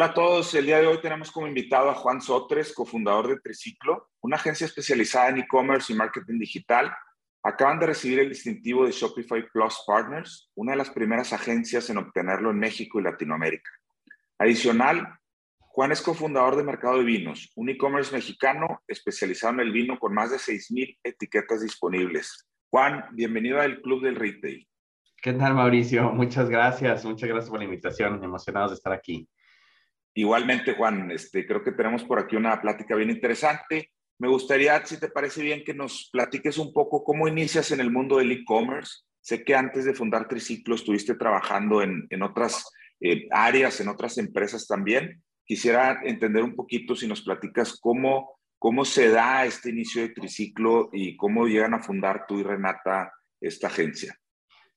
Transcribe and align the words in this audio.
Hola 0.00 0.12
a 0.12 0.14
todos, 0.14 0.54
el 0.54 0.64
día 0.64 0.80
de 0.80 0.86
hoy 0.86 0.98
tenemos 1.02 1.30
como 1.30 1.46
invitado 1.46 1.90
a 1.90 1.94
Juan 1.94 2.22
Sotres, 2.22 2.72
cofundador 2.72 3.28
de 3.28 3.38
Triciclo, 3.38 4.08
una 4.22 4.36
agencia 4.36 4.64
especializada 4.64 5.28
en 5.28 5.40
e-commerce 5.40 5.92
y 5.92 5.96
marketing 5.96 6.38
digital. 6.38 6.90
Acaban 7.42 7.78
de 7.78 7.88
recibir 7.88 8.18
el 8.20 8.30
distintivo 8.30 8.86
de 8.86 8.92
Shopify 8.92 9.46
Plus 9.52 9.84
Partners, 9.86 10.50
una 10.54 10.72
de 10.72 10.78
las 10.78 10.88
primeras 10.88 11.34
agencias 11.34 11.90
en 11.90 11.98
obtenerlo 11.98 12.50
en 12.50 12.58
México 12.58 12.98
y 12.98 13.02
Latinoamérica. 13.02 13.70
Adicional, 14.38 15.06
Juan 15.58 15.92
es 15.92 16.00
cofundador 16.00 16.56
de 16.56 16.64
Mercado 16.64 16.96
de 16.96 17.04
Vinos, 17.04 17.52
un 17.56 17.68
e-commerce 17.68 18.10
mexicano 18.10 18.80
especializado 18.88 19.52
en 19.52 19.60
el 19.60 19.70
vino 19.70 19.98
con 19.98 20.14
más 20.14 20.30
de 20.30 20.38
6.000 20.38 20.96
etiquetas 21.04 21.60
disponibles. 21.60 22.48
Juan, 22.70 23.04
bienvenido 23.12 23.60
al 23.60 23.82
Club 23.82 24.02
del 24.02 24.16
Retail. 24.16 24.66
¿Qué 25.20 25.34
tal, 25.34 25.52
Mauricio? 25.52 26.10
Muchas 26.12 26.48
gracias, 26.48 27.04
muchas 27.04 27.28
gracias 27.28 27.50
por 27.50 27.58
la 27.58 27.66
invitación. 27.66 28.24
Emocionados 28.24 28.70
de 28.70 28.76
estar 28.76 28.94
aquí. 28.94 29.28
Igualmente, 30.14 30.74
Juan, 30.74 31.10
este, 31.10 31.46
creo 31.46 31.62
que 31.62 31.72
tenemos 31.72 32.04
por 32.04 32.18
aquí 32.18 32.36
una 32.36 32.60
plática 32.60 32.96
bien 32.96 33.10
interesante. 33.10 33.92
Me 34.18 34.28
gustaría, 34.28 34.84
si 34.84 34.98
te 34.98 35.08
parece 35.08 35.42
bien, 35.42 35.62
que 35.64 35.72
nos 35.72 36.10
platiques 36.12 36.58
un 36.58 36.72
poco 36.72 37.04
cómo 37.04 37.28
inicias 37.28 37.70
en 37.70 37.80
el 37.80 37.90
mundo 37.90 38.18
del 38.18 38.32
e-commerce. 38.32 39.04
Sé 39.20 39.44
que 39.44 39.54
antes 39.54 39.84
de 39.84 39.94
fundar 39.94 40.28
Triciclo 40.28 40.74
estuviste 40.74 41.14
trabajando 41.14 41.82
en, 41.82 42.22
otras 42.22 42.64
eh, 43.00 43.28
áreas, 43.30 43.80
en 43.80 43.88
otras 43.88 44.18
empresas 44.18 44.66
también. 44.66 45.22
Quisiera 45.44 46.00
entender 46.02 46.42
un 46.42 46.56
poquito 46.56 46.96
si 46.96 47.06
nos 47.06 47.22
platicas 47.22 47.78
cómo, 47.80 48.38
cómo 48.58 48.84
se 48.84 49.08
da 49.10 49.44
este 49.44 49.70
inicio 49.70 50.02
de 50.02 50.10
Triciclo 50.10 50.90
y 50.92 51.16
cómo 51.16 51.46
llegan 51.46 51.74
a 51.74 51.82
fundar 51.82 52.26
tú 52.26 52.38
y 52.38 52.42
Renata 52.42 53.12
esta 53.40 53.68
agencia. 53.68 54.16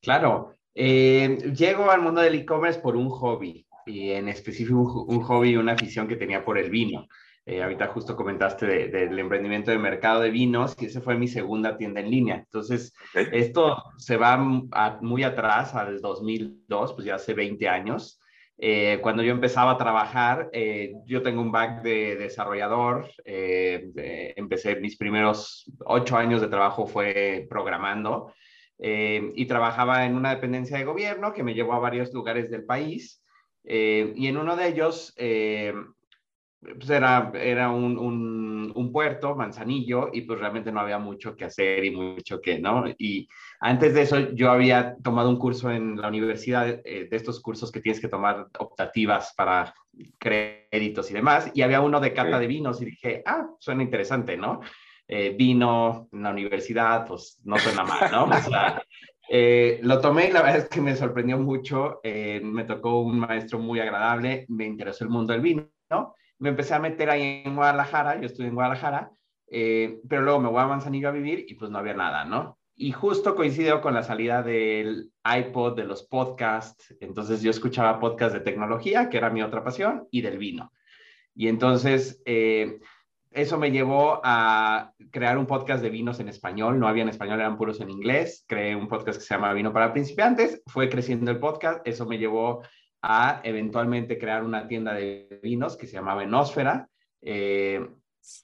Claro, 0.01 0.57
eh, 0.75 1.37
llego 1.53 1.89
al 1.89 2.01
mundo 2.01 2.21
del 2.21 2.35
e-commerce 2.35 2.79
por 2.79 2.95
un 2.95 3.09
hobby 3.09 3.65
y 3.85 4.11
en 4.11 4.29
específico 4.29 5.03
un, 5.07 5.21
hobby 5.21 5.51
y 5.51 5.57
una 5.57 5.73
afición 5.73 6.07
que 6.07 6.15
tenía 6.15 6.43
por 6.43 6.57
el 6.57 6.69
vino. 6.69 7.07
Eh, 7.45 7.61
ahorita 7.61 7.87
justo 7.87 8.15
comentaste 8.15 8.65
del 8.87 9.19
emprendimiento 9.19 9.69
de 9.69 9.77
mercado 9.77 10.21
de 10.21 10.29
vinos 10.29 10.75
y 10.79 10.85
esa 10.85 11.01
fue 11.01 11.17
mi 11.17 11.27
segunda 11.27 11.77
tienda 11.77 11.99
en 11.99 12.09
línea. 12.09 12.35
Entonces, 12.37 12.93
esto 13.13 13.83
se 13.97 14.15
va 14.15 14.37
muy 15.01 15.23
atrás, 15.23 15.75
al 15.75 15.99
2002, 15.99 16.93
pues 16.93 17.05
ya 17.05 17.15
hace 17.15 17.33
20 17.33 17.67
años. 17.67 18.21
Eh, 18.57 18.99
cuando 19.01 19.23
yo 19.23 19.31
empezaba 19.33 19.71
a 19.71 19.77
trabajar, 19.77 20.49
eh, 20.53 20.93
yo 21.05 21.21
tengo 21.21 21.41
un 21.41 21.51
back 21.51 21.81
de 21.81 22.15
desarrollador, 22.15 23.09
empecé 23.25 24.77
mis 24.77 24.95
primeros 24.95 25.69
ocho 25.85 26.15
años 26.15 26.39
de 26.39 26.47
trabajo 26.47 26.87
fue 26.87 27.45
programando 27.49 28.33
y 28.77 29.45
trabajaba 29.45 30.05
en 30.05 30.15
una 30.15 30.33
dependencia 30.33 30.77
de 30.77 30.83
gobierno 30.85 31.33
que 31.33 31.43
me 31.43 31.53
llevó 31.53 31.73
a 31.73 31.79
varios 31.79 32.13
lugares 32.13 32.49
del 32.49 32.65
país 32.65 33.22
eh, 33.63 34.13
y 34.15 34.27
en 34.27 34.37
uno 34.37 34.55
de 34.55 34.67
ellos, 34.67 35.13
eh, 35.17 35.73
pues 36.61 36.89
era, 36.89 37.31
era 37.35 37.69
un, 37.69 37.97
un, 38.73 38.91
puerto, 38.91 39.35
Manzanillo, 39.35 40.09
y 40.13 40.21
pues 40.21 40.39
realmente 40.39 40.71
no 40.71 40.79
había 40.79 40.97
mucho 40.97 41.35
que 41.35 41.45
hacer 41.45 41.83
y 41.83 41.91
mucho 41.91 42.39
que, 42.39 42.59
¿no? 42.59 42.85
Y 42.97 43.27
antes 43.59 43.93
de 43.93 44.03
eso 44.03 44.31
yo 44.33 44.51
había 44.51 44.95
tomado 45.03 45.29
un 45.29 45.37
curso 45.37 45.71
en 45.71 45.99
la 45.99 46.07
universidad, 46.07 46.81
eh, 46.85 47.07
de 47.09 47.17
estos 47.17 47.41
cursos 47.41 47.71
que 47.71 47.81
tienes 47.81 47.99
que 47.99 48.07
tomar 48.07 48.47
optativas 48.59 49.33
para 49.35 49.73
créditos 50.17 51.11
y 51.11 51.13
demás, 51.13 51.51
y 51.53 51.61
había 51.61 51.81
uno 51.81 51.99
de 51.99 52.13
cata 52.13 52.39
de 52.39 52.47
vinos 52.47 52.81
y 52.81 52.85
dije, 52.85 53.23
ah, 53.25 53.47
suena 53.59 53.83
interesante, 53.83 54.37
¿no? 54.37 54.61
vino 55.37 56.07
en 56.11 56.23
la 56.23 56.31
universidad, 56.31 57.05
pues 57.05 57.39
no 57.43 57.57
suena 57.59 57.83
mal, 57.83 58.09
¿no? 58.11 58.23
O 58.23 58.41
sea, 58.41 58.81
eh, 59.29 59.79
lo 59.83 60.01
tomé 60.01 60.27
y 60.27 60.31
la 60.31 60.41
verdad 60.43 60.59
es 60.59 60.69
que 60.69 60.81
me 60.81 60.95
sorprendió 60.95 61.37
mucho. 61.37 61.99
Eh, 62.03 62.41
me 62.43 62.63
tocó 62.63 63.01
un 63.01 63.19
maestro 63.19 63.59
muy 63.59 63.79
agradable, 63.79 64.45
me 64.49 64.65
interesó 64.65 65.03
el 65.03 65.09
mundo 65.09 65.33
del 65.33 65.41
vino. 65.41 65.69
¿no? 65.89 66.15
Me 66.39 66.49
empecé 66.49 66.73
a 66.73 66.79
meter 66.79 67.09
ahí 67.09 67.43
en 67.45 67.55
Guadalajara, 67.55 68.19
yo 68.19 68.25
estuve 68.25 68.47
en 68.47 68.55
Guadalajara, 68.55 69.11
eh, 69.47 69.99
pero 70.07 70.23
luego 70.23 70.39
me 70.39 70.49
voy 70.49 70.61
a 70.61 70.67
Manzanillo 70.67 71.09
a 71.09 71.13
vivir 71.13 71.45
y 71.47 71.53
pues 71.55 71.69
no 71.69 71.77
había 71.77 71.93
nada, 71.93 72.25
¿no? 72.25 72.57
Y 72.75 72.91
justo 72.91 73.35
coincidió 73.35 73.81
con 73.81 73.93
la 73.93 74.01
salida 74.01 74.41
del 74.41 75.11
iPod, 75.23 75.75
de 75.75 75.83
los 75.83 76.03
podcasts. 76.03 76.95
Entonces 76.99 77.43
yo 77.43 77.51
escuchaba 77.51 77.99
podcasts 77.99 78.33
de 78.33 78.39
tecnología, 78.39 79.09
que 79.09 79.17
era 79.17 79.29
mi 79.29 79.43
otra 79.43 79.63
pasión, 79.63 80.07
y 80.09 80.21
del 80.21 80.39
vino. 80.39 80.71
Y 81.35 81.49
entonces 81.49 82.23
eso 83.33 83.57
me 83.57 83.71
llevó 83.71 84.21
a 84.23 84.93
crear 85.11 85.37
un 85.37 85.45
podcast 85.45 85.81
de 85.81 85.89
vinos 85.89 86.19
en 86.19 86.29
español. 86.29 86.79
No 86.79 86.87
había 86.87 87.03
en 87.03 87.09
español, 87.09 87.39
eran 87.39 87.57
puros 87.57 87.81
en 87.81 87.89
inglés. 87.89 88.45
Creé 88.47 88.75
un 88.75 88.87
podcast 88.87 89.19
que 89.19 89.25
se 89.25 89.33
llama 89.33 89.53
Vino 89.53 89.73
para 89.73 89.91
Principiantes. 89.91 90.61
Fue 90.67 90.89
creciendo 90.89 91.31
el 91.31 91.39
podcast. 91.39 91.85
Eso 91.87 92.05
me 92.05 92.17
llevó 92.17 92.61
a 93.01 93.41
eventualmente 93.43 94.17
crear 94.17 94.43
una 94.43 94.67
tienda 94.67 94.93
de 94.93 95.39
vinos 95.41 95.75
que 95.75 95.87
se 95.87 95.93
llamaba 95.93 96.23
Enósfera. 96.23 96.87
Eh, 97.21 97.85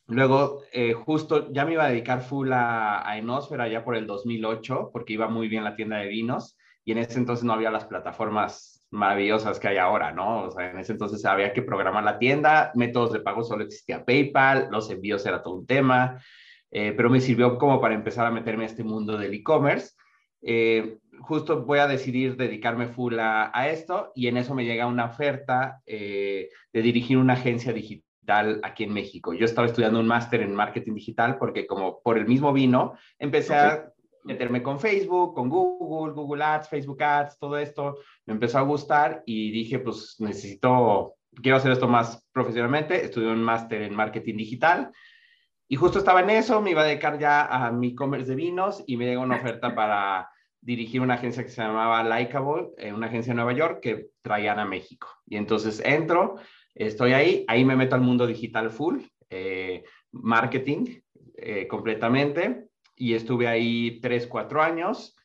luego, 0.08 0.62
eh, 0.72 0.94
justo 0.94 1.52
ya 1.52 1.66
me 1.66 1.74
iba 1.74 1.86
a 1.86 1.90
dedicar 1.90 2.22
full 2.22 2.52
a, 2.52 3.08
a 3.10 3.18
Enósfera 3.18 3.68
ya 3.68 3.84
por 3.84 3.96
el 3.96 4.08
2008, 4.08 4.90
porque 4.92 5.14
iba 5.14 5.28
muy 5.28 5.48
bien 5.48 5.64
la 5.64 5.76
tienda 5.76 5.98
de 5.98 6.08
vinos 6.08 6.58
y 6.90 6.92
en 6.92 6.98
ese 6.98 7.20
entonces 7.20 7.46
no 7.46 7.54
había 7.54 7.70
las 7.70 7.86
plataformas 7.86 8.79
maravillosas 8.92 9.60
que 9.60 9.68
hay 9.68 9.78
ahora, 9.78 10.12
¿no? 10.12 10.44
O 10.44 10.52
sea, 10.52 10.72
en 10.72 10.80
ese 10.80 10.94
entonces 10.94 11.24
había 11.26 11.54
que 11.54 11.62
programar 11.62 12.04
la 12.04 12.18
tienda, 12.18 12.72
métodos 12.76 13.14
de 13.14 13.20
pago 13.20 13.44
solo 13.44 13.64
existía 13.64 14.04
PayPal, 14.04 14.70
los 14.72 14.90
envíos 14.90 15.26
era 15.26 15.42
todo 15.42 15.56
un 15.56 15.68
tema, 15.68 16.22
eh, 16.72 16.94
pero 16.96 17.10
me 17.10 17.22
sirvió 17.22 17.58
como 17.58 17.80
para 17.80 17.96
empezar 17.96 18.26
a 18.26 18.32
meterme 18.32 18.64
a 18.64 18.68
este 18.68 18.84
mundo 18.84 19.18
del 19.18 19.34
e-commerce. 19.34 19.94
Eh, 20.42 20.98
justo 21.20 21.66
voy 21.66 21.80
a 21.80 21.88
decidir 21.88 22.38
dedicarme 22.38 22.88
full 22.88 23.18
a, 23.20 23.52
esto 23.70 24.12
y 24.16 24.28
en 24.28 24.38
eso 24.38 24.56
me 24.56 24.66
llega 24.66 24.88
una 24.88 25.06
oferta 25.06 25.82
eh, 25.86 26.50
de 26.72 26.82
dirigir 26.82 27.18
una 27.18 27.34
agencia 27.34 27.74
digital 27.74 28.60
aquí 28.64 28.84
en 28.84 28.94
México. 28.94 29.34
Yo 29.34 29.46
estaba 29.46 29.68
estudiando 29.68 30.00
un 30.00 30.08
máster 30.08 30.42
en 30.42 30.56
marketing 30.56 30.94
digital 30.94 31.38
porque 31.38 31.68
como 31.68 32.02
por 32.02 32.18
el 32.18 32.28
mismo 32.28 32.54
vino, 32.54 32.98
empecé 33.18 33.56
a 33.56 33.92
meterme 34.30 34.62
con 34.62 34.80
Facebook, 34.80 35.34
con 35.34 35.50
Google, 35.50 36.14
Google 36.14 36.44
Ads, 36.44 36.70
Facebook 36.70 37.02
Ads, 37.02 37.40
todo 37.40 37.58
esto 37.58 37.98
me 38.28 38.34
empezó 38.34 38.60
a 38.60 38.62
gustar 38.62 39.24
y 39.26 39.50
dije, 39.50 39.80
pues 39.80 40.18
necesito, 40.20 41.16
quiero 41.42 41.58
hacer 41.58 41.72
esto 41.72 41.88
más 41.88 42.24
profesionalmente, 42.32 43.04
estudié 43.04 43.30
un 43.30 43.42
máster 43.42 43.82
en 43.82 43.96
marketing 43.96 44.38
digital 44.38 44.92
y 45.68 45.78
justo 45.78 45.98
estaba 45.98 46.22
en 46.22 46.30
eso, 46.30 46.62
me 46.62 46.72
iba 46.72 46.84
a 46.84 46.86
dedicar 46.86 47.18
ya 47.18 47.46
a 47.46 47.72
mi 47.72 47.90
e-commerce 47.90 48.30
de 48.30 48.36
vinos 48.36 48.84
y 48.86 48.98
me 48.98 49.06
llegó 49.06 49.24
una 49.24 49.38
oferta 49.38 49.74
para 49.76 50.30
dirigir 50.62 51.02
una 51.02 51.16
agencia 51.16 51.44
que 51.44 51.50
se 51.50 51.64
llamaba 51.64 52.04
Likeable, 52.04 52.70
eh, 52.78 52.94
una 52.94 53.08
agencia 53.08 53.32
en 53.32 53.38
Nueva 53.38 53.54
York 53.54 53.80
que 53.82 54.10
traían 54.22 54.60
a 54.60 54.66
México. 54.66 55.08
Y 55.26 55.38
entonces 55.38 55.82
entro, 55.84 56.36
estoy 56.76 57.14
ahí, 57.14 57.46
ahí 57.48 57.66
me 57.66 57.76
meto 57.76 57.96
al 57.96 58.02
mundo 58.02 58.28
digital 58.28 58.70
full, 58.70 59.00
eh, 59.32 59.84
marketing 60.12 61.02
eh, 61.36 61.68
completamente 61.68 62.69
y 63.00 63.14
estuve 63.16 63.48
ahí 63.48 64.00
tres, 64.02 64.28
cuatro 64.28 64.62
años 64.62 65.16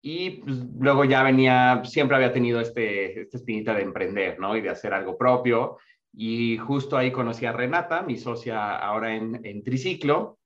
y 0.00 0.30
pues, 0.42 0.56
luego 0.78 1.04
ya 1.04 1.22
venía, 1.24 1.82
siempre 1.84 2.16
había 2.16 2.32
tenido 2.32 2.60
este, 2.60 3.22
esta 3.22 3.36
espinita 3.36 3.74
de 3.74 3.82
emprender, 3.82 4.38
¿no? 4.38 4.56
Y 4.56 4.60
de 4.60 4.70
hacer 4.70 4.94
algo 4.94 5.18
propio. 5.18 5.78
Y 6.12 6.56
justo 6.58 6.96
ahí 6.96 7.10
conocí 7.10 7.44
a 7.44 7.52
Renata, 7.52 8.02
mi 8.02 8.16
socia 8.16 8.76
ahora 8.76 9.14
en, 9.14 9.40
en 9.44 9.62
Triciclo, 9.64 10.38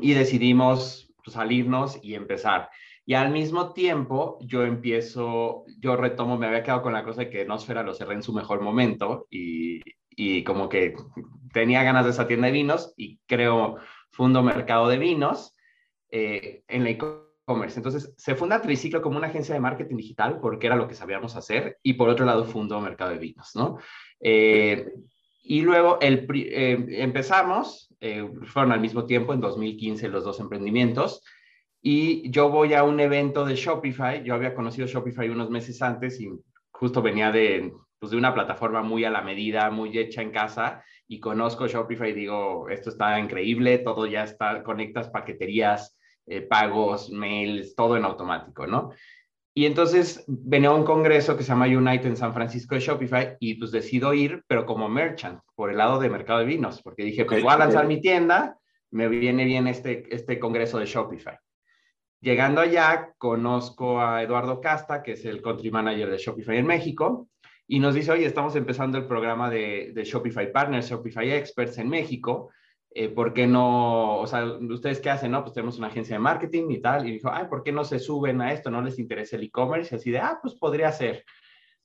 y 0.00 0.14
decidimos 0.14 1.12
pues, 1.22 1.34
salirnos 1.34 2.02
y 2.02 2.14
empezar. 2.14 2.70
Y 3.04 3.14
al 3.14 3.30
mismo 3.30 3.74
tiempo, 3.74 4.38
yo 4.40 4.64
empiezo, 4.64 5.64
yo 5.78 5.96
retomo, 5.96 6.38
me 6.38 6.46
había 6.46 6.62
quedado 6.62 6.82
con 6.82 6.94
la 6.94 7.04
cosa 7.04 7.22
de 7.22 7.30
que 7.30 7.44
Nosfera 7.44 7.82
lo 7.82 7.94
cerré 7.94 8.14
en 8.14 8.22
su 8.22 8.32
mejor 8.32 8.62
momento 8.62 9.26
y, 9.30 9.80
y 10.10 10.42
como 10.44 10.70
que 10.70 10.94
tenía 11.52 11.82
ganas 11.82 12.04
de 12.04 12.12
esa 12.12 12.26
tienda 12.26 12.46
de 12.46 12.52
vinos 12.52 12.94
y 12.96 13.18
creo, 13.26 13.76
fundo 14.10 14.42
mercado 14.42 14.88
de 14.88 14.98
vinos 14.98 15.54
eh, 16.10 16.62
en 16.68 16.84
la 16.84 16.90
e-commerce. 16.90 17.78
Entonces, 17.78 18.14
se 18.16 18.34
funda 18.34 18.60
Triciclo 18.60 19.02
como 19.02 19.18
una 19.18 19.28
agencia 19.28 19.54
de 19.54 19.60
marketing 19.60 19.96
digital 19.96 20.38
porque 20.40 20.66
era 20.66 20.76
lo 20.76 20.88
que 20.88 20.94
sabíamos 20.94 21.36
hacer 21.36 21.78
y 21.82 21.94
por 21.94 22.08
otro 22.08 22.24
lado 22.24 22.44
fundó 22.44 22.80
Mercado 22.80 23.12
de 23.12 23.18
Vinos, 23.18 23.54
¿no? 23.54 23.78
Eh, 24.20 24.92
y 25.42 25.62
luego 25.62 25.98
el, 26.00 26.26
eh, 26.34 26.86
empezamos, 27.02 27.94
fueron 28.44 28.72
al 28.72 28.80
mismo 28.80 29.06
tiempo, 29.06 29.32
en 29.32 29.40
2015 29.40 30.08
los 30.08 30.24
dos 30.24 30.40
emprendimientos, 30.40 31.22
y 31.80 32.30
yo 32.30 32.50
voy 32.50 32.74
a 32.74 32.82
un 32.82 33.00
evento 33.00 33.44
de 33.44 33.54
Shopify, 33.54 34.22
yo 34.24 34.34
había 34.34 34.54
conocido 34.54 34.86
Shopify 34.86 35.28
unos 35.28 35.50
meses 35.50 35.80
antes 35.80 36.20
y 36.20 36.28
justo 36.70 37.02
venía 37.02 37.30
de, 37.30 37.72
pues, 37.98 38.10
de 38.10 38.18
una 38.18 38.34
plataforma 38.34 38.82
muy 38.82 39.04
a 39.04 39.10
la 39.10 39.22
medida, 39.22 39.70
muy 39.70 39.96
hecha 39.96 40.22
en 40.22 40.30
casa, 40.30 40.84
y 41.06 41.20
conozco 41.20 41.66
Shopify 41.66 42.10
y 42.10 42.14
digo, 42.14 42.68
esto 42.68 42.90
está 42.90 43.18
increíble, 43.18 43.78
todo 43.78 44.06
ya 44.06 44.24
está, 44.24 44.62
conectas 44.62 45.08
paqueterías, 45.08 45.97
eh, 46.28 46.42
pagos, 46.42 47.10
mails, 47.10 47.74
todo 47.74 47.96
en 47.96 48.04
automático, 48.04 48.66
¿no? 48.66 48.92
Y 49.54 49.66
entonces 49.66 50.24
venía 50.28 50.68
a 50.68 50.74
un 50.74 50.84
congreso 50.84 51.36
que 51.36 51.42
se 51.42 51.48
llama 51.48 51.66
Unite 51.66 52.06
en 52.06 52.16
San 52.16 52.32
Francisco 52.32 52.76
de 52.76 52.80
Shopify 52.80 53.36
y 53.40 53.54
pues 53.54 53.72
decido 53.72 54.14
ir, 54.14 54.44
pero 54.46 54.64
como 54.64 54.88
merchant, 54.88 55.40
por 55.56 55.70
el 55.70 55.78
lado 55.78 55.98
de 55.98 56.08
mercado 56.08 56.38
de 56.38 56.44
vinos, 56.44 56.80
porque 56.80 57.02
dije, 57.02 57.24
pues 57.24 57.42
voy 57.42 57.52
a 57.52 57.58
lanzar 57.58 57.88
mi 57.88 58.00
tienda, 58.00 58.56
me 58.92 59.08
viene 59.08 59.44
bien 59.44 59.66
este, 59.66 60.06
este 60.14 60.38
congreso 60.38 60.78
de 60.78 60.86
Shopify. 60.86 61.38
Llegando 62.20 62.60
allá, 62.60 63.12
conozco 63.18 64.00
a 64.00 64.22
Eduardo 64.22 64.60
Casta, 64.60 65.02
que 65.02 65.12
es 65.12 65.24
el 65.24 65.42
country 65.42 65.70
manager 65.70 66.10
de 66.10 66.18
Shopify 66.18 66.58
en 66.58 66.66
México, 66.66 67.28
y 67.66 67.80
nos 67.80 67.94
dice, 67.94 68.12
oye, 68.12 68.26
estamos 68.26 68.54
empezando 68.54 68.96
el 68.96 69.06
programa 69.06 69.50
de, 69.50 69.92
de 69.92 70.04
Shopify 70.04 70.52
Partners, 70.52 70.88
Shopify 70.88 71.32
Experts 71.32 71.78
en 71.78 71.88
México, 71.88 72.50
eh, 72.90 73.08
¿por 73.08 73.32
qué 73.34 73.46
no, 73.46 74.18
o 74.18 74.26
sea, 74.26 74.44
ustedes 74.44 75.00
qué 75.00 75.10
hacen? 75.10 75.32
No, 75.32 75.42
pues 75.42 75.54
tenemos 75.54 75.78
una 75.78 75.88
agencia 75.88 76.16
de 76.16 76.20
marketing 76.20 76.70
y 76.70 76.80
tal, 76.80 77.06
y 77.06 77.12
dijo, 77.12 77.30
ay, 77.32 77.46
¿por 77.48 77.62
qué 77.62 77.72
no 77.72 77.84
se 77.84 77.98
suben 77.98 78.40
a 78.40 78.52
esto? 78.52 78.70
¿No 78.70 78.82
les 78.82 78.98
interesa 78.98 79.36
el 79.36 79.44
e-commerce? 79.44 79.94
Y 79.94 79.98
así 79.98 80.10
de, 80.10 80.18
ah, 80.18 80.38
pues 80.40 80.54
podría 80.54 80.90
ser. 80.92 81.24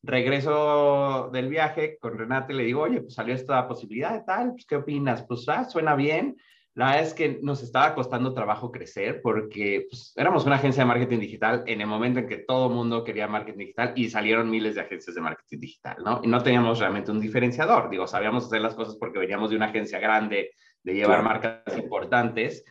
Regreso 0.01 1.29
del 1.31 1.47
viaje 1.47 1.97
con 1.97 2.17
Renate 2.17 2.53
y 2.53 2.57
le 2.57 2.63
digo, 2.63 2.81
oye, 2.81 3.01
pues 3.01 3.13
salió 3.13 3.33
esta 3.33 3.67
posibilidad 3.67 4.13
de 4.13 4.23
tal, 4.23 4.51
pues 4.51 4.65
¿qué 4.65 4.75
opinas? 4.75 5.23
Pues, 5.23 5.47
ah, 5.47 5.63
suena 5.63 5.95
bien. 5.95 6.35
La 6.75 6.87
verdad 6.87 7.03
es 7.03 7.13
que 7.13 7.39
nos 7.43 7.61
estaba 7.61 7.93
costando 7.93 8.33
trabajo 8.33 8.71
crecer 8.71 9.21
porque 9.21 9.85
pues, 9.89 10.11
éramos 10.15 10.45
una 10.45 10.55
agencia 10.55 10.81
de 10.81 10.87
marketing 10.87 11.19
digital 11.19 11.63
en 11.67 11.81
el 11.81 11.87
momento 11.87 12.19
en 12.19 12.27
que 12.27 12.39
todo 12.39 12.67
el 12.67 12.73
mundo 12.73 13.03
quería 13.03 13.27
marketing 13.27 13.59
digital 13.59 13.93
y 13.95 14.09
salieron 14.09 14.49
miles 14.49 14.73
de 14.75 14.81
agencias 14.81 15.13
de 15.13 15.21
marketing 15.21 15.59
digital, 15.59 15.97
¿no? 16.03 16.19
Y 16.23 16.27
no 16.27 16.41
teníamos 16.41 16.79
realmente 16.79 17.11
un 17.11 17.19
diferenciador. 17.19 17.91
Digo, 17.91 18.07
sabíamos 18.07 18.45
hacer 18.45 18.61
las 18.61 18.73
cosas 18.73 18.95
porque 18.95 19.19
veníamos 19.19 19.51
de 19.51 19.55
una 19.55 19.67
agencia 19.67 19.99
grande, 19.99 20.51
de 20.83 20.93
llevar 20.93 21.23
marcas 21.23 21.77
importantes, 21.77 22.63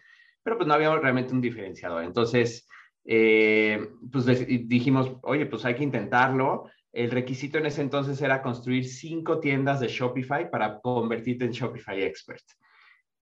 pero 0.42 0.56
pues 0.56 0.66
no 0.66 0.74
había 0.74 0.94
realmente 0.96 1.32
un 1.32 1.40
diferenciador. 1.40 2.04
Entonces, 2.04 2.68
eh, 3.04 3.88
pues 4.10 4.26
dijimos, 4.68 5.12
oye, 5.22 5.46
pues 5.46 5.64
hay 5.64 5.74
que 5.74 5.84
intentarlo. 5.84 6.70
El 6.92 7.10
requisito 7.10 7.58
en 7.58 7.66
ese 7.66 7.80
entonces 7.80 8.20
era 8.20 8.42
construir 8.42 8.84
cinco 8.84 9.40
tiendas 9.40 9.80
de 9.80 9.88
Shopify 9.88 10.50
para 10.50 10.80
convertirte 10.80 11.44
en 11.44 11.52
Shopify 11.52 12.02
Expert. 12.02 12.44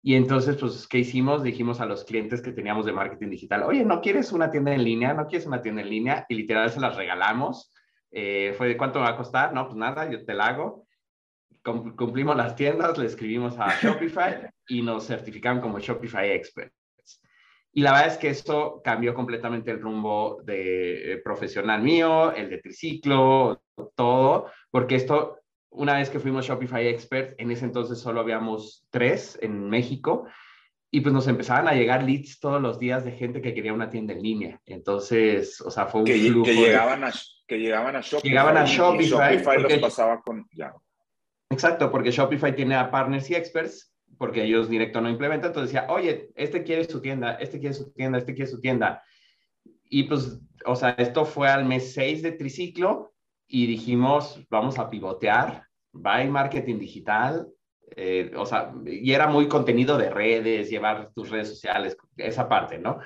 Y 0.03 0.15
entonces, 0.15 0.57
pues, 0.57 0.87
¿qué 0.87 0.99
hicimos? 0.99 1.43
Dijimos 1.43 1.81
a 1.81 1.87
los 1.87 2.05
clientes 2.05 2.41
que 2.41 2.53
teníamos 2.53 2.87
de 2.87 2.93
marketing 2.93 3.31
digital, 3.31 3.65
oye, 3.65 3.85
¿no 3.85 4.01
quieres 4.01 4.33
una 4.33 4.51
tienda 4.51 4.73
en 4.73 4.85
línea? 4.85 5.13
¿No 5.13 5.27
quieres 5.27 5.47
una 5.47 5.61
tienda 5.61 5.83
en 5.83 5.91
línea? 5.91 6.25
Y 6.29 6.37
literal 6.37 6.71
se 6.71 6.81
las 6.81 6.97
regalamos. 6.97 7.73
Eh, 8.11 8.55
fue 8.57 8.69
de 8.69 8.77
cuánto 8.77 9.01
va 9.01 9.11
a 9.11 9.17
costar, 9.17 9.53
no, 9.53 9.67
pues 9.67 9.77
nada, 9.77 10.11
yo 10.11 10.25
te 10.25 10.35
la 10.35 10.47
hago. 10.47 10.87
Cumplimos 11.97 12.37
las 12.37 12.57
tiendas, 12.57 12.97
le 12.99 13.07
escribimos 13.07 13.59
a 13.59 13.75
Shopify 13.81 14.51
y 14.69 14.83
nos 14.83 15.07
certificaron 15.07 15.61
como 15.61 15.79
Shopify 15.79 16.31
Experts. 16.31 16.75
Y 17.73 17.83
la 17.83 17.93
verdad 17.93 18.09
es 18.09 18.17
que 18.17 18.31
esto 18.31 18.81
cambió 18.83 19.15
completamente 19.15 19.71
el 19.71 19.81
rumbo 19.81 20.41
de 20.43 21.13
eh, 21.13 21.19
profesional 21.19 21.83
mío, 21.83 22.33
el 22.33 22.51
de 22.51 22.59
triciclo, 22.59 23.63
todo, 23.95 24.51
porque 24.71 24.97
esto 24.97 25.39
una 25.71 25.95
vez 25.95 26.11
que 26.11 26.19
fuimos 26.19 26.47
Shopify 26.47 26.87
Expert, 26.89 27.35
en 27.39 27.51
ese 27.51 27.65
entonces 27.65 27.99
solo 27.99 28.21
habíamos 28.21 28.87
tres 28.91 29.39
en 29.43 29.69
México 29.69 30.27
y 30.91 31.01
pues 31.03 31.13
nos 31.13 31.29
empezaban 31.29 31.69
a 31.69 31.75
llegar 31.75 32.03
leads 32.03 32.41
todos 32.41 32.61
los 32.61 32.79
días 32.79 33.05
de 33.05 33.13
gente 33.13 33.43
que 33.43 33.53
quería 33.53 33.75
una 33.75 33.91
tienda 33.91 34.15
en 34.15 34.23
línea. 34.23 34.61
Entonces, 34.65 35.61
o 35.61 35.71
sea, 35.71 35.87
fue 35.87 36.01
un 36.01 36.07
que, 36.07 36.15
flujo 36.15 36.47
que 36.47 36.55
llegaban, 36.55 37.05
a, 37.05 37.13
que 37.47 37.59
llegaban 37.59 37.97
a 37.97 38.01
Shopify. 38.01 38.31
Llegaban 38.31 38.57
a 38.57 38.65
Shopify. 38.65 39.35
Y 39.35 39.39
Shopify 39.39 39.63
los 39.63 39.73
pasaba 39.75 40.23
con... 40.23 40.47
Ya. 40.53 40.73
Exacto, 41.51 41.91
porque 41.91 42.11
Shopify 42.11 42.55
tiene 42.55 42.75
a 42.75 42.91
partners 42.91 43.31
y 43.31 43.35
experts, 43.35 43.95
porque 44.19 44.45
ellos 44.45 44.69
directo 44.69 45.01
no 45.01 45.09
implementan. 45.09 45.51
Entonces 45.51 45.73
decía, 45.73 45.91
oye, 45.91 46.31
este 46.35 46.63
quiere 46.63 46.85
su 46.85 47.01
tienda, 47.01 47.35
este 47.35 47.59
quiere 47.59 47.75
su 47.75 47.91
tienda, 47.93 48.19
este 48.19 48.35
quiere 48.35 48.51
su 48.51 48.61
tienda. 48.61 49.03
Y 49.85 50.05
pues, 50.05 50.41
o 50.67 50.77
sea, 50.77 50.91
esto 50.91 51.25
fue 51.25 51.49
al 51.49 51.65
mes 51.65 51.93
6 51.95 52.23
de 52.23 52.33
triciclo 52.33 53.15
y 53.47 53.67
dijimos, 53.67 54.45
vamos 54.51 54.79
a 54.79 54.91
pivotear, 54.91 55.65
va 55.95 56.21
en 56.21 56.31
marketing 56.31 56.79
digital, 56.79 57.49
eh, 57.97 58.31
o 58.37 58.45
sea, 58.45 58.73
y 58.85 59.13
era 59.13 59.27
muy 59.27 59.49
contenido 59.49 59.97
de 59.97 60.11
redes, 60.11 60.69
llevar 60.69 61.11
tus 61.15 61.31
redes 61.31 61.49
sociales, 61.49 61.97
esa 62.17 62.47
parte, 62.47 62.79
¿no? 62.79 62.99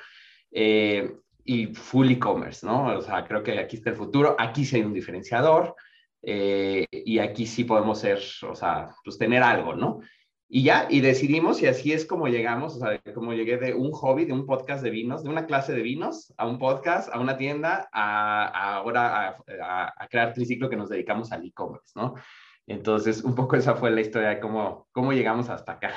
Eh, 0.51 1.15
y 1.45 1.67
full 1.67 2.11
e-commerce, 2.11 2.65
¿no? 2.65 2.97
O 2.97 3.01
sea, 3.01 3.25
creo 3.25 3.41
que 3.41 3.59
aquí 3.59 3.77
está 3.77 3.91
el 3.91 3.95
futuro, 3.95 4.35
aquí 4.37 4.65
sí 4.65 4.75
hay 4.75 4.83
un 4.83 4.93
diferenciador 4.93 5.75
eh, 6.23 6.87
y 6.89 7.19
aquí 7.19 7.45
sí 7.45 7.65
podemos 7.65 7.99
ser, 7.99 8.19
o 8.49 8.55
sea, 8.55 8.95
pues 9.03 9.17
tener 9.17 9.43
algo, 9.43 9.75
¿no? 9.75 9.99
Y 10.47 10.63
ya, 10.63 10.87
y 10.89 11.01
decidimos, 11.01 11.61
y 11.61 11.65
así 11.65 11.93
es 11.93 12.05
como 12.05 12.27
llegamos, 12.27 12.75
o 12.75 12.79
sea, 12.79 13.01
como 13.13 13.33
llegué 13.33 13.57
de 13.57 13.73
un 13.73 13.91
hobby, 13.91 14.25
de 14.25 14.33
un 14.33 14.45
podcast 14.45 14.83
de 14.83 14.91
vinos, 14.91 15.23
de 15.23 15.29
una 15.29 15.47
clase 15.47 15.73
de 15.73 15.81
vinos, 15.81 16.33
a 16.37 16.47
un 16.47 16.59
podcast, 16.59 17.13
a 17.13 17.19
una 17.19 17.37
tienda, 17.37 17.89
a, 17.91 18.75
ahora 18.75 19.35
a, 19.59 20.07
crear 20.09 20.33
triciclo 20.33 20.69
que 20.69 20.75
nos 20.75 20.89
dedicamos 20.89 21.31
al 21.31 21.45
e-commerce, 21.45 21.91
¿no? 21.95 22.13
Entonces, 22.67 23.23
un 23.23 23.35
poco 23.35 23.55
esa 23.55 23.75
fue 23.75 23.89
la 23.91 24.01
historia 24.01 24.29
de 24.29 24.39
cómo, 24.39 24.87
cómo 24.91 25.11
llegamos 25.11 25.49
hasta 25.49 25.73
acá. 25.73 25.93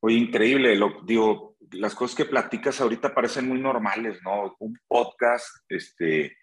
Oye, 0.00 0.16
increíble, 0.16 0.74
lo, 0.74 1.00
digo, 1.04 1.56
las 1.70 1.94
cosas 1.94 2.16
que 2.16 2.24
platicas 2.24 2.80
ahorita 2.80 3.14
parecen 3.14 3.48
muy 3.48 3.60
normales, 3.60 4.18
¿no? 4.24 4.56
Un 4.58 4.76
podcast, 4.88 5.64
este, 5.68 6.36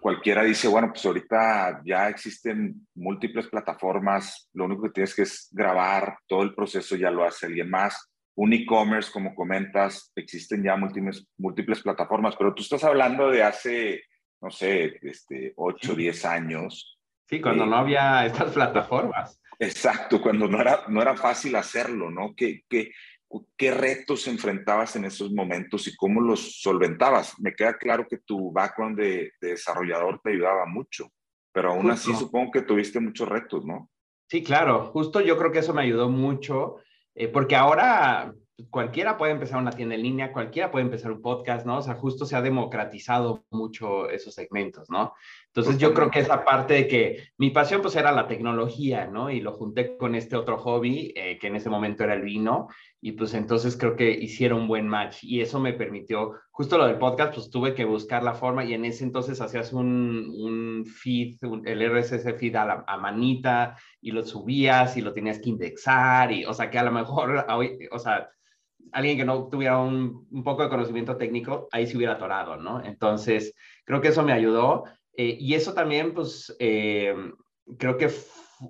cualquiera 0.00 0.42
dice, 0.42 0.68
bueno, 0.68 0.88
pues 0.88 1.04
ahorita 1.04 1.82
ya 1.84 2.08
existen 2.08 2.86
múltiples 2.94 3.48
plataformas, 3.48 4.48
lo 4.52 4.64
único 4.64 4.82
que 4.82 4.90
tienes 4.90 5.14
que 5.14 5.22
es 5.22 5.48
grabar, 5.52 6.18
todo 6.26 6.42
el 6.42 6.54
proceso 6.54 6.96
ya 6.96 7.10
lo 7.10 7.24
hace 7.24 7.46
alguien 7.46 7.70
más. 7.70 8.10
Un 8.36 8.52
e-commerce, 8.52 9.10
como 9.12 9.34
comentas, 9.34 10.12
existen 10.14 10.62
ya 10.62 10.76
múltiples, 10.76 11.26
múltiples 11.36 11.82
plataformas, 11.82 12.36
pero 12.36 12.54
tú 12.54 12.62
estás 12.62 12.84
hablando 12.84 13.30
de 13.30 13.42
hace, 13.42 14.04
no 14.40 14.50
sé, 14.50 14.98
este, 15.02 15.52
8, 15.56 15.94
10 15.94 16.24
años. 16.24 16.98
Sí, 17.28 17.40
cuando 17.40 17.66
no 17.66 17.76
había 17.76 18.24
estas 18.26 18.52
plataformas. 18.52 19.40
Exacto, 19.58 20.22
cuando 20.22 20.48
no 20.48 20.60
era, 20.60 20.84
no 20.88 21.02
era 21.02 21.16
fácil 21.16 21.54
hacerlo, 21.54 22.10
¿no? 22.10 22.34
¿Qué, 22.34 22.62
qué, 22.68 22.92
¿Qué 23.56 23.70
retos 23.70 24.26
enfrentabas 24.26 24.96
en 24.96 25.04
esos 25.04 25.30
momentos 25.32 25.86
y 25.86 25.96
cómo 25.96 26.20
los 26.20 26.60
solventabas? 26.60 27.38
Me 27.38 27.54
queda 27.54 27.78
claro 27.78 28.06
que 28.08 28.18
tu 28.18 28.50
background 28.50 28.98
de, 28.98 29.32
desarrollador 29.40 30.20
te 30.22 30.30
ayudaba 30.30 30.66
mucho, 30.66 31.08
pero 31.52 31.70
aún 31.72 31.90
así 31.90 32.12
supongo 32.14 32.50
que 32.50 32.62
tuviste 32.62 32.98
muchos 32.98 33.28
retos, 33.28 33.64
¿no? 33.64 33.88
Sí, 34.28 34.42
claro, 34.42 34.86
justo 34.92 35.20
yo 35.20 35.36
creo 35.36 35.52
que 35.52 35.60
eso 35.60 35.74
me 35.74 35.82
ayudó 35.82 36.08
mucho, 36.08 36.76
eh, 37.14 37.28
porque 37.28 37.56
ahora 37.56 38.32
cualquiera 38.68 39.16
puede 39.16 39.32
empezar 39.32 39.58
una 39.58 39.70
tienda 39.70 39.94
en 39.94 40.02
línea, 40.02 40.32
cualquiera 40.32 40.70
puede 40.70 40.84
empezar 40.84 41.12
un 41.12 41.22
podcast, 41.22 41.66
¿no? 41.66 41.78
O 41.78 41.82
sea, 41.82 41.94
justo 41.94 42.26
se 42.26 42.36
ha 42.36 42.42
democratizado 42.42 43.44
mucho 43.50 44.10
esos 44.10 44.34
segmentos, 44.34 44.90
¿no? 44.90 45.14
Entonces 45.52 45.78
yo 45.78 45.92
creo 45.94 46.12
que 46.12 46.20
esa 46.20 46.44
parte 46.44 46.74
de 46.74 46.88
que 46.88 47.24
mi 47.36 47.50
pasión 47.50 47.82
pues 47.82 47.96
era 47.96 48.12
la 48.12 48.28
tecnología, 48.28 49.06
¿no? 49.06 49.30
Y 49.30 49.40
lo 49.40 49.52
junté 49.52 49.96
con 49.96 50.14
este 50.14 50.36
otro 50.36 50.58
hobby, 50.58 51.12
eh, 51.16 51.38
que 51.40 51.48
en 51.48 51.56
ese 51.56 51.68
momento 51.68 52.04
era 52.04 52.14
el 52.14 52.22
vino, 52.22 52.68
y 53.00 53.12
pues 53.12 53.34
entonces 53.34 53.76
creo 53.76 53.96
que 53.96 54.12
hicieron 54.12 54.62
un 54.62 54.68
buen 54.68 54.86
match 54.86 55.24
y 55.24 55.40
eso 55.40 55.58
me 55.58 55.72
permitió, 55.72 56.34
justo 56.52 56.78
lo 56.78 56.86
del 56.86 56.98
podcast, 56.98 57.34
pues 57.34 57.50
tuve 57.50 57.74
que 57.74 57.84
buscar 57.84 58.22
la 58.22 58.34
forma 58.34 58.64
y 58.64 58.74
en 58.74 58.84
ese 58.84 59.02
entonces 59.02 59.40
hacías 59.40 59.72
un, 59.72 60.32
un 60.38 60.86
feed, 60.86 61.38
el 61.64 61.82
RSS 61.82 62.38
feed 62.38 62.54
a, 62.54 62.84
a, 62.86 62.96
manita 62.98 63.76
y 64.00 64.12
lo 64.12 64.22
subías 64.22 64.96
y 64.96 65.00
lo 65.00 65.12
tenías 65.12 65.40
que 65.40 65.48
indexar 65.48 66.30
y, 66.30 66.44
o 66.44 66.54
sea, 66.54 66.70
que 66.70 66.78
a 66.78 66.84
lo 66.84 66.92
mejor, 66.92 67.44
o 67.90 67.98
sea, 67.98 68.28
alguien 68.92 69.16
que 69.16 69.24
no 69.24 69.48
tuviera 69.48 69.78
un, 69.78 70.28
un, 70.30 70.44
poco 70.44 70.62
de 70.62 70.68
conocimiento 70.68 71.16
técnico, 71.16 71.68
ahí 71.72 71.86
se 71.86 71.96
hubiera 71.96 72.14
atorado, 72.14 72.56
¿no? 72.56 72.84
Entonces, 72.84 73.54
creo 73.84 74.00
que 74.00 74.08
eso 74.08 74.22
me 74.22 74.32
ayudó. 74.32 74.84
Eh, 75.20 75.36
y 75.38 75.52
eso 75.52 75.74
también, 75.74 76.14
pues, 76.14 76.56
eh, 76.58 77.14
creo 77.76 77.98
que, 77.98 78.08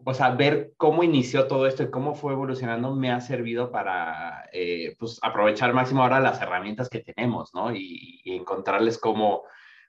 o 0.05 0.15
sea, 0.15 0.31
ver 0.31 0.73
cómo 0.77 1.05
inició 1.05 1.47
todo 1.47 1.65
esto 1.69 1.85
y 1.85 1.91
cómo 1.93 2.17
fue 2.17 2.33
evolucionando 2.33 2.93
me 2.97 3.13
ha 3.13 3.21
servido 3.21 3.71
para, 3.71 4.49
eh, 4.53 4.97
pues, 4.99 5.21
aprovechar 5.23 5.73
máximo 5.73 6.03
ahora 6.03 6.19
las 6.19 6.43
herramientas 6.43 6.89
que 6.89 7.05
tenemos, 7.05 7.55
¿no? 7.55 7.73
Y, 7.73 8.21
y 8.25 8.35
encontrarles 8.35 8.99
cómo, 8.99 9.45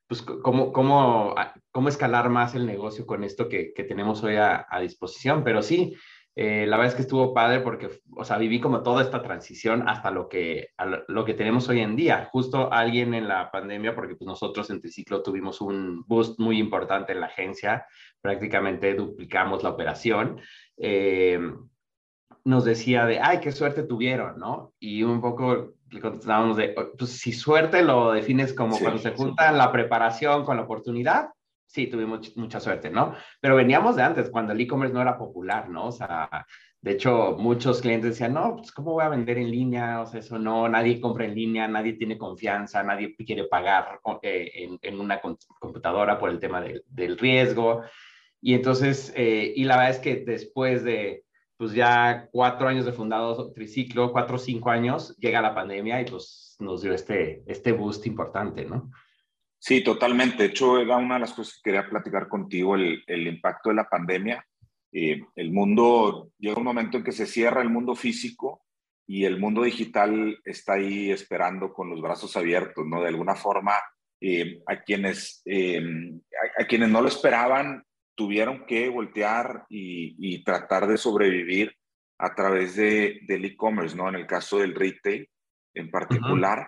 pues, 0.06 0.22
cómo, 0.22 0.72
cómo, 0.72 1.34
cómo 1.72 1.90
escalar 1.90 2.30
más 2.30 2.54
el 2.54 2.68
negocio 2.68 3.08
con 3.08 3.24
esto 3.24 3.50
que, 3.50 3.74
que 3.74 3.84
tenemos 3.84 4.24
hoy 4.24 4.36
a, 4.36 4.68
a 4.70 4.80
disposición. 4.82 5.44
Pero 5.44 5.64
sí, 5.64 5.96
eh, 6.36 6.66
la 6.66 6.78
verdad 6.78 6.92
es 6.92 6.96
que 6.96 7.02
estuvo 7.02 7.34
padre 7.34 7.60
porque, 7.60 7.90
o 8.16 8.24
sea, 8.24 8.38
viví 8.38 8.62
como 8.62 8.84
toda 8.84 9.04
esta 9.04 9.22
transición 9.22 9.88
hasta 9.88 10.12
lo 10.12 10.30
que, 10.30 10.70
lo 11.08 11.26
que 11.26 11.34
tenemos 11.34 11.68
hoy 11.68 11.82
en 11.82 11.96
día. 11.96 12.30
Justo 12.32 12.72
alguien 12.72 13.14
en 13.14 13.28
la 13.28 13.52
pandemia, 13.52 13.94
porque 13.96 14.16
pues 14.16 14.28
nosotros 14.28 14.70
en 14.70 14.80
Triciclo 14.80 15.24
tuvimos 15.24 15.60
un 15.60 16.04
boost 16.08 16.40
muy 16.40 16.58
importante 16.58 17.12
en 17.12 17.20
la 17.20 17.28
agencia, 17.28 17.86
prácticamente 18.22 18.94
duplicamos 18.94 19.62
la 19.64 19.70
operación. 19.70 20.40
Eh, 20.78 21.40
nos 22.44 22.66
decía 22.66 23.06
de, 23.06 23.20
ay, 23.20 23.40
qué 23.40 23.52
suerte 23.52 23.84
tuvieron, 23.84 24.40
¿no? 24.40 24.74
Y 24.80 25.04
un 25.04 25.22
poco 25.22 25.74
le 25.90 26.00
contestábamos 26.00 26.58
de, 26.58 26.74
pues 26.98 27.12
si 27.12 27.34
suerte 27.34 27.84
lo 27.84 28.14
defines 28.14 28.54
como 28.54 28.80
cuando 28.80 29.00
se 29.00 29.12
junta 29.12 29.52
la 29.52 29.72
preparación 29.72 30.46
con 30.46 30.56
la 30.56 30.64
oportunidad, 30.64 31.30
sí, 31.72 31.88
tuvimos 31.88 32.36
mucha 32.38 32.60
suerte, 32.60 32.90
¿no? 32.90 33.16
Pero 33.40 33.56
veníamos 33.56 33.96
de 33.96 34.04
antes, 34.04 34.30
cuando 34.30 34.54
el 34.54 34.62
e-commerce 34.62 34.94
no 34.94 35.02
era 35.02 35.18
popular, 35.18 35.70
¿no? 35.70 35.88
O 35.88 35.92
sea, 35.92 36.46
de 36.82 36.92
hecho, 36.92 37.38
muchos 37.40 37.82
clientes 37.82 38.12
decían, 38.12 38.34
no, 38.34 38.58
pues 38.58 38.72
¿cómo 38.72 38.94
voy 38.94 39.04
a 39.04 39.10
vender 39.10 39.38
en 39.38 39.52
línea? 39.52 40.02
O 40.02 40.06
sea, 40.06 40.20
eso 40.20 40.38
no, 40.38 40.68
nadie 40.68 41.00
compra 41.00 41.26
en 41.26 41.36
línea, 41.36 41.68
nadie 41.68 41.94
tiene 41.94 42.18
confianza, 42.18 42.84
nadie 42.84 43.16
quiere 43.16 43.46
pagar 43.46 44.00
eh, 44.24 44.78
en, 44.82 45.00
una 45.00 45.22
computadora 45.22 46.20
por 46.20 46.30
el 46.30 46.40
tema 46.40 46.60
de, 46.60 46.84
del 46.88 47.18
riesgo. 47.18 47.84
Y 48.42 48.56
entonces, 48.56 49.14
eh, 49.16 49.54
y 49.56 49.64
la 49.64 49.78
verdad 49.78 49.92
es 49.92 50.00
que 50.00 50.16
después 50.26 50.84
de, 50.84 51.24
pues 51.56 51.74
ya 51.74 52.28
cuatro 52.32 52.68
años 52.68 52.86
de 52.86 52.94
fundado 52.94 53.54
Triciclo, 53.54 54.12
cuatro 54.12 54.36
o 54.38 54.40
cinco 54.40 54.72
años, 54.72 55.16
llega 55.18 55.42
la 55.42 55.56
pandemia 55.56 56.02
y 56.02 56.06
pues 56.06 56.58
nos 56.60 56.82
dio 56.82 56.94
este, 56.94 57.44
este 57.46 57.72
boost 57.72 58.08
importante, 58.08 58.66
¿no? 58.66 58.92
Sí, 59.64 59.84
totalmente. 59.84 60.42
De 60.42 60.50
hecho, 60.50 60.80
era 60.80 60.98
una 60.98 61.16
de 61.16 61.22
las 61.22 61.34
cosas 61.34 61.54
que 61.54 61.70
quería 61.70 61.88
platicar 61.88 62.28
contigo, 62.28 62.74
el, 62.74 63.04
el 63.06 63.28
impacto 63.28 63.70
de 63.70 63.76
la 63.76 63.88
pandemia. 63.88 64.44
Eh, 64.92 65.22
el 65.36 65.52
mundo, 65.52 66.32
llega 66.40 66.58
un 66.58 66.64
momento 66.64 66.98
en 66.98 67.04
que 67.04 67.12
se 67.12 67.28
cierra 67.28 67.62
el 67.62 67.70
mundo 67.70 67.94
físico 67.94 68.64
y 69.06 69.24
el 69.24 69.40
mundo 69.40 69.62
digital 69.62 70.36
está 70.46 70.74
ahí 70.74 71.12
esperando 71.12 71.74
con 71.74 71.92
los 71.92 72.02
brazos 72.02 72.36
abiertos, 72.36 72.88
¿no? 72.88 73.02
De 73.02 73.10
alguna 73.10 73.36
forma, 73.36 73.74
eh, 74.20 74.64
a, 74.66 74.82
quienes, 74.82 75.44
eh, 75.46 75.80
a, 76.58 76.66
quienes 76.66 76.90
no 76.90 77.00
lo 77.00 77.08
esperaban 77.08 77.84
tuvieron 78.16 78.66
que 78.66 78.90
voltear 78.90 79.66
y, 79.70 80.44
tratar 80.44 80.88
de 80.88 80.98
sobrevivir 80.98 81.72
a 82.18 82.34
través 82.34 82.76
de, 82.78 83.20
del 83.28 83.46
e-commerce, 83.46 83.96
¿no? 83.96 84.10
En 84.10 84.16
el 84.16 84.26
caso 84.26 84.58
del 84.58 84.74
retail 84.74 85.30
en 85.76 85.92
particular. 85.92 86.68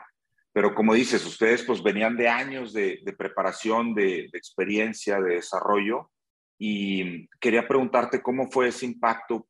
Pero 0.53 0.75
como 0.75 0.93
dices, 0.93 1.25
ustedes 1.25 1.63
pues 1.63 1.81
venían 1.81 2.15
de 2.15 2.29
años 2.29 2.73
de, 2.73 3.01
preparación, 3.17 3.93
de, 3.95 4.29
de, 4.31 4.37
experiencia, 4.37 5.19
de 5.19 5.35
desarrollo. 5.35 6.11
Y 6.59 7.27
quería 7.39 7.67
preguntarte 7.67 8.21
cómo 8.21 8.49
fue 8.49 8.67
ese 8.67 8.85
impacto 8.85 9.47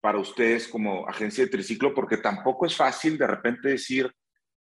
para 0.00 0.18
ustedes 0.18 0.66
como 0.66 1.08
agencia 1.08 1.44
de 1.44 1.50
triciclo, 1.50 1.94
porque 1.94 2.16
tampoco 2.16 2.66
es 2.66 2.76
fácil 2.76 3.16
de 3.16 3.28
repente 3.28 3.68
decir, 3.68 4.12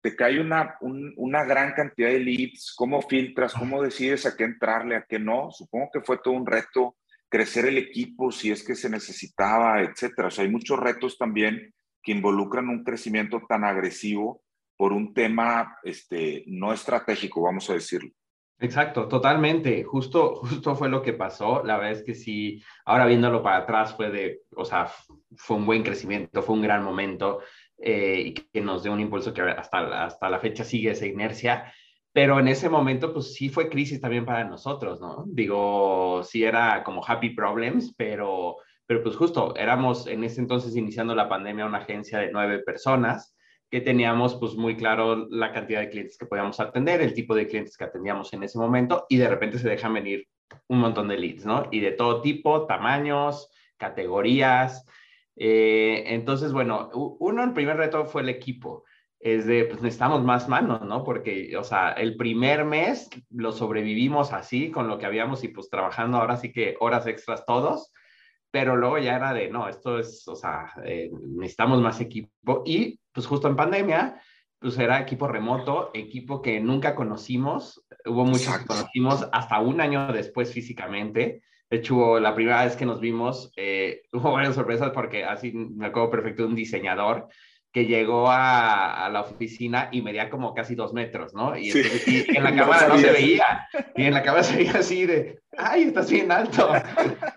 te 0.01 0.13
cae 0.15 0.39
una, 0.39 0.77
una 0.81 1.45
gran 1.45 1.73
cantidad 1.73 2.09
de 2.09 2.19
leads, 2.19 2.73
¿cómo 2.75 3.01
filtras? 3.01 3.53
¿Cómo 3.53 3.81
decides 3.81 4.25
a 4.25 4.35
qué 4.35 4.43
entrarle, 4.43 4.97
a 4.97 5.05
qué 5.07 5.19
no? 5.19 5.49
Supongo 5.51 5.89
que 5.93 6.01
fue 6.01 6.19
todo 6.21 6.33
un 6.33 6.45
reto 6.45 6.97
crecer 7.29 7.65
el 7.65 7.77
equipo 7.77 8.31
si 8.31 8.51
es 8.51 8.63
que 8.63 8.75
se 8.75 8.89
necesitaba, 8.89 9.81
etcétera. 9.81 10.27
O 10.27 10.31
sea, 10.31 10.43
hay 10.43 10.51
muchos 10.51 10.79
retos 10.79 11.17
también 11.17 11.73
que 12.01 12.11
involucran 12.11 12.67
un 12.67 12.83
crecimiento 12.83 13.41
tan 13.47 13.63
agresivo 13.63 14.41
por 14.79 14.93
un 14.93 15.13
tema 15.13 15.77
este, 15.83 16.45
no 16.47 16.71
estratégico, 16.71 17.41
vamos 17.41 17.69
a 17.69 17.73
decirlo. 17.73 18.11
Exacto, 18.59 19.09
totalmente. 19.09 19.83
Justo, 19.83 20.35
justo 20.35 20.73
fue 20.73 20.87
lo 20.87 21.01
que 21.01 21.11
pasó. 21.11 21.61
La 21.65 21.75
verdad 21.75 21.99
es 21.99 22.03
que 22.03 22.15
sí, 22.15 22.63
ahora 22.85 23.05
viéndolo 23.05 23.43
para 23.43 23.57
atrás 23.57 23.93
fue 23.93 24.09
de, 24.09 24.43
o 24.55 24.63
sea, 24.63 24.89
fue 25.35 25.57
un 25.57 25.65
buen 25.65 25.83
crecimiento, 25.83 26.41
fue 26.41 26.55
un 26.55 26.61
gran 26.61 26.81
momento 26.81 27.41
eh, 27.77 28.23
y 28.27 28.33
que 28.33 28.61
nos 28.61 28.81
dio 28.81 28.93
un 28.93 29.01
impulso 29.01 29.33
que 29.33 29.41
hasta, 29.41 30.05
hasta 30.05 30.29
la 30.29 30.39
fecha 30.39 30.63
sigue 30.63 30.91
esa 30.91 31.07
inercia. 31.07 31.73
Pero 32.13 32.39
en 32.39 32.47
ese 32.47 32.69
momento, 32.69 33.11
pues 33.11 33.33
sí 33.33 33.49
fue 33.49 33.67
crisis 33.67 33.99
también 33.99 34.25
para 34.25 34.45
nosotros, 34.45 35.01
¿no? 35.01 35.25
Digo, 35.27 36.21
sí 36.23 36.45
era 36.45 36.85
como 36.85 37.03
happy 37.05 37.31
problems, 37.31 37.93
pero, 37.97 38.55
pero 38.85 39.03
pues 39.03 39.17
justo 39.17 39.53
éramos 39.57 40.07
en 40.07 40.23
ese 40.23 40.39
entonces 40.39 40.77
iniciando 40.77 41.13
la 41.15 41.27
pandemia 41.27 41.65
una 41.65 41.79
agencia 41.79 42.19
de 42.19 42.31
nueve 42.31 42.59
personas 42.59 43.35
que 43.69 43.81
teníamos 43.81 44.35
pues 44.35 44.55
muy 44.55 44.75
claro 44.75 45.27
la 45.29 45.51
cantidad 45.51 45.81
de 45.81 45.89
clientes 45.89 46.17
que 46.17 46.25
podíamos 46.25 46.59
atender, 46.59 47.01
el 47.01 47.13
tipo 47.13 47.35
de 47.35 47.47
clientes 47.47 47.77
que 47.77 47.83
atendíamos 47.83 48.33
en 48.33 48.43
ese 48.43 48.57
momento 48.57 49.05
y 49.09 49.17
de 49.17 49.29
repente 49.29 49.59
se 49.59 49.69
dejan 49.69 49.93
venir 49.93 50.27
un 50.67 50.79
montón 50.79 51.07
de 51.07 51.17
leads, 51.17 51.45
¿no? 51.45 51.67
Y 51.71 51.79
de 51.79 51.91
todo 51.91 52.21
tipo, 52.21 52.65
tamaños, 52.65 53.51
categorías. 53.77 54.85
Eh, 55.35 56.03
entonces, 56.07 56.51
bueno, 56.51 56.89
uno, 56.93 57.43
el 57.43 57.53
primer 57.53 57.77
reto 57.77 58.05
fue 58.05 58.23
el 58.23 58.29
equipo. 58.29 58.83
Es 59.19 59.45
de, 59.45 59.65
pues 59.65 59.81
necesitamos 59.81 60.23
más 60.23 60.47
manos, 60.47 60.81
¿no? 60.81 61.03
Porque, 61.03 61.55
o 61.57 61.63
sea, 61.63 61.91
el 61.91 62.15
primer 62.15 62.65
mes 62.65 63.09
lo 63.29 63.51
sobrevivimos 63.51 64.33
así, 64.33 64.71
con 64.71 64.87
lo 64.87 64.97
que 64.97 65.05
habíamos 65.05 65.43
y 65.43 65.49
pues 65.49 65.69
trabajando 65.69 66.17
ahora 66.17 66.37
sí 66.37 66.51
que 66.51 66.75
horas 66.79 67.05
extras 67.05 67.45
todos 67.45 67.91
pero 68.51 68.75
luego 68.75 68.97
ya 68.97 69.15
era 69.15 69.33
de, 69.33 69.49
no, 69.49 69.67
esto 69.67 69.99
es, 69.99 70.27
o 70.27 70.35
sea, 70.35 70.71
eh, 70.83 71.09
necesitamos 71.35 71.81
más 71.81 72.01
equipo 72.01 72.63
y 72.65 72.99
pues 73.11 73.27
justo 73.27 73.47
en 73.47 73.55
pandemia, 73.55 74.21
pues 74.59 74.77
era 74.77 74.99
equipo 74.99 75.27
remoto, 75.27 75.91
equipo 75.93 76.41
que 76.41 76.59
nunca 76.59 76.95
conocimos, 76.95 77.85
hubo 78.05 78.25
muchos 78.25 78.57
que 78.57 78.65
conocimos 78.65 79.27
hasta 79.31 79.59
un 79.59 79.79
año 79.81 80.11
después 80.11 80.51
físicamente. 80.53 81.43
De 81.69 81.77
hecho, 81.77 82.19
la 82.19 82.33
primera 82.33 82.65
vez 82.65 82.75
que 82.75 82.85
nos 82.85 82.99
vimos, 82.99 83.51
eh, 83.55 84.01
hubo 84.13 84.31
varias 84.31 84.55
sorpresas 84.55 84.91
porque 84.91 85.23
así 85.23 85.51
me 85.51 85.87
acuerdo 85.87 86.11
perfecto 86.11 86.45
un 86.45 86.55
diseñador 86.55 87.27
que 87.71 87.85
llegó 87.85 88.29
a, 88.29 89.09
la 89.11 89.21
oficina 89.21 89.89
y 89.91 90.01
medía 90.01 90.29
como 90.29 90.53
casi 90.53 90.75
dos 90.75 90.93
metros, 90.93 91.33
¿no? 91.33 91.57
Y, 91.57 91.71
en 91.71 92.43
la 92.43 92.55
cámara 92.55 92.87
no, 92.87 92.97
se 92.97 93.11
veía. 93.11 93.67
Y 93.95 94.05
en 94.05 94.13
la 94.13 94.23
cámara 94.23 94.43
se 94.43 94.57
veía 94.57 94.73
así 94.73 95.05
de, 95.05 95.39
ay, 95.57 95.83
estás 95.83 96.09
bien 96.09 96.31
alto, 96.31 96.71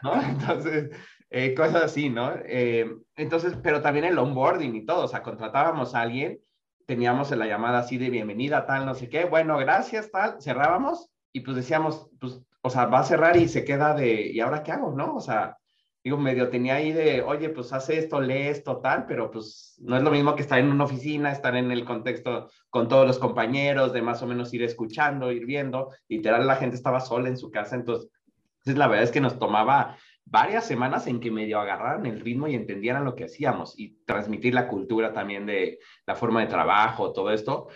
¿no? 0.03 0.23
Entonces, 0.29 0.91
eh, 1.31 1.55
cosas 1.55 1.85
así, 1.85 2.09
¿no? 2.11 2.33
Eh, 2.45 2.91
entonces, 3.17 3.57
pero 3.63 3.81
también 3.81 4.05
el 4.05 4.19
onboarding 4.19 4.75
y 4.75 4.85
todo, 4.85 5.05
o 5.05 5.09
sea, 5.09 5.23
contratábamos 5.23 5.95
a 5.95 6.03
alguien, 6.03 6.41
teníamos 6.87 7.31
la 7.31 7.47
llamada 7.47 7.79
así 7.79 7.97
de 7.97 8.11
bienvenida, 8.11 8.67
tal, 8.67 8.85
no 8.85 8.95
sé 8.95 9.09
qué, 9.09 9.25
bueno, 9.25 9.57
gracias, 9.57 10.11
tal, 10.11 10.43
cerrábamos 10.43 11.11
y 11.33 11.41
pues 11.41 11.57
decíamos, 11.57 12.11
pues, 12.21 12.43
o 12.61 12.69
sea, 12.69 12.85
va 12.85 13.01
a 13.01 13.05
cerrar 13.05 13.39
y 13.39 13.49
se 13.49 13.65
queda 13.65 13.95
de, 13.95 14.31
¿y 14.31 14.41
ahora 14.41 14.63
qué 14.63 14.73
hago, 14.73 14.93
no? 14.93 15.15
O 15.15 15.21
sea, 15.21 15.57
digo, 16.05 16.17
medio 16.17 16.49
tenía 16.49 16.77
ahí 16.77 16.93
de, 16.93 17.23
oye, 17.23 17.49
pues 17.49 17.73
hace 17.73 17.99
esto, 17.99 18.21
lee 18.21 18.49
esto, 18.49 18.79
tal, 18.79 19.07
pero 19.07 19.31
pues 19.31 19.77
no 19.81 19.97
es 19.97 20.03
lo 20.03 20.11
mismo 20.11 20.35
que 20.35 20.43
estar 20.43 20.59
en 20.59 20.71
una 20.71 20.85
oficina, 20.85 21.31
estar 21.31 21.55
en 21.55 21.71
el 21.71 21.85
contexto 21.85 22.51
con 22.71 22.89
todos 22.89 23.07
los 23.07 23.19
compañeros, 23.19 23.93
de 23.93 24.03
más 24.03 24.23
o 24.23 24.27
menos 24.27 24.53
ir 24.53 24.63
escuchando, 24.63 25.31
ir 25.31 25.47
viendo. 25.47 25.91
Literal, 26.09 26.47
la 26.47 26.57
gente 26.57 26.77
estaba 26.77 27.01
sola 27.01 27.29
en 27.29 27.37
su 27.37 27.51
casa, 27.51 27.77
entonces, 27.77 28.11
entonces 28.59 28.79
la 28.79 28.89
verdad 28.89 29.05
es 29.05 29.13
que 29.13 29.21
nos 29.21 29.39
tomaba 29.39 29.97
varias 30.25 30.67
semanas 30.67 31.07
en 31.07 31.21
que 31.21 31.31
medio 31.31 31.61
agarraran 31.61 32.07
el 32.07 32.21
ritmo 32.21 32.49
y 32.49 32.55
entendieran 32.55 33.05
lo 33.05 33.15
que 33.15 33.25
hacíamos 33.25 33.79
y 33.79 33.99
transmitir 34.05 34.55
la 34.55 34.69
cultura 34.69 35.13
también 35.13 35.47
de 35.47 35.79
la 36.07 36.15
forma 36.15 36.41
de 36.41 36.47
trabajo, 36.47 37.13
todo 37.13 37.31
esto, 37.31 37.69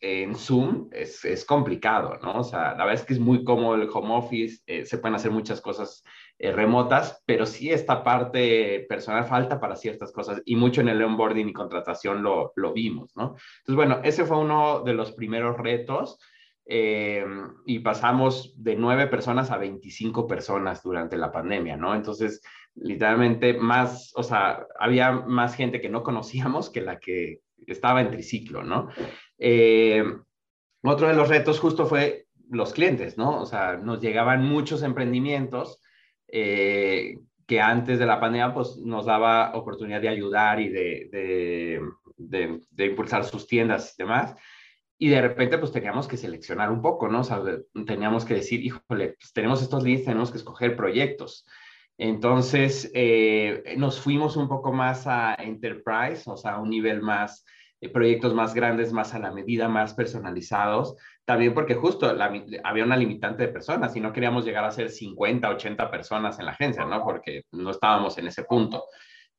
en 0.00 0.34
Zoom 0.34 0.88
es, 0.90 1.24
es, 1.24 1.44
complicado, 1.44 2.18
¿no? 2.22 2.40
O 2.40 2.44
sea, 2.44 2.74
la 2.74 2.84
verdad 2.84 2.94
es 2.94 3.04
que 3.04 3.14
es 3.14 3.20
muy 3.20 3.44
cómodo 3.44 3.76
el 3.76 3.88
home 3.90 4.14
office, 4.14 4.60
eh, 4.66 4.84
se 4.84 4.98
pueden 4.98 5.14
hacer 5.14 5.30
muchas 5.30 5.60
cosas 5.60 6.02
eh, 6.38 6.52
remotas, 6.52 7.22
pero 7.26 7.46
sí 7.46 7.70
esta 7.70 8.02
parte 8.02 8.84
personal 8.88 9.24
falta 9.24 9.60
para 9.60 9.76
ciertas 9.76 10.12
cosas 10.12 10.42
y 10.44 10.56
mucho 10.56 10.80
en 10.80 10.88
el 10.88 11.02
onboarding 11.02 11.48
y 11.48 11.52
contratación 11.52 12.22
lo, 12.22 12.52
lo 12.56 12.72
vimos, 12.72 13.14
¿no? 13.16 13.36
Entonces, 13.58 13.76
bueno, 13.76 14.00
ese 14.02 14.24
fue 14.24 14.38
uno 14.38 14.82
de 14.82 14.94
los 14.94 15.12
primeros 15.12 15.56
retos 15.56 16.18
eh, 16.64 17.24
y 17.66 17.80
pasamos 17.80 18.54
de 18.56 18.76
nueve 18.76 19.06
personas 19.06 19.50
a 19.50 19.58
25 19.58 20.26
personas 20.26 20.82
durante 20.82 21.16
la 21.16 21.32
pandemia, 21.32 21.76
¿no? 21.76 21.94
Entonces, 21.94 22.40
literalmente 22.74 23.54
más, 23.54 24.12
o 24.16 24.22
sea, 24.22 24.66
había 24.78 25.12
más 25.12 25.54
gente 25.54 25.80
que 25.80 25.88
no 25.88 26.02
conocíamos 26.02 26.70
que 26.70 26.80
la 26.80 26.98
que 26.98 27.40
estaba 27.66 28.00
en 28.00 28.10
triciclo, 28.10 28.62
¿no? 28.62 28.88
Eh, 29.38 30.04
otro 30.82 31.08
de 31.08 31.14
los 31.14 31.28
retos 31.28 31.60
justo 31.60 31.86
fue 31.86 32.26
los 32.48 32.72
clientes, 32.72 33.16
¿no? 33.16 33.40
O 33.40 33.46
sea, 33.46 33.76
nos 33.76 34.00
llegaban 34.00 34.44
muchos 34.44 34.82
emprendimientos 34.82 35.80
eh, 36.32 37.18
que 37.46 37.60
antes 37.60 37.98
de 37.98 38.06
la 38.06 38.18
pandemia 38.18 38.54
pues, 38.54 38.78
nos 38.78 39.04
daba 39.04 39.54
oportunidad 39.54 40.00
de 40.00 40.08
ayudar 40.08 40.58
y 40.60 40.70
de, 40.70 41.80
de, 42.16 42.86
impulsar 42.86 43.24
sus 43.24 43.46
tiendas 43.46 43.94
y 43.96 44.02
demás. 44.02 44.34
Y 44.98 45.08
de 45.08 45.20
repente 45.20 45.58
pues 45.58 45.72
teníamos 45.72 46.08
que 46.08 46.16
seleccionar 46.16 46.70
un 46.70 46.80
poco, 46.80 47.08
¿no? 47.08 47.20
O 47.20 47.24
sea, 47.24 47.42
teníamos 47.86 48.24
que 48.24 48.34
decir, 48.34 48.64
híjole, 48.64 49.16
pues, 49.20 49.32
tenemos 49.34 49.60
estos 49.60 49.82
leads, 49.82 50.04
tenemos 50.04 50.30
que 50.30 50.38
escoger 50.38 50.74
proyectos. 50.74 51.44
Entonces 51.98 52.90
eh, 52.94 53.74
nos 53.76 54.00
fuimos 54.00 54.36
un 54.36 54.48
poco 54.48 54.72
más 54.72 55.06
a 55.06 55.34
enterprise, 55.34 56.22
o 56.30 56.36
sea, 56.38 56.52
a 56.52 56.60
un 56.60 56.70
nivel 56.70 57.02
más 57.02 57.44
eh, 57.82 57.88
proyectos 57.88 58.32
más 58.32 58.54
grandes, 58.54 58.92
más 58.92 59.12
a 59.12 59.18
la 59.18 59.32
medida, 59.32 59.68
más 59.68 59.92
personalizados. 59.92 60.96
También 61.24 61.54
porque 61.54 61.74
justo 61.74 62.12
había 62.64 62.84
una 62.84 62.96
limitante 62.96 63.46
de 63.46 63.52
personas 63.52 63.94
y 63.94 64.00
no 64.00 64.12
queríamos 64.12 64.44
llegar 64.44 64.64
a 64.64 64.72
ser 64.72 64.90
50, 64.90 65.48
80 65.50 65.90
personas 65.90 66.38
en 66.38 66.46
la 66.46 66.52
agencia, 66.52 66.84
¿no? 66.84 67.04
Porque 67.04 67.42
no 67.52 67.70
estábamos 67.70 68.18
en 68.18 68.26
ese 68.26 68.42
punto. 68.42 68.84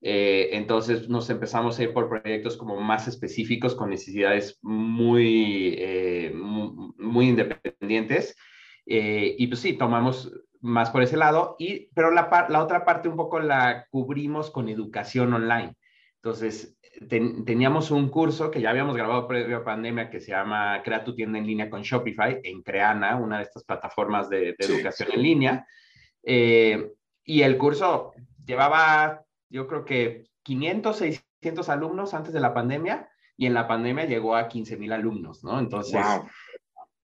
Eh, 0.01 0.49
entonces 0.53 1.09
nos 1.09 1.29
empezamos 1.29 1.77
a 1.77 1.83
ir 1.83 1.93
por 1.93 2.09
proyectos 2.09 2.57
como 2.57 2.79
más 2.79 3.07
específicos 3.07 3.75
con 3.75 3.89
necesidades 3.89 4.59
muy, 4.61 5.75
eh, 5.77 6.31
muy, 6.33 7.27
independientes. 7.29 8.35
y 8.85 9.47
pues 9.47 9.59
sí, 9.59 9.73
tomamos 9.73 10.31
más 10.63 10.89
por 10.89 11.03
ese 11.03 11.17
lado, 11.17 11.57
y, 11.59 11.89
pero 11.93 12.11
la, 12.11 12.47
la 12.49 12.63
otra 12.63 12.85
parte 12.85 13.09
un 13.09 13.17
poco 13.17 13.39
la 13.39 13.87
cubrimos 13.91 14.49
con 14.49 14.69
educación 14.69 15.33
online. 15.33 15.75
Entonces, 16.23 16.77
teníamos 17.09 17.91
un 17.91 18.07
curso 18.07 18.49
que 18.49 18.61
ya 18.61 18.69
habíamos 18.69 18.95
grabado 18.95 19.27
previo 19.27 19.57
a 19.57 19.63
pandemia 19.65 20.09
que 20.09 20.21
se 20.21 20.31
llama 20.31 20.81
Crea 20.81 21.03
tu 21.03 21.13
tienda 21.13 21.37
en 21.37 21.45
línea 21.45 21.69
con 21.69 21.81
Shopify 21.81 22.39
en 22.41 22.61
Creana, 22.61 23.17
una 23.17 23.39
de 23.39 23.43
estas 23.43 23.65
plataformas 23.65 24.29
de, 24.29 24.55
educación 24.57 25.09
en 25.11 25.21
línea. 25.21 25.67
Eh, 26.23 26.93
y 27.25 27.41
el 27.41 27.57
curso 27.57 28.13
llevaba, 28.45 29.21
yo 29.49 29.67
creo 29.67 29.83
que 29.83 30.29
500, 30.43 30.95
600 30.95 31.67
alumnos 31.67 32.13
antes 32.13 32.31
de 32.31 32.39
la 32.39 32.53
pandemia 32.53 33.09
y 33.35 33.45
en 33.45 33.53
la 33.53 33.67
pandemia 33.67 34.05
llegó 34.05 34.37
a 34.37 34.47
15 34.47 34.77
mil 34.77 34.93
alumnos, 34.93 35.43
¿no? 35.43 35.59
Entonces, 35.59 36.05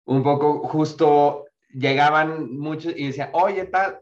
un 0.05 0.23
poco 0.23 0.67
justo 0.67 1.45
llegaban 1.69 2.57
muchos 2.57 2.93
y 2.97 3.05
decían, 3.05 3.29
oye, 3.33 3.65
tal, 3.65 3.99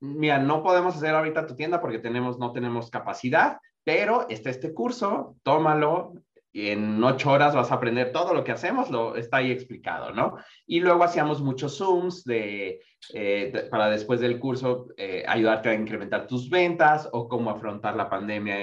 mira, 0.00 0.38
no 0.38 0.62
podemos 0.62 0.96
hacer 0.96 1.14
ahorita 1.14 1.46
tu 1.46 1.54
tienda 1.56 1.78
porque 1.78 1.98
tenemos, 1.98 2.38
no 2.38 2.52
tenemos 2.52 2.90
capacidad, 2.90 3.58
pero 3.86 4.26
está 4.28 4.50
este 4.50 4.74
curso, 4.74 5.36
tómalo 5.44 6.14
en 6.52 7.04
ocho 7.04 7.30
horas 7.30 7.54
vas 7.54 7.70
a 7.70 7.76
aprender 7.76 8.10
todo 8.10 8.34
lo 8.34 8.42
que 8.42 8.50
hacemos, 8.50 8.90
lo 8.90 9.14
está 9.14 9.36
ahí 9.36 9.52
explicado, 9.52 10.10
¿no? 10.12 10.38
Y 10.66 10.80
luego 10.80 11.04
hacíamos 11.04 11.40
muchos 11.40 11.78
Zooms 11.78 12.24
de, 12.24 12.80
eh, 13.14 13.68
para 13.70 13.88
después 13.88 14.18
del 14.18 14.40
curso 14.40 14.88
eh, 14.96 15.22
ayudarte 15.28 15.68
a 15.68 15.74
incrementar 15.74 16.26
tus 16.26 16.50
ventas 16.50 17.08
o 17.12 17.28
cómo 17.28 17.50
afrontar 17.50 17.94
la 17.94 18.10
pandemia 18.10 18.56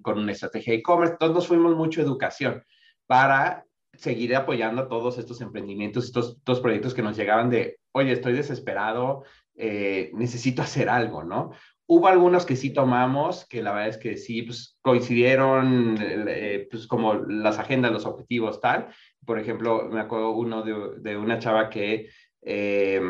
con 0.00 0.18
una 0.18 0.32
estrategia 0.32 0.72
de 0.72 0.78
e-commerce. 0.78 1.12
Entonces 1.20 1.46
fuimos 1.46 1.76
mucho 1.76 2.00
educación 2.00 2.64
para 3.06 3.66
seguir 3.92 4.34
apoyando 4.34 4.88
todos 4.88 5.18
estos 5.18 5.42
emprendimientos, 5.42 6.06
estos, 6.06 6.36
estos 6.38 6.60
proyectos 6.60 6.94
que 6.94 7.02
nos 7.02 7.18
llegaban 7.18 7.50
de, 7.50 7.80
oye, 7.92 8.12
estoy 8.12 8.32
desesperado, 8.32 9.24
eh, 9.62 10.10
necesito 10.14 10.62
hacer 10.62 10.88
algo, 10.88 11.22
¿no? 11.22 11.50
Hubo 11.92 12.06
algunos 12.06 12.46
que 12.46 12.54
sí 12.54 12.70
tomamos, 12.70 13.46
que 13.46 13.64
la 13.64 13.72
verdad 13.72 13.88
es 13.88 13.98
que 13.98 14.16
sí, 14.16 14.42
pues 14.42 14.78
coincidieron, 14.80 15.98
eh, 16.00 16.68
pues 16.70 16.86
como 16.86 17.14
las 17.14 17.58
agendas, 17.58 17.90
los 17.90 18.06
objetivos, 18.06 18.60
tal. 18.60 18.94
Por 19.26 19.40
ejemplo, 19.40 19.88
me 19.90 19.98
acuerdo 19.98 20.30
uno 20.30 20.62
de, 20.62 21.00
de 21.00 21.16
una 21.16 21.40
chava 21.40 21.68
que 21.68 22.08
eh, 22.42 23.02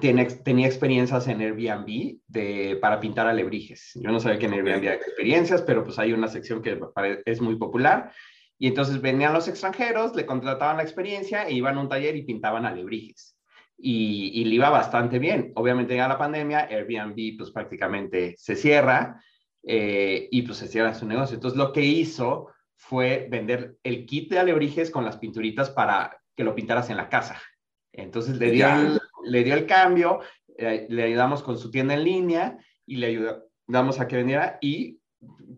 tiene, 0.00 0.24
tenía 0.24 0.66
experiencias 0.66 1.28
en 1.28 1.42
Airbnb 1.42 2.20
de, 2.26 2.78
para 2.80 3.00
pintar 3.00 3.26
alebrijes. 3.26 3.90
Yo 3.96 4.10
no 4.10 4.18
sabía 4.18 4.38
que 4.38 4.46
en 4.46 4.54
Airbnb 4.54 4.76
había 4.76 4.94
experiencias, 4.94 5.60
pero 5.60 5.84
pues 5.84 5.98
hay 5.98 6.14
una 6.14 6.28
sección 6.28 6.62
que 6.62 6.80
es 7.26 7.42
muy 7.42 7.56
popular. 7.56 8.14
Y 8.56 8.68
entonces 8.68 9.02
venían 9.02 9.34
los 9.34 9.46
extranjeros, 9.46 10.16
le 10.16 10.24
contrataban 10.24 10.78
la 10.78 10.84
experiencia 10.84 11.46
e 11.46 11.52
iban 11.52 11.76
a 11.76 11.82
un 11.82 11.90
taller 11.90 12.16
y 12.16 12.22
pintaban 12.22 12.64
alebrijes 12.64 13.36
y, 13.82 14.44
le 14.44 14.54
iba 14.54 14.70
bastante 14.70 15.18
bien. 15.18 15.52
Obviamente 15.54 15.94
llega 15.94 16.08
la 16.08 16.18
pandemia, 16.18 16.68
Airbnb 16.70 17.38
pues 17.38 17.50
prácticamente 17.50 18.34
se 18.36 18.54
cierra 18.54 19.22
eh, 19.62 20.28
y 20.30 20.42
pues 20.42 20.58
se 20.58 20.68
cierra 20.68 20.94
su 20.94 21.06
negocio. 21.06 21.34
Entonces 21.34 21.58
lo 21.58 21.72
que 21.72 21.82
hizo 21.82 22.48
fue 22.76 23.28
vender 23.30 23.76
el 23.82 24.06
kit 24.06 24.30
de 24.30 24.38
alebrijes 24.38 24.90
con 24.90 25.04
las 25.04 25.18
pinturitas 25.18 25.70
para 25.70 26.18
que 26.36 26.44
lo 26.44 26.54
pintaras 26.54 26.90
en 26.90 26.96
la 26.96 27.08
casa. 27.08 27.40
Entonces 27.92 28.38
le 28.38 28.50
dio, 28.50 28.68
el, 28.68 29.00
le 29.24 29.44
dio 29.44 29.54
el 29.54 29.66
cambio, 29.66 30.20
eh, 30.56 30.86
le 30.88 31.04
ayudamos 31.04 31.42
con 31.42 31.58
su 31.58 31.70
tienda 31.70 31.94
en 31.94 32.04
línea 32.04 32.58
y 32.86 32.96
le 32.96 33.06
ayudamos 33.08 34.00
a 34.00 34.06
que 34.06 34.16
vendiera 34.16 34.58
y 34.60 34.99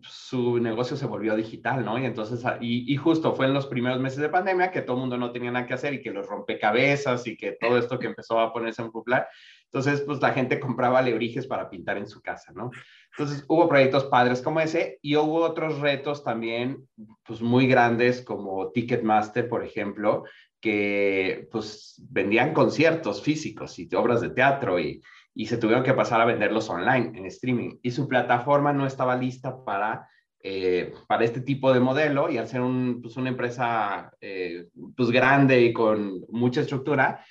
su 0.01 0.59
negocio 0.59 0.97
se 0.97 1.05
volvió 1.05 1.35
digital, 1.35 1.85
¿no? 1.85 1.97
Y 1.97 2.05
entonces, 2.05 2.43
ah, 2.45 2.57
y, 2.59 2.95
justo 2.97 3.33
fue 3.33 3.45
en 3.45 3.53
los 3.53 3.67
primeros 3.67 3.99
meses 3.99 4.19
de 4.19 4.29
pandemia 4.29 4.71
que 4.71 4.81
todo 4.81 4.97
el 4.97 5.01
mundo 5.01 5.17
no 5.17 5.31
tenía 5.31 5.51
nada 5.51 5.65
que 5.65 5.73
hacer 5.73 5.93
y 5.93 6.01
que 6.01 6.11
los 6.11 6.27
rompecabezas 6.27 7.25
y 7.27 7.37
que 7.37 7.53
todo 7.53 7.77
esto 7.77 7.97
que 7.97 8.07
empezó 8.07 8.39
a 8.39 8.51
ponerse 8.51 8.81
en 8.81 8.91
popular. 8.91 9.27
Entonces, 9.65 10.01
pues 10.01 10.21
la 10.21 10.33
gente 10.33 10.59
compraba 10.59 10.99
alebrijes 10.99 11.47
para 11.47 11.69
pintar 11.69 11.97
en 11.97 12.07
su 12.07 12.21
casa, 12.21 12.51
¿no? 12.53 12.71
Entonces, 13.11 13.45
hubo 13.47 13.69
proyectos 13.69 14.05
padres 14.05 14.41
como 14.41 14.59
ese 14.59 14.99
y 15.01 15.15
hubo 15.15 15.41
otros 15.43 15.79
retos 15.79 16.23
también, 16.23 16.87
pues 17.25 17.41
muy 17.41 17.67
grandes 17.67 18.21
como 18.21 18.71
Ticketmaster, 18.71 19.47
por 19.47 19.63
ejemplo, 19.63 20.25
que 20.59 21.47
pues 21.51 22.01
vendían 22.09 22.53
conciertos 22.53 23.21
físicos 23.21 23.77
y 23.79 23.89
obras 23.95 24.21
de 24.21 24.29
teatro 24.29 24.79
y, 24.79 25.01
y 25.35 25.47
se 25.47 25.57
tuvieron 25.57 25.83
que 25.83 25.93
pasar 25.93 26.21
a 26.21 26.25
venderlos 26.25 26.69
online, 26.69 27.17
en 27.17 27.25
streaming. 27.25 27.77
Y 27.81 27.91
su 27.91 28.07
plataforma 28.07 28.71
no 28.73 28.85
estaba 28.85 29.15
lista 29.15 29.63
para, 29.63 30.07
eh, 30.41 30.93
para 31.07 31.25
este 31.25 31.41
tipo 31.41 31.73
de 31.73 31.79
modelo 31.79 32.29
y 32.29 32.37
al 32.37 32.47
ser 32.47 32.61
un, 32.61 33.01
pues 33.01 33.17
una 33.17 33.29
empresa 33.29 34.11
eh, 34.21 34.67
pues 34.95 35.09
grande 35.09 35.61
y 35.61 35.73
con 35.73 36.21
mucha 36.29 36.61
estructura, 36.61 37.25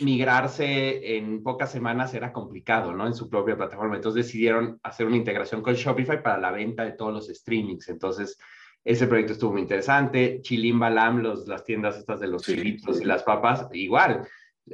migrarse 0.00 1.16
en 1.16 1.42
pocas 1.42 1.70
semanas 1.70 2.14
era 2.14 2.32
complicado, 2.32 2.94
¿no? 2.94 3.06
En 3.06 3.14
su 3.14 3.28
propia 3.28 3.56
plataforma. 3.56 3.96
Entonces 3.96 4.26
decidieron 4.26 4.78
hacer 4.82 5.06
una 5.06 5.16
integración 5.16 5.62
con 5.62 5.74
Shopify 5.74 6.22
para 6.22 6.38
la 6.38 6.52
venta 6.52 6.84
de 6.84 6.92
todos 6.92 7.12
los 7.12 7.26
streamings. 7.26 7.88
Entonces, 7.88 8.38
ese 8.84 9.06
proyecto 9.06 9.34
estuvo 9.34 9.52
muy 9.52 9.62
interesante. 9.62 10.40
Chilimbalam, 10.40 11.22
los, 11.22 11.46
las 11.46 11.64
tiendas 11.64 11.98
estas 11.98 12.20
de 12.20 12.28
los 12.28 12.42
chilitos 12.42 13.00
y 13.00 13.04
las 13.04 13.22
papas, 13.22 13.68
igual. 13.72 14.26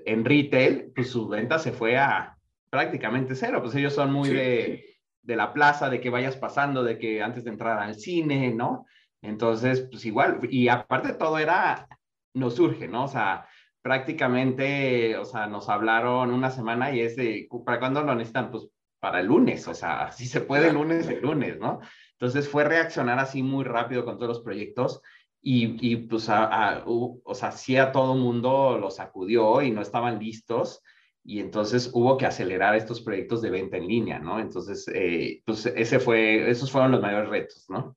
En 0.04 0.24
retail, 0.24 0.92
pues 0.94 1.10
su 1.10 1.26
venta 1.28 1.58
se 1.58 1.72
fue 1.72 1.96
a 1.96 2.37
prácticamente 2.70 3.34
cero, 3.34 3.60
pues 3.62 3.74
ellos 3.74 3.94
son 3.94 4.12
muy 4.12 4.30
de, 4.30 4.98
de, 5.22 5.36
la 5.36 5.52
plaza, 5.52 5.90
de 5.90 6.00
que 6.00 6.10
vayas 6.10 6.36
pasando, 6.36 6.82
de 6.84 6.98
que 6.98 7.22
antes 7.22 7.44
de 7.44 7.50
entrar 7.50 7.78
al 7.78 7.94
cine, 7.94 8.52
¿no? 8.54 8.86
Entonces, 9.22 9.86
pues 9.90 10.04
igual, 10.04 10.40
y 10.50 10.68
aparte 10.68 11.12
todo 11.12 11.38
era, 11.38 11.88
nos 12.34 12.54
surge, 12.56 12.88
¿no? 12.88 13.04
O 13.04 13.08
sea, 13.08 13.48
prácticamente, 13.82 15.16
o 15.16 15.24
sea, 15.24 15.46
nos 15.46 15.68
hablaron 15.68 16.32
una 16.32 16.50
semana 16.50 16.92
y 16.92 17.00
es 17.00 17.16
de, 17.16 17.48
¿para 17.64 17.78
cuándo 17.78 18.02
lo 18.02 18.14
necesitan? 18.14 18.50
Pues 18.50 18.68
para 19.00 19.20
el 19.20 19.26
lunes, 19.26 19.66
o 19.68 19.74
sea, 19.74 20.12
si 20.12 20.26
se 20.26 20.40
puede 20.40 20.68
el 20.68 20.74
lunes, 20.74 21.08
el 21.08 21.20
lunes, 21.20 21.58
¿no? 21.58 21.80
Entonces 22.12 22.48
fue 22.48 22.64
reaccionar 22.64 23.18
así 23.18 23.42
muy 23.42 23.64
rápido 23.64 24.04
con 24.04 24.16
todos 24.16 24.28
los 24.28 24.40
proyectos 24.40 25.00
y, 25.40 25.76
y 25.88 25.96
pues, 25.96 26.28
a, 26.28 26.82
o 26.84 27.34
sea, 27.34 27.52
sí 27.52 27.76
a 27.76 27.92
todo 27.92 28.16
mundo 28.16 28.76
los 28.78 28.96
sacudió 28.96 29.62
y 29.62 29.70
no 29.70 29.82
estaban 29.82 30.18
listos 30.18 30.82
y 31.24 31.40
entonces 31.40 31.90
hubo 31.92 32.16
que 32.16 32.26
acelerar 32.26 32.74
estos 32.74 33.00
proyectos 33.00 33.42
de 33.42 33.50
venta 33.50 33.76
en 33.76 33.86
línea, 33.86 34.18
¿no? 34.18 34.40
Entonces, 34.40 34.88
eh, 34.94 35.42
pues 35.44 35.66
ese 35.66 36.00
fue, 36.00 36.48
esos 36.50 36.70
fueron 36.70 36.92
los 36.92 37.02
mayores 37.02 37.28
retos, 37.28 37.66
¿no? 37.68 37.96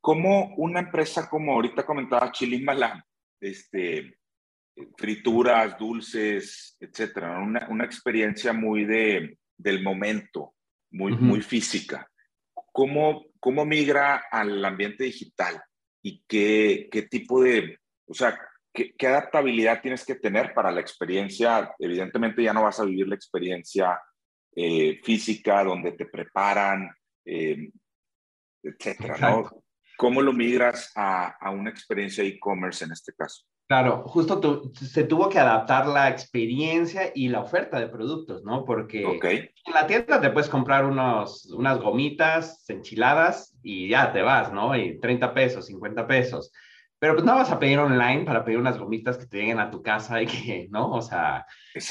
Como 0.00 0.54
una 0.56 0.80
empresa 0.80 1.28
como 1.28 1.52
ahorita 1.52 1.84
comentaba 1.84 2.32
Chilimbalam, 2.32 3.02
este, 3.40 4.18
frituras, 4.96 5.78
dulces, 5.78 6.76
etcétera, 6.80 7.38
una, 7.38 7.66
una 7.68 7.84
experiencia 7.84 8.52
muy 8.52 8.84
de, 8.84 9.38
del 9.56 9.82
momento, 9.82 10.54
muy, 10.90 11.12
muy 11.16 11.42
física. 11.42 12.10
¿Cómo, 12.72 13.26
¿Cómo 13.40 13.64
migra 13.64 14.24
al 14.30 14.64
ambiente 14.64 15.04
digital? 15.04 15.62
¿Y 16.02 16.24
qué, 16.26 16.88
qué 16.90 17.02
tipo 17.02 17.42
de, 17.42 17.78
o 18.06 18.14
sea, 18.14 18.38
¿qué, 18.74 19.06
adaptabilidad 19.06 19.80
tienes 19.80 20.04
que 20.04 20.16
tener 20.16 20.52
para 20.52 20.70
la 20.70 20.80
experiencia? 20.80 21.74
Evidentemente 21.78 22.42
ya 22.42 22.52
no 22.52 22.64
vas 22.64 22.80
a 22.80 22.84
vivir 22.84 23.08
la 23.08 23.14
experiencia 23.14 23.98
eh, 24.54 25.00
física 25.02 25.64
donde 25.64 25.92
te 25.92 26.06
preparan, 26.06 26.90
eh, 27.24 27.70
etcétera, 28.62 29.16
¿no? 29.18 29.50
¿Cómo 29.96 30.20
lo 30.20 30.32
migras 30.32 30.90
a, 30.96 31.36
a 31.40 31.50
una 31.50 31.70
experiencia 31.70 32.24
e-commerce 32.24 32.84
en 32.84 32.92
este 32.92 33.12
caso? 33.14 33.44
Claro, 33.66 34.02
justo 34.06 34.72
se 34.74 35.04
tuvo 35.04 35.30
que 35.30 35.38
adaptar 35.38 35.86
la 35.86 36.10
experiencia 36.10 37.10
y 37.14 37.28
la 37.28 37.40
oferta 37.40 37.80
de 37.80 37.88
productos, 37.88 38.44
¿no? 38.44 38.62
Porque 38.64 39.02
en 39.02 39.72
la 39.72 39.86
tienda 39.86 40.20
te 40.20 40.28
puedes 40.30 40.50
comprar 40.50 40.84
unos, 40.84 41.46
unas 41.46 41.80
gomitas 41.80 42.68
enchiladas 42.68 43.56
y 43.62 43.88
ya 43.88 44.12
te 44.12 44.20
vas, 44.20 44.52
¿no? 44.52 44.76
Y 44.76 45.00
30 45.00 45.32
pesos, 45.32 45.66
50 45.66 46.06
pesos. 46.06 46.52
Pero 47.04 47.16
pues 47.16 47.26
no 47.26 47.34
vas 47.34 47.50
a 47.50 47.58
pedir 47.58 47.78
online 47.78 48.24
para 48.24 48.46
pedir 48.46 48.58
unas 48.58 48.78
gomitas 48.78 49.18
que 49.18 49.26
te 49.26 49.36
lleguen 49.36 49.60
a 49.60 49.70
tu 49.70 49.82
casa 49.82 50.22
y 50.22 50.26
que, 50.26 50.68
¿no? 50.70 50.90
O 50.90 51.02
sea, 51.02 51.44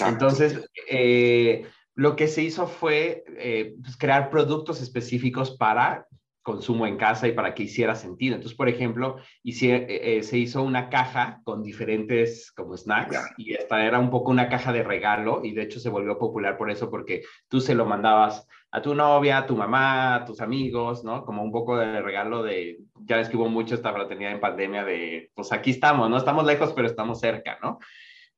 entonces 0.08 0.68
eh, 0.90 1.68
lo 1.94 2.16
que 2.16 2.28
se 2.28 2.42
hizo 2.42 2.66
fue 2.66 3.24
eh, 3.38 3.76
pues, 3.80 3.96
crear 3.96 4.32
productos 4.32 4.82
específicos 4.82 5.56
para 5.56 6.08
consumo 6.42 6.88
en 6.88 6.98
casa 6.98 7.28
y 7.28 7.34
para 7.34 7.54
que 7.54 7.62
hiciera 7.62 7.94
sentido. 7.94 8.34
Entonces, 8.34 8.58
por 8.58 8.70
ejemplo, 8.70 9.18
eh, 9.44 10.22
se 10.24 10.38
hizo 10.40 10.64
una 10.64 10.90
caja 10.90 11.42
con 11.44 11.62
diferentes 11.62 12.52
como 12.52 12.76
snacks 12.76 13.34
y 13.38 13.54
esta 13.54 13.86
era 13.86 14.00
un 14.00 14.10
poco 14.10 14.32
una 14.32 14.50
caja 14.50 14.74
de 14.74 14.82
regalo 14.82 15.42
y 15.44 15.54
de 15.54 15.62
hecho 15.62 15.80
se 15.80 15.90
volvió 15.90 16.18
popular 16.18 16.58
por 16.58 16.72
eso 16.72 16.90
porque 16.90 17.22
tú 17.50 17.62
se 17.62 17.76
lo 17.76 17.86
mandabas 17.86 18.48
a 18.74 18.82
tu 18.82 18.96
novia, 18.96 19.38
a 19.38 19.46
tu 19.46 19.56
mamá, 19.56 20.16
a 20.16 20.26
tus 20.26 20.42
amigos, 20.42 21.04
¿no? 21.04 21.24
Como 21.26 21.44
un 21.44 21.52
poco 21.52 21.78
de 21.78 22.02
regalo 22.02 22.42
de, 22.42 22.80
ya 23.06 23.18
ves 23.18 23.30
que 23.30 23.38
hubo 23.38 23.48
mucho 23.48 23.76
esta 23.76 23.94
fraternidad 23.94 24.32
en 24.32 24.40
pandemia 24.40 24.84
de, 24.84 25.30
pues 25.36 25.52
aquí 25.52 25.70
estamos, 25.70 26.10
no 26.10 26.18
estamos 26.18 26.44
lejos, 26.44 26.74
pero 26.74 26.88
estamos 26.88 27.20
cerca, 27.20 27.60
¿no? 27.62 27.78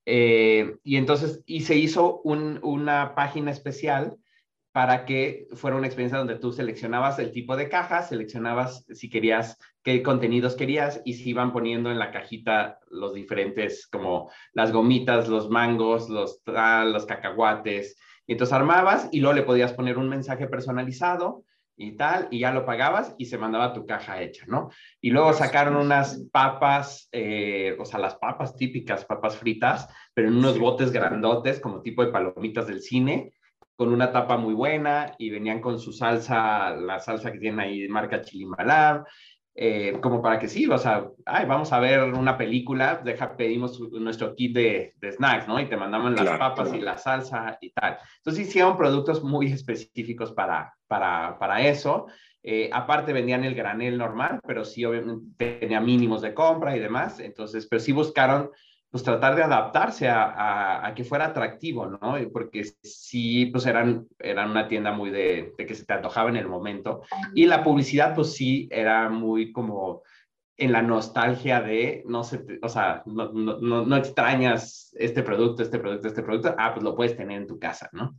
Eh, 0.04 0.76
y 0.84 0.96
entonces, 0.96 1.42
y 1.46 1.62
se 1.62 1.76
hizo 1.76 2.20
una 2.20 3.14
página 3.14 3.50
especial 3.50 4.18
para 4.72 5.06
que 5.06 5.48
fuera 5.54 5.78
una 5.78 5.86
experiencia 5.86 6.18
donde 6.18 6.36
tú 6.36 6.52
seleccionabas 6.52 7.18
el 7.18 7.32
tipo 7.32 7.56
de 7.56 7.70
caja, 7.70 8.02
seleccionabas 8.02 8.84
si 8.92 9.08
querías, 9.08 9.58
qué 9.82 10.02
contenidos 10.02 10.54
querías 10.54 11.00
y 11.06 11.14
se 11.14 11.30
iban 11.30 11.54
poniendo 11.54 11.90
en 11.90 11.98
la 11.98 12.10
cajita 12.10 12.78
los 12.90 13.14
diferentes, 13.14 13.86
como 13.86 14.30
las 14.52 14.70
gomitas, 14.70 15.28
los 15.28 15.48
mangos, 15.48 16.10
los, 16.10 16.42
los 16.44 17.06
cacahuates. 17.06 17.96
Y 18.26 18.32
entonces 18.32 18.52
armabas 18.52 19.08
y 19.12 19.20
luego 19.20 19.34
le 19.34 19.42
podías 19.42 19.72
poner 19.72 19.98
un 19.98 20.08
mensaje 20.08 20.46
personalizado 20.46 21.44
y 21.78 21.92
tal, 21.92 22.28
y 22.30 22.40
ya 22.40 22.52
lo 22.52 22.64
pagabas 22.64 23.14
y 23.18 23.26
se 23.26 23.36
mandaba 23.36 23.74
tu 23.74 23.86
caja 23.86 24.22
hecha, 24.22 24.46
¿no? 24.48 24.70
Y 25.00 25.10
luego 25.10 25.34
sacaron 25.34 25.76
unas 25.76 26.24
papas, 26.32 27.08
eh, 27.12 27.76
o 27.78 27.84
sea, 27.84 28.00
las 28.00 28.14
papas 28.16 28.56
típicas, 28.56 29.04
papas 29.04 29.36
fritas, 29.36 29.88
pero 30.14 30.28
en 30.28 30.36
unos 30.36 30.58
botes 30.58 30.90
grandotes, 30.90 31.60
como 31.60 31.82
tipo 31.82 32.04
de 32.04 32.10
palomitas 32.10 32.66
del 32.66 32.80
cine, 32.80 33.34
con 33.76 33.92
una 33.92 34.10
tapa 34.10 34.38
muy 34.38 34.54
buena 34.54 35.14
y 35.18 35.28
venían 35.28 35.60
con 35.60 35.78
su 35.78 35.92
salsa, 35.92 36.74
la 36.74 36.98
salsa 36.98 37.30
que 37.30 37.38
tienen 37.38 37.60
ahí, 37.60 37.86
marca 37.88 38.22
Chilimalab. 38.22 39.04
Eh, 39.58 39.96
como 40.02 40.20
para 40.20 40.38
que 40.38 40.48
sí, 40.48 40.66
o 40.66 40.76
sea, 40.76 41.08
ay, 41.24 41.46
vamos 41.46 41.72
a 41.72 41.80
ver 41.80 42.02
una 42.02 42.36
película, 42.36 43.00
deja, 43.02 43.38
pedimos 43.38 43.80
nuestro 43.90 44.34
kit 44.34 44.54
de, 44.54 44.94
de 45.00 45.12
snacks, 45.12 45.48
¿no? 45.48 45.58
Y 45.58 45.66
te 45.66 45.78
mandamos 45.78 46.12
las 46.12 46.38
papas 46.38 46.74
y 46.74 46.80
la 46.80 46.98
salsa 46.98 47.56
y 47.62 47.70
tal. 47.70 47.96
Entonces 48.18 48.46
hicieron 48.46 48.76
productos 48.76 49.24
muy 49.24 49.46
específicos 49.46 50.32
para, 50.32 50.74
para, 50.86 51.38
para 51.38 51.62
eso. 51.62 52.06
Eh, 52.42 52.68
aparte 52.70 53.14
vendían 53.14 53.44
el 53.44 53.54
granel 53.54 53.96
normal, 53.96 54.40
pero 54.46 54.62
sí 54.62 54.84
obviamente 54.84 55.58
tenía 55.58 55.80
mínimos 55.80 56.20
de 56.20 56.34
compra 56.34 56.76
y 56.76 56.80
demás. 56.80 57.18
Entonces, 57.18 57.66
pero 57.66 57.80
sí 57.80 57.92
buscaron 57.92 58.50
pues 58.90 59.02
tratar 59.02 59.36
de 59.36 59.42
adaptarse 59.42 60.08
a, 60.08 60.86
a, 60.86 60.94
que 60.94 61.04
fuera 61.04 61.26
atractivo, 61.26 61.86
¿no? 61.86 62.16
Porque 62.32 62.64
sí, 62.82 63.46
pues 63.46 63.66
eran, 63.66 64.06
eran 64.18 64.50
una 64.50 64.68
tienda 64.68 64.92
muy 64.92 65.10
de, 65.10 65.52
de, 65.58 65.66
que 65.66 65.74
se 65.74 65.84
te 65.84 65.92
antojaba 65.92 66.30
en 66.30 66.36
el 66.36 66.48
momento. 66.48 67.02
Y 67.34 67.46
la 67.46 67.62
publicidad, 67.62 68.14
pues 68.14 68.32
sí, 68.34 68.68
era 68.70 69.08
muy 69.08 69.52
como 69.52 70.02
en 70.56 70.72
la 70.72 70.82
nostalgia 70.82 71.60
de, 71.60 72.02
no 72.06 72.24
sé, 72.24 72.44
o 72.62 72.68
sea, 72.68 73.02
no, 73.04 73.30
no, 73.32 73.84
no, 73.84 73.96
extrañas 73.96 74.94
este 74.98 75.22
producto, 75.22 75.62
este 75.62 75.78
producto, 75.78 76.08
este 76.08 76.22
producto, 76.22 76.54
ah, 76.56 76.72
pues 76.72 76.82
lo 76.82 76.96
puedes 76.96 77.16
tener 77.16 77.42
en 77.42 77.46
tu 77.46 77.58
casa, 77.58 77.90
¿no? 77.92 78.18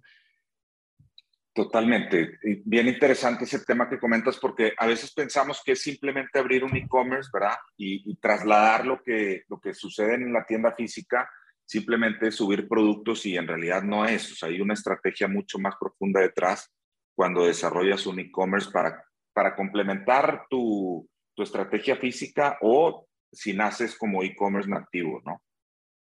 Totalmente. 1.58 2.38
Bien 2.66 2.88
interesante 2.88 3.46
ese 3.46 3.66
tema 3.66 3.90
que 3.90 3.98
comentas 3.98 4.38
porque 4.38 4.74
a 4.78 4.86
veces 4.86 5.12
pensamos 5.12 5.64
que 5.66 5.72
es 5.72 5.82
simplemente 5.82 6.38
abrir 6.38 6.64
un 6.64 6.76
e-commerce, 6.76 7.32
¿verdad? 7.34 7.56
Y, 7.76 8.16
trasladar 8.18 8.86
lo 8.86 9.02
que, 9.02 9.42
lo 9.48 9.60
que 9.60 9.74
sucede 9.74 10.14
en 10.14 10.32
la 10.32 10.46
tienda 10.46 10.74
física, 10.74 11.28
simplemente 11.66 12.30
subir 12.30 12.68
productos 12.68 13.26
y 13.26 13.38
en 13.38 13.48
realidad 13.48 13.82
no 13.82 14.06
es. 14.06 14.34
O 14.34 14.36
sea, 14.36 14.50
hay 14.50 14.62
una 14.62 14.76
estrategia 14.76 15.28
mucho 15.28 15.58
más 15.58 15.74
profunda 15.80 16.22
detrás 16.22 16.72
cuando 17.16 17.48
desarrollas 17.48 18.06
un 18.06 18.20
e-commerce 18.20 18.70
para, 18.72 19.04
para 19.34 19.56
complementar 19.56 20.46
tu, 20.52 21.10
tu 21.34 21.42
estrategia 21.42 21.96
física 21.96 22.60
o 22.62 23.08
si 23.32 23.54
naces 23.54 23.98
como 23.98 24.22
e-commerce 24.22 24.70
nativo, 24.70 25.24
¿no? 25.26 25.42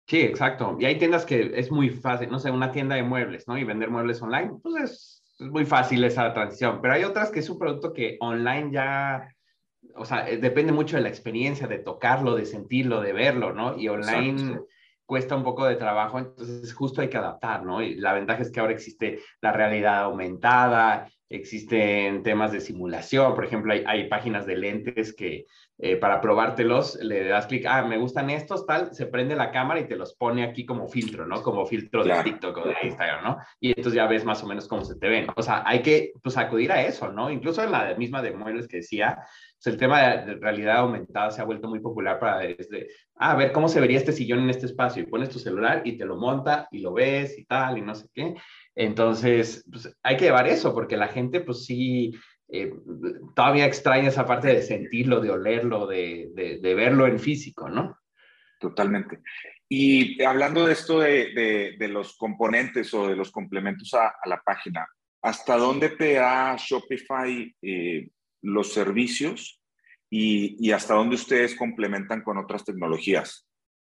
Sí, 0.05 0.19
exacto. 0.19 0.75
Y 0.81 0.85
hay 0.85 0.99
tiendas 0.99 1.25
que 1.25 1.53
es 1.55 1.71
muy 1.71 1.91
fácil, 1.91 2.29
no 2.29 2.39
sé, 2.39 2.51
una 2.51 2.73
tienda 2.73 2.95
de 2.95 3.03
muebles, 3.03 3.47
¿no? 3.47 3.57
Y 3.57 3.63
vender 3.63 3.89
muebles 3.89 4.21
online, 4.21 4.51
pues 4.61 4.83
es 4.83 5.14
es 5.39 5.47
muy 5.47 5.65
fácil 5.65 6.03
esa 6.03 6.33
transición, 6.33 6.79
pero 6.81 6.93
hay 6.93 7.03
otras 7.03 7.31
que 7.31 7.39
es 7.39 7.49
un 7.49 7.59
producto 7.59 7.93
que 7.93 8.17
online 8.19 8.69
ya, 8.71 9.33
o 9.95 10.05
sea, 10.05 10.29
eh, 10.29 10.37
depende 10.37 10.71
mucho 10.71 10.95
de 10.95 11.03
la 11.03 11.09
experiencia, 11.09 11.67
de 11.67 11.79
tocarlo, 11.79 12.35
de 12.35 12.45
sentirlo, 12.45 13.01
de 13.01 13.13
verlo, 13.13 13.53
¿no? 13.53 13.77
Y 13.77 13.89
online 13.89 14.59
cuesta 15.05 15.35
un 15.35 15.43
poco 15.43 15.65
de 15.65 15.75
trabajo, 15.75 16.17
entonces 16.17 16.73
justo 16.73 17.01
hay 17.01 17.09
que 17.09 17.17
adaptar, 17.17 17.63
¿no? 17.63 17.81
Y 17.81 17.95
la 17.95 18.13
ventaja 18.13 18.41
es 18.41 18.51
que 18.51 18.59
ahora 18.59 18.73
existe 18.73 19.19
la 19.41 19.51
realidad 19.51 20.03
aumentada, 20.03 21.07
existen 21.29 22.23
temas 22.23 22.51
de 22.51 22.61
simulación, 22.61 23.33
por 23.35 23.45
ejemplo, 23.45 23.73
hay, 23.73 23.83
hay 23.87 24.07
páginas 24.07 24.45
de 24.45 24.57
lentes 24.57 25.13
que 25.15 25.45
eh, 25.77 25.97
para 25.97 26.21
probártelos 26.21 26.95
le 27.01 27.25
das 27.25 27.47
clic, 27.47 27.65
ah, 27.67 27.81
me 27.81 27.97
gustan 27.97 28.29
estos, 28.29 28.65
tal, 28.65 28.93
se 28.93 29.07
prende 29.07 29.35
la 29.35 29.51
cámara 29.51 29.81
y 29.81 29.87
te 29.87 29.97
los 29.97 30.15
pone 30.15 30.45
aquí 30.45 30.65
como 30.65 30.87
filtro, 30.87 31.25
¿no? 31.25 31.43
Como 31.43 31.65
filtro 31.65 32.01
de 32.05 32.13
TikTok 32.23 32.57
o 32.57 32.67
de 32.69 32.75
Instagram, 32.83 33.23
¿no? 33.25 33.37
Y 33.59 33.69
entonces 33.69 33.93
ya 33.93 34.07
ves 34.07 34.23
más 34.23 34.41
o 34.41 34.47
menos 34.47 34.69
cómo 34.69 34.85
se 34.85 34.95
te 34.95 35.09
ven. 35.09 35.27
O 35.35 35.41
sea, 35.41 35.63
hay 35.65 35.81
que, 35.81 36.13
pues, 36.23 36.37
acudir 36.37 36.71
a 36.71 36.81
eso, 36.81 37.11
¿no? 37.11 37.29
Incluso 37.29 37.61
en 37.61 37.73
la 37.73 37.93
misma 37.95 38.21
de 38.21 38.31
muebles 38.31 38.69
que 38.69 38.77
decía, 38.77 39.17
pues, 39.61 39.73
el 39.73 39.77
tema 39.77 40.01
de, 40.01 40.35
realidad 40.35 40.77
aumentada 40.77 41.29
se 41.31 41.41
ha 41.41 41.45
vuelto 41.45 41.67
muy 41.67 41.81
popular 41.81 42.19
para 42.19 42.39
desde, 42.39 42.87
ah, 43.17 43.31
a 43.31 43.35
ver 43.35 43.51
cómo 43.51 43.67
se 43.67 43.81
vería 43.81 43.97
este 43.97 44.13
sillón 44.13 44.39
en 44.39 44.51
este 44.51 44.67
espacio 44.67 45.03
y 45.03 45.07
pones 45.07 45.29
tu 45.29 45.39
celular 45.39 45.81
y 45.83 45.97
te 45.97 46.05
lo 46.05 46.15
monta 46.15 46.69
y 46.71 46.79
lo 46.79 46.93
ves 46.93 47.37
y 47.37 47.43
tal 47.43 47.77
y 47.77 47.81
no 47.81 47.95
sé 47.95 48.07
qué. 48.13 48.35
Entonces, 48.75 49.65
pues 49.71 49.95
hay 50.03 50.17
que 50.17 50.25
llevar 50.25 50.47
eso 50.47 50.73
porque 50.73 50.97
la 50.97 51.07
gente, 51.07 51.39
pues 51.39 51.65
sí, 51.65 52.13
eh, 52.49 52.73
todavía 53.35 53.65
extraña 53.65 54.09
esa 54.09 54.25
parte 54.25 54.49
de 54.49 54.61
sentirlo, 54.61 55.21
de 55.21 55.31
olerlo, 55.31 55.87
de, 55.87 56.29
de, 56.61 56.75
verlo 56.75 57.07
en 57.07 57.19
físico, 57.19 57.69
¿no? 57.69 57.97
Totalmente. 58.59 59.21
Y 59.67 60.21
hablando 60.23 60.65
de 60.65 60.73
esto 60.73 60.99
de, 60.99 61.75
de 61.77 61.87
los 61.87 62.15
componentes 62.17 62.93
o 62.93 63.07
de 63.07 63.15
los 63.15 63.31
complementos 63.31 63.93
a, 63.93 64.13
la 64.25 64.41
página, 64.41 64.87
¿hasta 65.21 65.57
dónde 65.57 65.89
te 65.89 66.13
da 66.13 66.55
Shopify 66.57 67.55
eh, 67.61 68.09
los 68.41 68.73
servicios 68.73 69.59
y, 70.09 70.55
y, 70.59 70.71
hasta 70.71 70.93
dónde 70.93 71.15
ustedes 71.15 71.55
complementan 71.55 72.21
con 72.21 72.37
otras 72.37 72.63
tecnologías? 72.63 73.47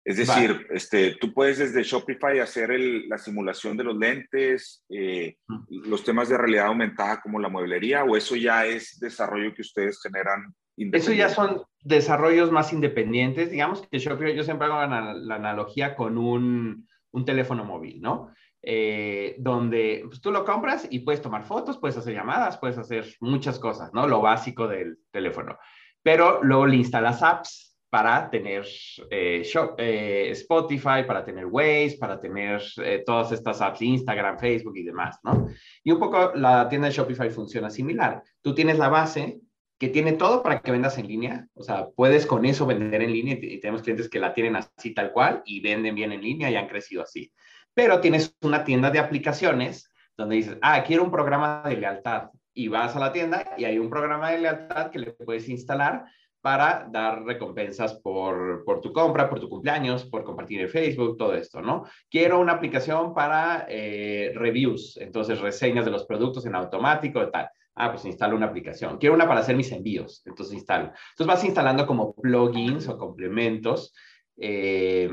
Es 0.04 0.16
decir, 0.16 0.66
este, 0.70 1.16
tú 1.20 1.32
puedes 1.34 1.58
desde 1.58 1.82
Shopify 1.82 2.38
hacer 2.38 2.70
la 3.08 3.18
simulación 3.18 3.76
de 3.76 3.84
los 3.84 3.96
lentes, 3.96 4.84
eh, 4.88 5.36
los 5.68 6.02
temas 6.04 6.30
de 6.30 6.38
realidad 6.38 6.66
aumentada 6.66 7.20
como 7.20 7.38
la 7.38 7.50
mueblería, 7.50 8.04
o 8.04 8.16
eso 8.16 8.34
ya 8.34 8.64
es 8.64 8.98
desarrollo 8.98 9.54
que 9.54 9.62
ustedes 9.62 10.00
generan. 10.02 10.54
Eso 10.76 11.12
ya 11.12 11.28
son 11.28 11.62
desarrollos 11.82 12.50
más 12.50 12.72
independientes. 12.72 13.50
Digamos 13.50 13.86
que 13.86 13.98
Shopify, 13.98 14.34
yo 14.34 14.42
siempre 14.42 14.68
hago 14.68 14.76
la, 14.76 15.34
analogía 15.34 15.94
con 15.94 16.16
un, 16.16 16.88
un, 17.10 17.24
teléfono 17.26 17.64
móvil, 17.64 18.00
¿no? 18.00 18.32
Eh, 18.62 19.36
donde 19.38 20.04
pues, 20.06 20.22
tú 20.22 20.30
lo 20.30 20.46
compras 20.46 20.88
y 20.90 21.00
puedes 21.00 21.20
tomar 21.20 21.44
fotos, 21.44 21.76
puedes 21.76 21.98
hacer 21.98 22.14
llamadas, 22.14 22.56
puedes 22.56 22.78
hacer 22.78 23.06
muchas 23.20 23.58
cosas, 23.58 23.92
¿no? 23.92 24.08
Lo 24.08 24.22
básico 24.22 24.66
del 24.66 24.98
teléfono. 25.10 25.58
Pero 26.02 26.42
luego 26.42 26.66
le 26.66 26.76
instalas 26.76 27.22
apps 27.22 27.69
para 27.90 28.30
tener 28.30 28.64
eh, 29.10 29.42
eh, 29.78 30.28
Spotify, 30.30 31.02
para 31.06 31.24
tener 31.24 31.46
Waze, 31.46 31.96
para 31.98 32.20
tener 32.20 32.62
eh, 32.82 33.02
todas 33.04 33.32
estas 33.32 33.60
apps, 33.60 33.82
Instagram, 33.82 34.38
Facebook 34.38 34.76
y 34.76 34.84
demás, 34.84 35.18
¿no? 35.24 35.48
Y 35.82 35.90
un 35.90 35.98
poco 35.98 36.32
la 36.36 36.68
tienda 36.68 36.86
de 36.86 36.94
Shopify 36.94 37.30
funciona 37.30 37.68
similar. 37.68 38.22
Tú 38.40 38.54
tienes 38.54 38.78
la 38.78 38.88
base 38.88 39.40
que 39.76 39.88
tiene 39.88 40.12
todo 40.12 40.42
para 40.42 40.60
que 40.60 40.70
vendas 40.70 40.98
en 40.98 41.08
línea, 41.08 41.48
o 41.54 41.62
sea, 41.62 41.88
puedes 41.88 42.26
con 42.26 42.44
eso 42.44 42.64
vender 42.64 43.02
en 43.02 43.12
línea 43.12 43.38
y 43.40 43.58
tenemos 43.58 43.82
clientes 43.82 44.08
que 44.08 44.20
la 44.20 44.34
tienen 44.34 44.54
así 44.54 44.94
tal 44.94 45.10
cual 45.10 45.42
y 45.44 45.60
venden 45.60 45.94
bien 45.94 46.12
en 46.12 46.20
línea 46.20 46.50
y 46.50 46.54
han 46.54 46.68
crecido 46.68 47.02
así. 47.02 47.32
Pero 47.74 48.00
tienes 48.00 48.36
una 48.42 48.62
tienda 48.62 48.90
de 48.90 48.98
aplicaciones 48.98 49.90
donde 50.16 50.36
dices, 50.36 50.58
ah, 50.62 50.84
quiero 50.86 51.02
un 51.02 51.10
programa 51.10 51.62
de 51.64 51.78
lealtad 51.78 52.30
y 52.52 52.68
vas 52.68 52.94
a 52.94 53.00
la 53.00 53.10
tienda 53.10 53.54
y 53.56 53.64
hay 53.64 53.78
un 53.78 53.88
programa 53.88 54.30
de 54.30 54.38
lealtad 54.38 54.90
que 54.90 54.98
le 54.98 55.12
puedes 55.12 55.48
instalar 55.48 56.04
para 56.40 56.88
dar 56.90 57.24
recompensas 57.24 57.94
por, 57.94 58.64
por, 58.64 58.80
tu 58.80 58.92
compra, 58.92 59.28
por 59.28 59.40
tu 59.40 59.48
cumpleaños, 59.48 60.04
por 60.06 60.24
compartir 60.24 60.60
en 60.60 60.68
Facebook, 60.68 61.16
todo 61.16 61.34
esto, 61.34 61.60
¿no? 61.60 61.84
Quiero 62.10 62.40
una 62.40 62.52
aplicación 62.52 63.14
para 63.14 63.66
eh, 63.68 64.32
reviews, 64.34 64.96
entonces 64.96 65.40
reseñas 65.40 65.84
de 65.84 65.90
los 65.90 66.04
productos 66.04 66.46
en 66.46 66.54
automático 66.54 67.28
tal. 67.30 67.48
Ah, 67.74 67.92
pues 67.92 68.04
instalo 68.04 68.36
una 68.36 68.46
aplicación. 68.46 68.98
Quiero 68.98 69.14
una 69.14 69.28
para 69.28 69.40
hacer 69.40 69.56
mis 69.56 69.72
envíos, 69.72 70.22
entonces 70.26 70.54
instalo. 70.54 70.92
Entonces 71.10 71.26
vas 71.26 71.44
instalando 71.44 71.86
como 71.86 72.14
plugins 72.14 72.88
o 72.88 72.98
complementos. 72.98 73.94
Eh, 74.36 75.10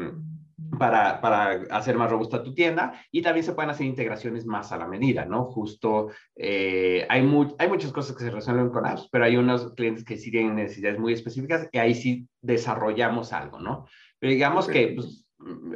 para, 0.79 1.21
para, 1.21 1.51
hacer 1.71 1.97
más 1.97 2.09
robusta 2.09 2.43
tu 2.43 2.53
tienda 2.53 2.99
y 3.11 3.21
también 3.21 3.43
se 3.45 3.53
pueden 3.53 3.69
hacer 3.69 3.85
integraciones 3.85 4.45
más 4.45 4.71
a 4.71 4.77
la 4.77 4.87
medida, 4.87 5.25
¿no? 5.25 5.45
Justo 5.45 6.09
eh, 6.35 7.05
hay, 7.09 7.19
hay 7.59 7.69
muchas 7.69 7.91
cosas 7.91 8.15
que 8.15 8.23
se 8.23 8.31
resuelven 8.31 8.69
con 8.69 8.85
apps, 8.85 9.07
pero 9.11 9.25
hay 9.25 9.37
unos 9.37 9.73
clientes 9.75 10.03
que 10.03 10.17
sí 10.17 10.31
tienen 10.31 10.55
necesidades 10.55 10.99
muy 10.99 11.13
específicas 11.13 11.69
y 11.71 11.77
ahí 11.77 11.93
sí 11.93 12.27
desarrollamos 12.41 13.33
algo, 13.33 13.59
¿no? 13.59 13.85
Pero 14.19 14.31
digamos 14.31 14.67
que 14.67 14.93
pues, 14.95 15.27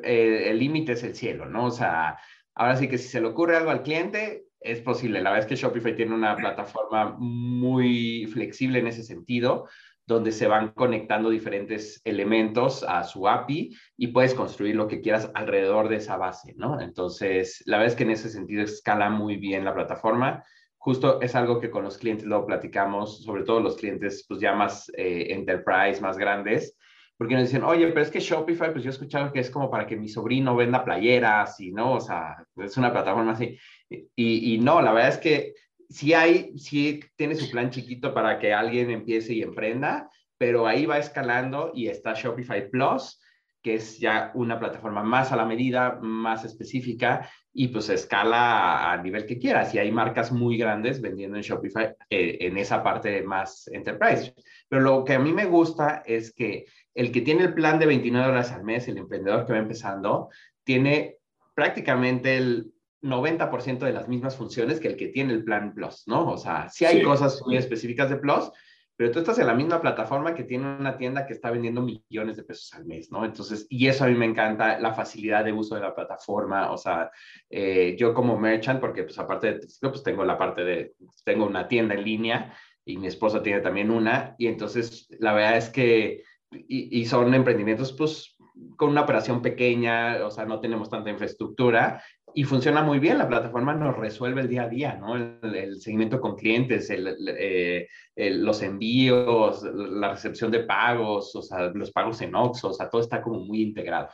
el 0.03 0.57
límite 0.57 0.93
es 0.93 1.03
el 1.03 1.15
cielo, 1.15 1.45
¿no? 1.45 1.65
O 1.65 1.71
sea, 1.71 2.17
ahora 2.55 2.75
sí 2.75 2.87
que 2.87 2.97
si 2.97 3.07
se 3.07 3.21
le 3.21 3.27
ocurre 3.27 3.57
algo 3.57 3.69
al 3.69 3.83
cliente, 3.83 4.45
es 4.59 4.81
posible. 4.81 5.21
La 5.21 5.31
verdad 5.31 5.45
es 5.45 5.49
que 5.49 5.61
Shopify 5.61 5.95
tiene 5.95 6.15
una 6.15 6.35
plataforma 6.35 7.15
muy 7.19 8.27
flexible 8.31 8.79
en 8.79 8.87
ese 8.87 9.03
sentido 9.03 9.67
donde 10.13 10.32
se 10.32 10.47
van 10.47 10.71
conectando 10.71 11.30
diferentes 11.30 12.02
elementos 12.04 12.84
a 12.84 13.04
su 13.04 13.28
API 13.28 13.76
y 13.97 14.08
puedes 14.08 14.34
construir 14.34 14.76
lo 14.76 14.88
que 14.88 15.02
quieras 15.02 15.32
alrededor 15.34 15.89
de 15.89 15.97
esa 15.97 16.17
base, 16.17 16.54
¿no? 16.58 16.80
Entonces, 16.80 17.63
la 17.65 17.78
verdad 17.78 17.93
es 17.93 17.97
que 17.97 18.04
en 18.04 18.12
ese 18.12 18.30
sentido 18.30 18.63
escala 18.63 19.10
muy 19.10 19.38
bien 19.38 19.65
la 19.65 19.74
plataforma. 19.74 20.43
Justo 20.78 21.21
es 21.21 21.36
algo 21.36 21.60
que 21.60 21.69
con 21.69 21.84
los 21.84 21.97
clientes 21.97 22.26
lo 22.26 22.45
platicamos, 22.45 23.24
sobre 23.24 23.43
todo 23.43 23.60
los 23.60 23.76
clientes 23.76 24.26
pues 24.28 24.39
ya 24.39 24.54
más 24.54 24.91
eh, 24.97 25.28
enterprise, 25.30 26.02
más 26.02 26.17
grandes, 26.17 26.78
porque 27.17 27.36
nos 27.36 27.43
dicen, 27.43 27.63
oye, 27.63 27.88
pero 27.88 28.02
es 28.02 28.10
que 28.10 28.19
Shopify, 28.19 28.71
pues 28.71 28.84
yo 28.84 28.89
he 28.89 28.93
escuchado 28.93 29.32
que 29.32 29.39
es 29.39 29.52
como 29.52 29.69
para 29.69 29.86
que 29.86 29.95
mi 29.95 30.10
sobrino 30.10 30.56
venda 30.56 30.84
playeras 30.84 31.60
y 31.60 31.71
no, 31.71 31.93
o 31.93 32.00
sea, 32.00 32.43
es 32.58 32.78
una 32.78 32.91
plataforma 32.91 33.34
así. 33.34 33.58
Y, 33.89 34.56
y 34.56 34.58
no, 34.58 34.82
la 34.82 34.91
verdad 34.91 35.10
es 35.10 35.17
que 35.19 35.54
sí 35.91 36.13
hay, 36.13 36.58
sí 36.58 37.01
tiene 37.15 37.36
su 37.36 37.49
plan 37.51 37.69
chiquito 37.69 38.13
para 38.13 38.39
que 38.39 38.54
alguien 38.54 38.89
empiece 38.89 39.34
y 39.34 39.41
emprenda, 39.41 40.10
pero 40.38 40.65
ahí 40.65 40.86
va 40.86 40.97
escalando 40.97 41.71
y 41.73 41.88
está 41.88 42.13
Shopify 42.13 42.69
Plus, 42.69 43.21
que 43.62 43.75
es 43.75 43.99
ya 43.99 44.32
una 44.34 44.60
plataforma 44.60 45.04
más 45.04 45.32
a 45.32 45.36
la 45.36 45.45
medida, 45.45 45.99
más 46.01 46.45
específica 46.45 47.30
y 47.54 47.67
pues 47.67 47.89
escala 47.89 48.91
a, 48.91 48.97
nivel 48.97 49.25
que 49.25 49.38
quieras. 49.38 49.75
Y 49.75 49.77
hay 49.77 49.91
marcas 49.91 50.32
muy 50.32 50.58
grandes 50.58 50.99
vendiendo 50.99 51.38
en 51.38 51.43
Shopify 51.43 51.93
eh, 52.10 52.38
en 52.41 52.58
esa 52.58 52.82
parte 52.82 53.21
más 53.21 53.67
enterprise. 53.67 54.34
Pero 54.67 54.82
lo 54.82 55.04
que 55.04 55.13
a 55.13 55.19
mí 55.19 55.32
me 55.32 55.45
gusta 55.45 56.01
es 56.06 56.34
que 56.34 56.65
el 56.95 57.12
que 57.12 57.21
tiene 57.21 57.43
el 57.43 57.54
plan 57.54 57.77
de 57.77 57.86
29 57.86 58.27
dólares 58.27 58.51
al 58.51 58.63
mes, 58.63 58.88
el 58.88 58.97
emprendedor 58.97 59.45
que 59.45 59.54
va 59.54 59.60
empezando, 59.60 60.30
tiene 60.63 61.17
prácticamente 61.54 62.38
el 62.38 62.71
90% 63.01 63.79
de 63.79 63.93
las 63.93 64.07
mismas 64.07 64.35
funciones 64.35 64.79
que 64.79 64.89
el 64.89 64.97
que 64.97 65.07
tiene 65.07 65.33
el 65.33 65.43
plan 65.43 65.73
Plus, 65.73 66.03
¿no? 66.07 66.29
O 66.29 66.37
sea, 66.37 66.69
sí 66.69 66.85
hay 66.85 67.01
cosas 67.01 67.41
muy 67.45 67.57
específicas 67.57 68.09
de 68.09 68.17
Plus, 68.17 68.51
pero 68.95 69.11
tú 69.11 69.17
estás 69.19 69.39
en 69.39 69.47
la 69.47 69.55
misma 69.55 69.81
plataforma 69.81 70.35
que 70.35 70.43
tiene 70.43 70.75
una 70.75 70.95
tienda 70.95 71.25
que 71.25 71.33
está 71.33 71.49
vendiendo 71.49 71.81
millones 71.81 72.37
de 72.37 72.43
pesos 72.43 72.71
al 72.73 72.85
mes, 72.85 73.11
¿no? 73.11 73.25
Entonces, 73.25 73.65
y 73.67 73.87
eso 73.87 74.03
a 74.03 74.07
mí 74.07 74.13
me 74.13 74.27
encanta, 74.27 74.79
la 74.79 74.93
facilidad 74.93 75.43
de 75.43 75.53
uso 75.53 75.73
de 75.73 75.81
la 75.81 75.95
plataforma, 75.95 76.71
o 76.71 76.77
sea, 76.77 77.09
eh, 77.49 77.95
yo 77.97 78.13
como 78.13 78.37
merchant, 78.37 78.79
porque 78.79 79.03
pues 79.03 79.17
aparte 79.17 79.53
de 79.53 79.67
pues 79.81 80.03
tengo 80.03 80.23
la 80.23 80.37
parte 80.37 80.63
de, 80.63 80.93
tengo 81.23 81.47
una 81.47 81.67
tienda 81.67 81.95
en 81.95 82.03
línea 82.03 82.53
y 82.85 82.97
mi 82.97 83.07
esposa 83.07 83.41
tiene 83.41 83.61
también 83.61 83.89
una, 83.89 84.35
y 84.37 84.45
entonces 84.45 85.07
la 85.19 85.33
verdad 85.33 85.57
es 85.57 85.69
que, 85.69 86.23
y, 86.51 86.99
y 86.99 87.05
son 87.05 87.33
emprendimientos 87.33 87.93
pues 87.93 88.35
con 88.75 88.89
una 88.89 89.01
operación 89.01 89.41
pequeña, 89.41 90.25
o 90.25 90.29
sea, 90.29 90.45
no 90.45 90.59
tenemos 90.59 90.89
tanta 90.89 91.09
infraestructura 91.09 92.03
y 92.33 92.43
funciona 92.43 92.81
muy 92.81 92.99
bien. 92.99 93.17
La 93.17 93.27
plataforma 93.27 93.73
nos 93.73 93.97
resuelve 93.97 94.41
el 94.41 94.47
día 94.47 94.63
a 94.63 94.69
día, 94.69 94.95
¿no? 94.95 95.15
El, 95.15 95.79
seguimiento 95.81 96.19
con 96.19 96.35
clientes, 96.35 96.89
eh, 96.89 97.87
los 98.15 98.61
envíos, 98.61 99.63
la 99.63 100.11
recepción 100.11 100.51
de 100.51 100.63
pagos, 100.63 101.35
o 101.35 101.41
sea, 101.41 101.71
los 101.73 101.91
pagos 101.91 102.21
en 102.21 102.35
Oxxo, 102.35 102.69
o 102.69 102.73
sea, 102.73 102.89
todo 102.89 103.01
está 103.01 103.21
como 103.21 103.39
muy 103.39 103.61
integrado. 103.61 104.09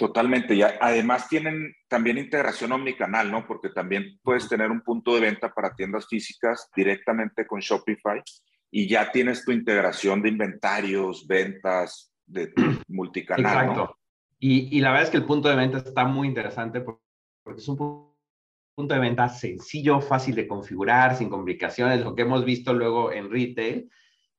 Totalmente. 0.00 0.54
Y 0.54 0.62
además 0.62 1.28
tienen 1.28 1.74
también 1.86 2.16
integración 2.16 2.72
omnicanal, 2.72 3.30
¿no? 3.30 3.46
Porque 3.46 3.68
también 3.68 4.18
puedes 4.22 4.48
tener 4.48 4.70
un 4.70 4.80
punto 4.80 5.14
de 5.14 5.20
venta 5.20 5.52
para 5.52 5.74
tiendas 5.74 6.06
físicas 6.08 6.70
directamente 6.74 7.46
con 7.46 7.60
Shopify 7.60 8.22
y 8.70 8.88
ya 8.88 9.12
tienes 9.12 9.44
tu 9.44 9.52
integración 9.52 10.22
de 10.22 10.30
inventarios, 10.30 11.26
ventas, 11.26 12.14
de 12.24 12.50
multicanal. 12.88 13.44
Exacto. 13.44 13.96
Y, 14.38 14.74
y, 14.74 14.80
la 14.80 14.90
verdad 14.90 15.04
es 15.04 15.10
que 15.10 15.18
el 15.18 15.26
punto 15.26 15.50
de 15.50 15.56
venta 15.56 15.76
está 15.76 16.06
muy 16.06 16.26
interesante 16.26 16.82
porque 17.42 17.60
es 17.60 17.68
un 17.68 17.76
punto 17.76 18.94
de 18.94 19.00
venta 19.00 19.28
sencillo, 19.28 20.00
fácil 20.00 20.34
de 20.34 20.48
configurar, 20.48 21.16
sin 21.16 21.28
complicaciones. 21.28 22.02
Lo 22.02 22.14
que 22.14 22.22
hemos 22.22 22.44
visto 22.44 22.72
luego 22.72 23.12
en 23.12 23.30
retail 23.30 23.90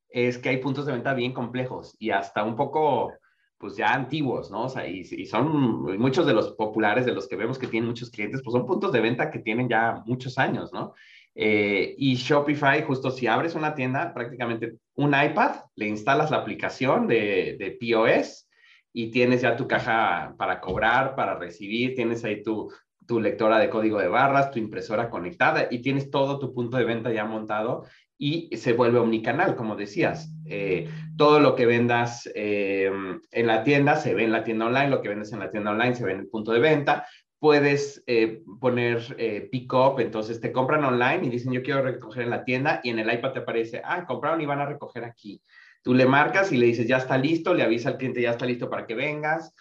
es 0.10 0.38
que 0.38 0.50
hay 0.50 0.58
puntos 0.58 0.86
de 0.86 0.94
venta 0.94 1.14
bien 1.14 1.34
complejos 1.34 1.96
y 2.00 2.12
hasta 2.12 2.44
un 2.44 2.56
poco, 2.56 3.14
pues 3.58 3.76
ya 3.78 3.94
antiguos, 3.94 4.52
¿no? 4.52 4.64
O 4.66 4.70
sea, 4.70 4.88
y, 4.88 5.02
y 5.02 5.26
son 5.26 5.98
muchos 5.98 6.26
de 6.26 6.34
los 6.34 6.54
populares, 6.54 7.06
de 7.06 7.14
los 7.14 7.28
que 7.28 7.36
vemos 7.36 7.58
que 7.58 7.68
tienen 7.68 7.90
muchos 7.90 8.10
clientes, 8.10 8.42
pues 8.44 8.54
son 8.54 8.66
puntos 8.66 8.92
de 8.92 9.02
venta 9.02 9.32
que 9.32 9.40
tienen 9.40 9.70
ya 9.70 10.02
muchos 10.06 10.38
años, 10.38 10.74
¿no? 10.74 10.94
Eh, 11.34 11.96
y 11.98 12.16
Shopify, 12.16 12.84
justo 12.84 13.10
si 13.10 13.28
abres 13.28 13.56
una 13.56 13.74
tienda, 13.74 14.14
prácticamente 14.14 14.78
un 14.96 15.14
iPad, 15.14 15.62
le 15.76 15.88
instalas 15.88 16.30
la 16.30 16.38
aplicación 16.38 17.08
de, 17.08 17.56
de 17.58 17.78
POS 17.80 18.50
y 18.92 19.12
tienes 19.12 19.42
ya 19.42 19.56
tu 19.56 19.68
caja 19.68 20.36
para 20.38 20.60
cobrar, 20.60 21.16
para 21.16 21.36
recibir, 21.36 21.96
tienes 21.96 22.26
ahí 22.26 22.44
tu, 22.44 22.70
tu 23.12 23.20
lectora 23.20 23.60
de 23.60 23.70
código 23.70 24.00
de 24.00 24.08
barras, 24.08 24.52
tu 24.52 24.60
impresora 24.60 25.10
conectada 25.10 25.68
y 25.70 25.82
tienes 25.82 26.10
todo 26.10 26.40
tu 26.40 26.54
punto 26.54 26.78
de 26.78 26.86
venta 26.86 27.12
ya 27.12 27.26
montado 27.26 27.84
y 28.18 28.56
se 28.56 28.72
vuelve 28.72 29.00
omnicanal, 29.00 29.58
como 29.58 29.76
decías. 29.76 30.34
Eh, 30.46 30.90
todo 31.18 31.42
lo 31.42 31.54
que 31.54 31.66
vendas 31.66 32.32
eh, 32.36 32.90
en 33.32 33.48
la 33.48 33.66
tienda 33.66 33.98
se 33.98 34.14
ve 34.14 34.24
en 34.24 34.32
la 34.32 34.46
tienda 34.46 34.68
online, 34.68 34.88
lo 34.88 35.02
que 35.02 35.10
vendes 35.10 35.34
en 35.34 35.40
la 35.40 35.52
tienda 35.52 35.72
online 35.72 35.94
se 35.94 36.06
ve 36.06 36.14
en 36.14 36.20
el 36.20 36.28
punto 36.30 36.54
de 36.54 36.62
venta, 36.62 37.06
puedes 37.38 38.02
eh, 38.08 38.44
poner 38.62 39.14
eh, 39.18 39.50
pick 39.52 39.74
up, 39.74 40.00
entonces 40.00 40.40
te 40.40 40.54
compran 40.54 40.86
online 40.86 41.26
y 41.26 41.30
dicen 41.30 41.52
yo 41.52 41.64
quiero 41.64 41.82
recoger 41.82 42.24
en 42.24 42.30
la 42.30 42.46
tienda 42.46 42.80
y 42.82 42.92
en 42.92 43.00
el 43.00 43.14
iPad 43.14 43.34
te 43.34 43.40
aparece, 43.40 43.82
ah, 43.84 44.06
compraron 44.06 44.40
y 44.40 44.46
van 44.46 44.62
a 44.62 44.68
recoger 44.68 45.04
aquí. 45.04 45.42
Tú 45.84 45.94
le 45.94 46.06
marcas 46.06 46.54
y 46.54 46.58
le 46.58 46.68
dices 46.68 46.88
ya 46.88 46.96
está 46.96 47.18
listo, 47.18 47.54
le 47.54 47.64
avisa 47.64 47.90
al 47.90 47.98
cliente 47.98 48.22
ya 48.22 48.32
está 48.32 48.46
listo 48.46 48.70
para 48.70 48.86
que 48.86 48.96
vengas, 48.96 49.54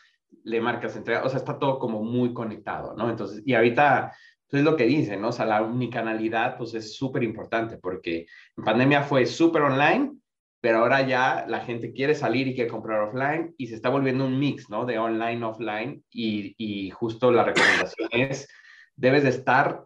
le 0.44 0.60
marcas 0.60 0.96
entrega, 0.96 1.24
o 1.24 1.28
sea, 1.28 1.38
está 1.38 1.58
todo 1.58 1.78
como 1.78 2.02
muy 2.02 2.32
conectado, 2.32 2.94
¿no? 2.96 3.10
Entonces, 3.10 3.42
y 3.44 3.54
ahorita 3.54 4.12
pues, 4.48 4.60
es 4.60 4.64
lo 4.64 4.76
que 4.76 4.84
dicen, 4.84 5.20
¿no? 5.20 5.28
O 5.28 5.32
sea, 5.32 5.46
la 5.46 5.62
unicanalidad 5.62 6.56
pues 6.56 6.74
es 6.74 6.96
súper 6.96 7.22
importante 7.22 7.78
porque 7.78 8.26
en 8.56 8.64
pandemia 8.64 9.02
fue 9.02 9.26
súper 9.26 9.62
online 9.62 10.12
pero 10.60 10.78
ahora 10.78 11.06
ya 11.06 11.46
la 11.48 11.60
gente 11.60 11.92
quiere 11.92 12.14
salir 12.14 12.46
y 12.46 12.54
quiere 12.54 12.70
comprar 12.70 13.00
offline 13.00 13.54
y 13.56 13.68
se 13.68 13.74
está 13.74 13.88
volviendo 13.88 14.26
un 14.26 14.38
mix, 14.38 14.68
¿no? 14.68 14.84
De 14.84 14.98
online, 14.98 15.42
offline 15.44 16.04
y, 16.10 16.54
y 16.58 16.90
justo 16.90 17.30
la 17.30 17.44
recomendación 17.44 18.08
es, 18.12 18.46
debes 18.94 19.22
de 19.22 19.30
estar 19.30 19.84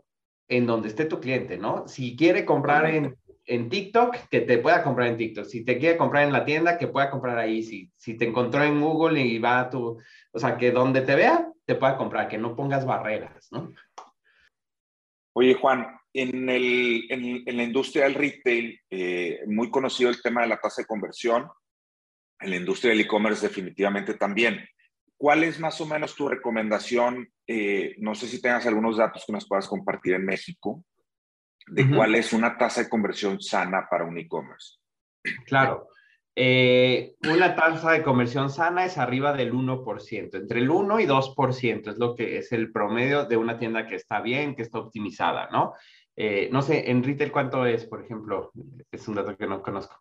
en 0.48 0.66
donde 0.66 0.88
esté 0.88 1.04
tu 1.04 1.20
cliente, 1.20 1.57
¿no? 1.57 1.87
Si 1.87 2.16
quiere 2.16 2.44
comprar 2.44 2.87
en, 2.87 3.16
en 3.46 3.68
TikTok, 3.68 4.28
que 4.30 4.40
te 4.40 4.59
pueda 4.59 4.83
comprar 4.83 5.09
en 5.09 5.16
TikTok. 5.16 5.44
Si 5.44 5.64
te 5.64 5.78
quiere 5.78 5.96
comprar 5.96 6.24
en 6.24 6.33
la 6.33 6.44
tienda, 6.44 6.78
que 6.78 6.88
pueda 6.88 7.11
comprar 7.11 7.38
ahí. 7.38 7.62
Si, 7.62 7.90
si 7.96 8.16
te 8.16 8.26
encontró 8.26 8.62
en 8.62 8.80
Google 8.80 9.20
y 9.20 9.38
va 9.38 9.61
a 9.61 9.70
tu, 9.70 9.98
o 10.33 10.38
sea, 10.38 10.57
que 10.57 10.70
donde 10.70 11.02
te 11.02 11.14
vea, 11.14 11.50
te 11.64 11.74
pueda 11.74 11.96
comprar, 11.96 12.28
que 12.28 12.38
no 12.38 12.57
pongas 12.57 12.87
barreras, 12.87 13.48
¿no? 13.50 13.72
Oye, 15.37 15.54
Juan, 15.54 15.87
en, 16.12 16.48
el, 16.48 17.07
en, 17.11 17.57
la 17.57 17.62
industria 17.64 18.04
del 18.04 18.14
retail, 18.14 18.80
eh, 18.88 19.40
muy 19.46 19.68
conocido 19.68 20.11
el 20.11 20.22
tema 20.22 20.42
de 20.42 20.48
la 20.48 20.61
tasa 20.61 20.83
de 20.83 20.87
conversión. 20.87 21.48
En 22.40 22.50
la 22.50 22.57
industria 22.57 22.90
del 22.90 23.00
e-commerce 23.00 23.46
definitivamente 23.46 24.14
también. 24.14 24.64
¿Cuál 25.16 25.44
es 25.44 25.59
más 25.59 25.80
o 25.80 25.87
menos 25.87 26.14
tu 26.14 26.28
recomendación? 26.28 27.28
Eh, 27.46 27.94
no 27.98 28.14
sé 28.14 28.28
si 28.28 28.40
tengas 28.40 28.66
algunos 28.66 28.96
datos 28.96 29.24
que 29.26 29.33
nos 29.33 29.48
puedas 29.48 29.66
compartir 29.66 30.14
en 30.14 30.24
México, 30.24 30.85
de 31.66 31.88
cuál 31.88 32.14
es 32.14 32.33
una 32.33 32.57
tasa 32.59 32.83
de 32.83 32.88
conversión 32.88 33.40
sana 33.40 33.87
para 33.90 34.05
un 34.05 34.18
e-commerce. 34.18 34.79
Claro. 35.46 35.88
Eh, 36.37 37.14
una 37.29 37.55
tasa 37.55 37.92
de 37.92 38.03
conversión 38.03 38.50
sana 38.50 38.85
es 38.85 38.98
arriba 38.98 39.33
del 39.33 39.53
1%, 39.53 40.35
entre 40.35 40.61
el 40.61 40.68
1 40.68 41.00
y 41.00 41.07
2% 41.07 41.90
es 41.90 41.98
lo 41.98 42.16
que 42.16 42.38
es 42.38 42.50
el 42.50 42.72
promedio 42.72 43.24
de 43.24 43.37
una 43.37 43.57
tienda 43.57 43.87
que 43.87 43.94
está 43.94 44.20
bien, 44.20 44.57
que 44.57 44.62
está 44.62 44.81
optimizada, 44.81 45.48
¿no? 45.50 45.74
Eh, 46.16 46.48
no 46.50 46.61
sé, 46.61 46.90
en 46.90 47.03
retail, 47.05 47.31
¿cuánto 47.31 47.64
es, 47.66 47.87
por 47.87 48.03
ejemplo? 48.03 48.53
Es 48.90 49.07
un 49.07 49.14
dato 49.14 49.37
que 49.37 49.46
no 49.46 49.62
conozco. 49.62 49.96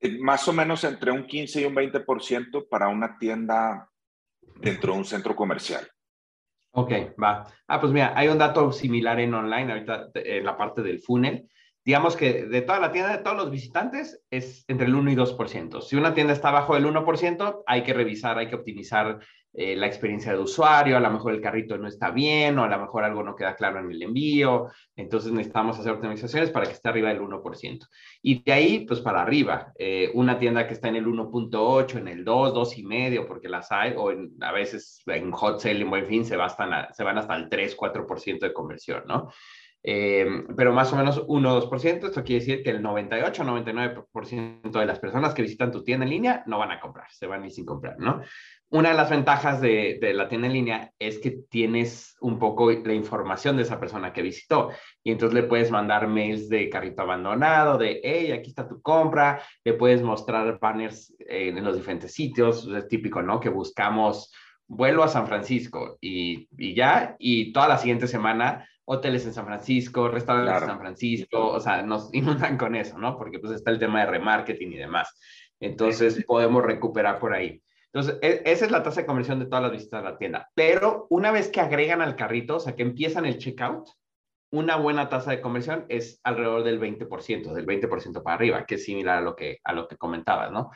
Eh, 0.00 0.18
más 0.18 0.46
o 0.48 0.52
menos 0.52 0.84
entre 0.84 1.10
un 1.10 1.26
15 1.26 1.60
y 1.60 1.64
un 1.64 1.74
20% 1.74 2.68
para 2.68 2.88
una 2.88 3.18
tienda 3.18 3.88
dentro 4.56 4.92
de 4.92 4.98
un 4.98 5.04
centro 5.04 5.36
comercial. 5.36 5.86
Ok, 6.72 6.92
va. 7.22 7.46
Ah, 7.66 7.80
pues 7.80 7.92
mira, 7.92 8.12
hay 8.14 8.28
un 8.28 8.38
dato 8.38 8.72
similar 8.72 9.18
en 9.20 9.34
online, 9.34 9.72
ahorita 9.72 10.10
en 10.14 10.44
la 10.44 10.56
parte 10.56 10.82
del 10.82 11.00
funnel. 11.00 11.48
Digamos 11.84 12.16
que 12.16 12.44
de 12.44 12.60
toda 12.62 12.80
la 12.80 12.92
tienda, 12.92 13.16
de 13.16 13.22
todos 13.22 13.36
los 13.36 13.50
visitantes, 13.50 14.22
es 14.30 14.64
entre 14.68 14.86
el 14.86 14.94
1 14.94 15.10
y 15.10 15.16
2%. 15.16 15.80
Si 15.80 15.96
una 15.96 16.12
tienda 16.12 16.34
está 16.34 16.50
bajo 16.50 16.76
el 16.76 16.84
1%, 16.84 17.62
hay 17.66 17.82
que 17.82 17.94
revisar, 17.94 18.38
hay 18.38 18.48
que 18.48 18.56
optimizar 18.56 19.20
eh, 19.54 19.74
la 19.74 19.86
experiencia 19.86 20.32
de 20.32 20.38
usuario, 20.38 20.96
a 20.96 21.00
lo 21.00 21.10
mejor 21.10 21.32
el 21.32 21.40
carrito 21.40 21.78
no 21.78 21.88
está 21.88 22.10
bien 22.10 22.58
o 22.58 22.64
a 22.64 22.68
lo 22.68 22.78
mejor 22.78 23.04
algo 23.04 23.22
no 23.22 23.34
queda 23.34 23.56
claro 23.56 23.80
en 23.80 23.90
el 23.90 24.02
envío, 24.02 24.68
entonces 24.94 25.32
necesitamos 25.32 25.78
hacer 25.78 25.92
optimizaciones 25.92 26.50
para 26.50 26.66
que 26.66 26.72
esté 26.72 26.88
arriba 26.88 27.08
del 27.08 27.20
1%. 27.20 27.86
Y 28.22 28.42
de 28.42 28.52
ahí, 28.52 28.84
pues 28.86 29.00
para 29.00 29.22
arriba, 29.22 29.72
eh, 29.78 30.10
una 30.14 30.38
tienda 30.38 30.66
que 30.66 30.74
está 30.74 30.88
en 30.88 30.96
el 30.96 31.06
1.8, 31.06 31.98
en 31.98 32.08
el 32.08 32.24
2, 32.24 32.54
2.5, 32.54 33.26
porque 33.26 33.48
las 33.48 33.72
hay, 33.72 33.94
o 33.96 34.10
a 34.40 34.52
veces 34.52 35.02
en 35.06 35.32
hot 35.32 35.60
sale, 35.60 35.80
en 35.80 36.06
fin, 36.06 36.24
se, 36.24 36.36
se 36.36 37.04
van 37.04 37.18
hasta 37.18 37.36
el 37.36 37.48
3, 37.48 37.76
4% 37.76 38.38
de 38.40 38.52
conversión, 38.52 39.04
¿no? 39.06 39.28
Eh, 39.82 40.26
pero 40.56 40.72
más 40.72 40.92
o 40.92 40.96
menos 40.96 41.22
1 41.26 41.54
o 41.54 41.70
2%, 41.70 42.08
esto 42.08 42.24
quiere 42.24 42.44
decir 42.44 42.62
que 42.62 42.70
el 42.70 42.82
98 42.82 43.44
99% 43.44 44.70
de 44.70 44.86
las 44.86 44.98
personas 44.98 45.34
que 45.34 45.42
visitan 45.42 45.70
tu 45.70 45.84
tienda 45.84 46.04
en 46.04 46.10
línea 46.10 46.42
no 46.46 46.58
van 46.58 46.72
a 46.72 46.80
comprar, 46.80 47.10
se 47.10 47.26
van 47.26 47.42
a 47.42 47.46
ir 47.46 47.52
sin 47.52 47.64
comprar, 47.64 47.98
¿no? 47.98 48.20
Una 48.70 48.90
de 48.90 48.96
las 48.96 49.08
ventajas 49.08 49.60
de, 49.62 49.98
de, 50.00 50.12
la 50.12 50.28
tienda 50.28 50.46
en 50.46 50.52
línea 50.52 50.92
es 50.98 51.18
que 51.18 51.30
tienes 51.48 52.16
un 52.20 52.38
poco 52.38 52.70
la 52.70 52.92
información 52.92 53.56
de 53.56 53.62
esa 53.62 53.80
persona 53.80 54.12
que 54.12 54.20
visitó 54.20 54.70
y 55.02 55.10
entonces 55.10 55.34
le 55.34 55.48
puedes 55.48 55.70
mandar 55.70 56.06
mails 56.06 56.50
de 56.50 56.68
carrito 56.68 57.02
abandonado, 57.02 57.78
de, 57.78 58.00
hey, 58.02 58.32
aquí 58.32 58.50
está 58.50 58.68
tu 58.68 58.82
compra, 58.82 59.42
le 59.64 59.72
puedes 59.72 60.02
mostrar 60.02 60.58
banners 60.58 61.14
en 61.18 61.64
los 61.64 61.76
diferentes 61.76 62.12
sitios, 62.12 62.68
es 62.68 62.88
típico, 62.88 63.22
¿no? 63.22 63.40
Que 63.40 63.48
buscamos 63.48 64.30
vuelo 64.66 65.02
a 65.02 65.08
San 65.08 65.26
Francisco 65.26 65.96
y, 66.00 66.46
y 66.58 66.74
ya, 66.74 67.16
y 67.18 67.52
toda 67.52 67.68
la 67.68 67.78
siguiente 67.78 68.06
semana 68.06 68.68
hoteles 68.84 69.26
en 69.26 69.34
San 69.34 69.44
Francisco, 69.44 70.08
restaurantes 70.08 70.62
en 70.62 70.68
San 70.68 70.80
Francisco, 70.80 71.48
o 71.48 71.60
sea, 71.60 71.82
nos 71.82 72.08
inundan 72.14 72.56
con 72.56 72.74
eso, 72.74 72.98
¿no? 72.98 73.16
Porque 73.16 73.38
pues 73.38 73.52
está 73.52 73.70
el 73.70 73.78
tema 73.78 74.00
de 74.00 74.06
remarketing 74.06 74.72
y 74.72 74.76
demás. 74.76 75.14
Entonces 75.60 76.24
podemos 76.26 76.62
recuperar 76.62 77.18
por 77.18 77.34
ahí. 77.34 77.60
Entonces, 77.92 78.18
e, 78.22 78.42
esa 78.44 78.64
es 78.64 78.70
la 78.70 78.82
tasa 78.82 79.00
de 79.00 79.06
conversión 79.06 79.38
de 79.38 79.46
todas 79.46 79.62
las 79.62 79.72
visitas 79.72 80.00
a 80.00 80.10
la 80.10 80.18
tienda. 80.18 80.50
Pero 80.54 81.06
una 81.10 81.30
vez 81.30 81.48
que 81.48 81.60
agregan 81.60 82.02
al 82.02 82.16
carrito, 82.16 82.56
o 82.56 82.60
sea, 82.60 82.76
que 82.76 82.82
empiezan 82.82 83.26
el 83.26 83.38
checkout, 83.38 83.88
una 84.50 84.76
buena 84.76 85.08
tasa 85.08 85.30
de 85.30 85.40
conversión 85.40 85.84
es 85.88 86.20
alrededor 86.24 86.64
del 86.64 86.80
20%, 86.80 87.52
del 87.52 87.66
20% 87.66 88.22
para 88.22 88.34
arriba, 88.36 88.64
que 88.64 88.76
es 88.76 88.84
similar 88.84 89.18
a 89.18 89.20
lo 89.20 89.36
que, 89.36 89.58
a 89.62 89.72
lo 89.72 89.88
que 89.88 89.96
comentabas, 89.96 90.50
¿no? 90.50 90.70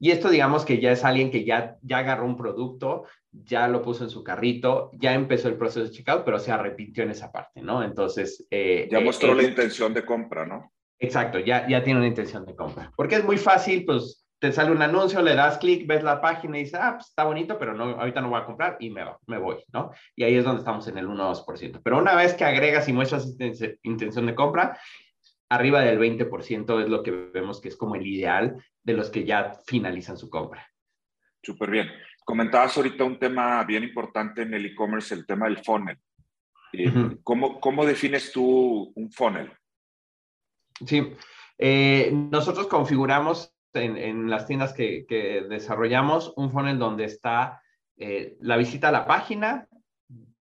Y 0.00 0.12
esto 0.12 0.30
digamos 0.30 0.64
que 0.64 0.78
ya 0.78 0.92
es 0.92 1.04
alguien 1.04 1.30
que 1.30 1.44
ya, 1.44 1.76
ya 1.82 1.98
agarró 1.98 2.24
un 2.24 2.36
producto, 2.36 3.04
ya 3.32 3.66
lo 3.66 3.82
puso 3.82 4.04
en 4.04 4.10
su 4.10 4.22
carrito, 4.22 4.90
ya 4.94 5.12
empezó 5.12 5.48
el 5.48 5.56
proceso 5.56 5.84
de 5.84 5.90
checkout, 5.90 6.24
pero 6.24 6.38
se 6.38 6.52
arrepintió 6.52 7.02
en 7.02 7.10
esa 7.10 7.32
parte, 7.32 7.60
¿no? 7.62 7.82
Entonces... 7.82 8.46
Eh, 8.50 8.88
ya 8.90 9.00
mostró 9.00 9.34
la 9.34 9.42
intención 9.42 9.92
de 9.92 10.04
compra, 10.04 10.46
¿no? 10.46 10.72
Exacto, 11.00 11.40
ya, 11.40 11.66
ya 11.68 11.82
tiene 11.82 11.98
una 11.98 12.08
intención 12.08 12.44
de 12.46 12.54
compra. 12.54 12.92
Porque 12.96 13.16
es 13.16 13.24
muy 13.24 13.38
fácil, 13.38 13.84
pues 13.84 14.27
te 14.38 14.52
sale 14.52 14.70
un 14.70 14.82
anuncio, 14.82 15.20
le 15.20 15.34
das 15.34 15.58
clic, 15.58 15.86
ves 15.86 16.02
la 16.02 16.20
página 16.20 16.58
y 16.58 16.64
dices, 16.64 16.78
ah, 16.80 16.94
pues 16.94 17.08
está 17.08 17.24
bonito, 17.24 17.58
pero 17.58 17.74
no, 17.74 17.84
ahorita 17.84 18.20
no 18.20 18.30
voy 18.30 18.40
a 18.40 18.44
comprar 18.46 18.76
y 18.78 18.90
me, 18.90 19.04
me 19.26 19.38
voy, 19.38 19.56
¿no? 19.72 19.90
Y 20.14 20.22
ahí 20.22 20.36
es 20.36 20.44
donde 20.44 20.60
estamos 20.60 20.86
en 20.86 20.98
el 20.98 21.06
1 21.06 21.34
2%. 21.34 21.80
Pero 21.82 21.98
una 21.98 22.14
vez 22.14 22.34
que 22.34 22.44
agregas 22.44 22.88
y 22.88 22.92
muestras 22.92 23.36
intención 23.82 24.26
de 24.26 24.34
compra, 24.34 24.78
arriba 25.48 25.80
del 25.80 25.98
20% 25.98 26.82
es 26.82 26.88
lo 26.88 27.02
que 27.02 27.10
vemos 27.10 27.60
que 27.60 27.68
es 27.68 27.76
como 27.76 27.96
el 27.96 28.06
ideal 28.06 28.62
de 28.82 28.92
los 28.92 29.10
que 29.10 29.24
ya 29.24 29.58
finalizan 29.66 30.16
su 30.16 30.30
compra. 30.30 30.68
Súper 31.42 31.70
bien. 31.70 31.90
Comentabas 32.24 32.76
ahorita 32.76 33.04
un 33.04 33.18
tema 33.18 33.64
bien 33.64 33.82
importante 33.82 34.42
en 34.42 34.54
el 34.54 34.66
e-commerce, 34.66 35.14
el 35.14 35.26
tema 35.26 35.46
del 35.46 35.64
funnel. 35.64 35.98
Eh, 36.72 36.92
¿Cómo, 37.22 37.58
¿Cómo, 37.58 37.86
defines 37.86 38.30
tú 38.30 38.92
un 38.94 39.10
funnel? 39.10 39.50
Sí, 40.84 41.14
eh, 41.56 42.10
nosotros 42.12 42.66
configuramos 42.66 43.57
en, 43.74 44.30
las 44.30 44.46
tiendas 44.46 44.72
que, 44.72 45.06
desarrollamos 45.48 46.32
un 46.36 46.50
funnel 46.50 46.78
donde 46.78 47.04
está 47.04 47.62
eh, 47.96 48.36
la 48.40 48.56
visita 48.56 48.88
a 48.88 48.92
la 48.92 49.06
página, 49.06 49.68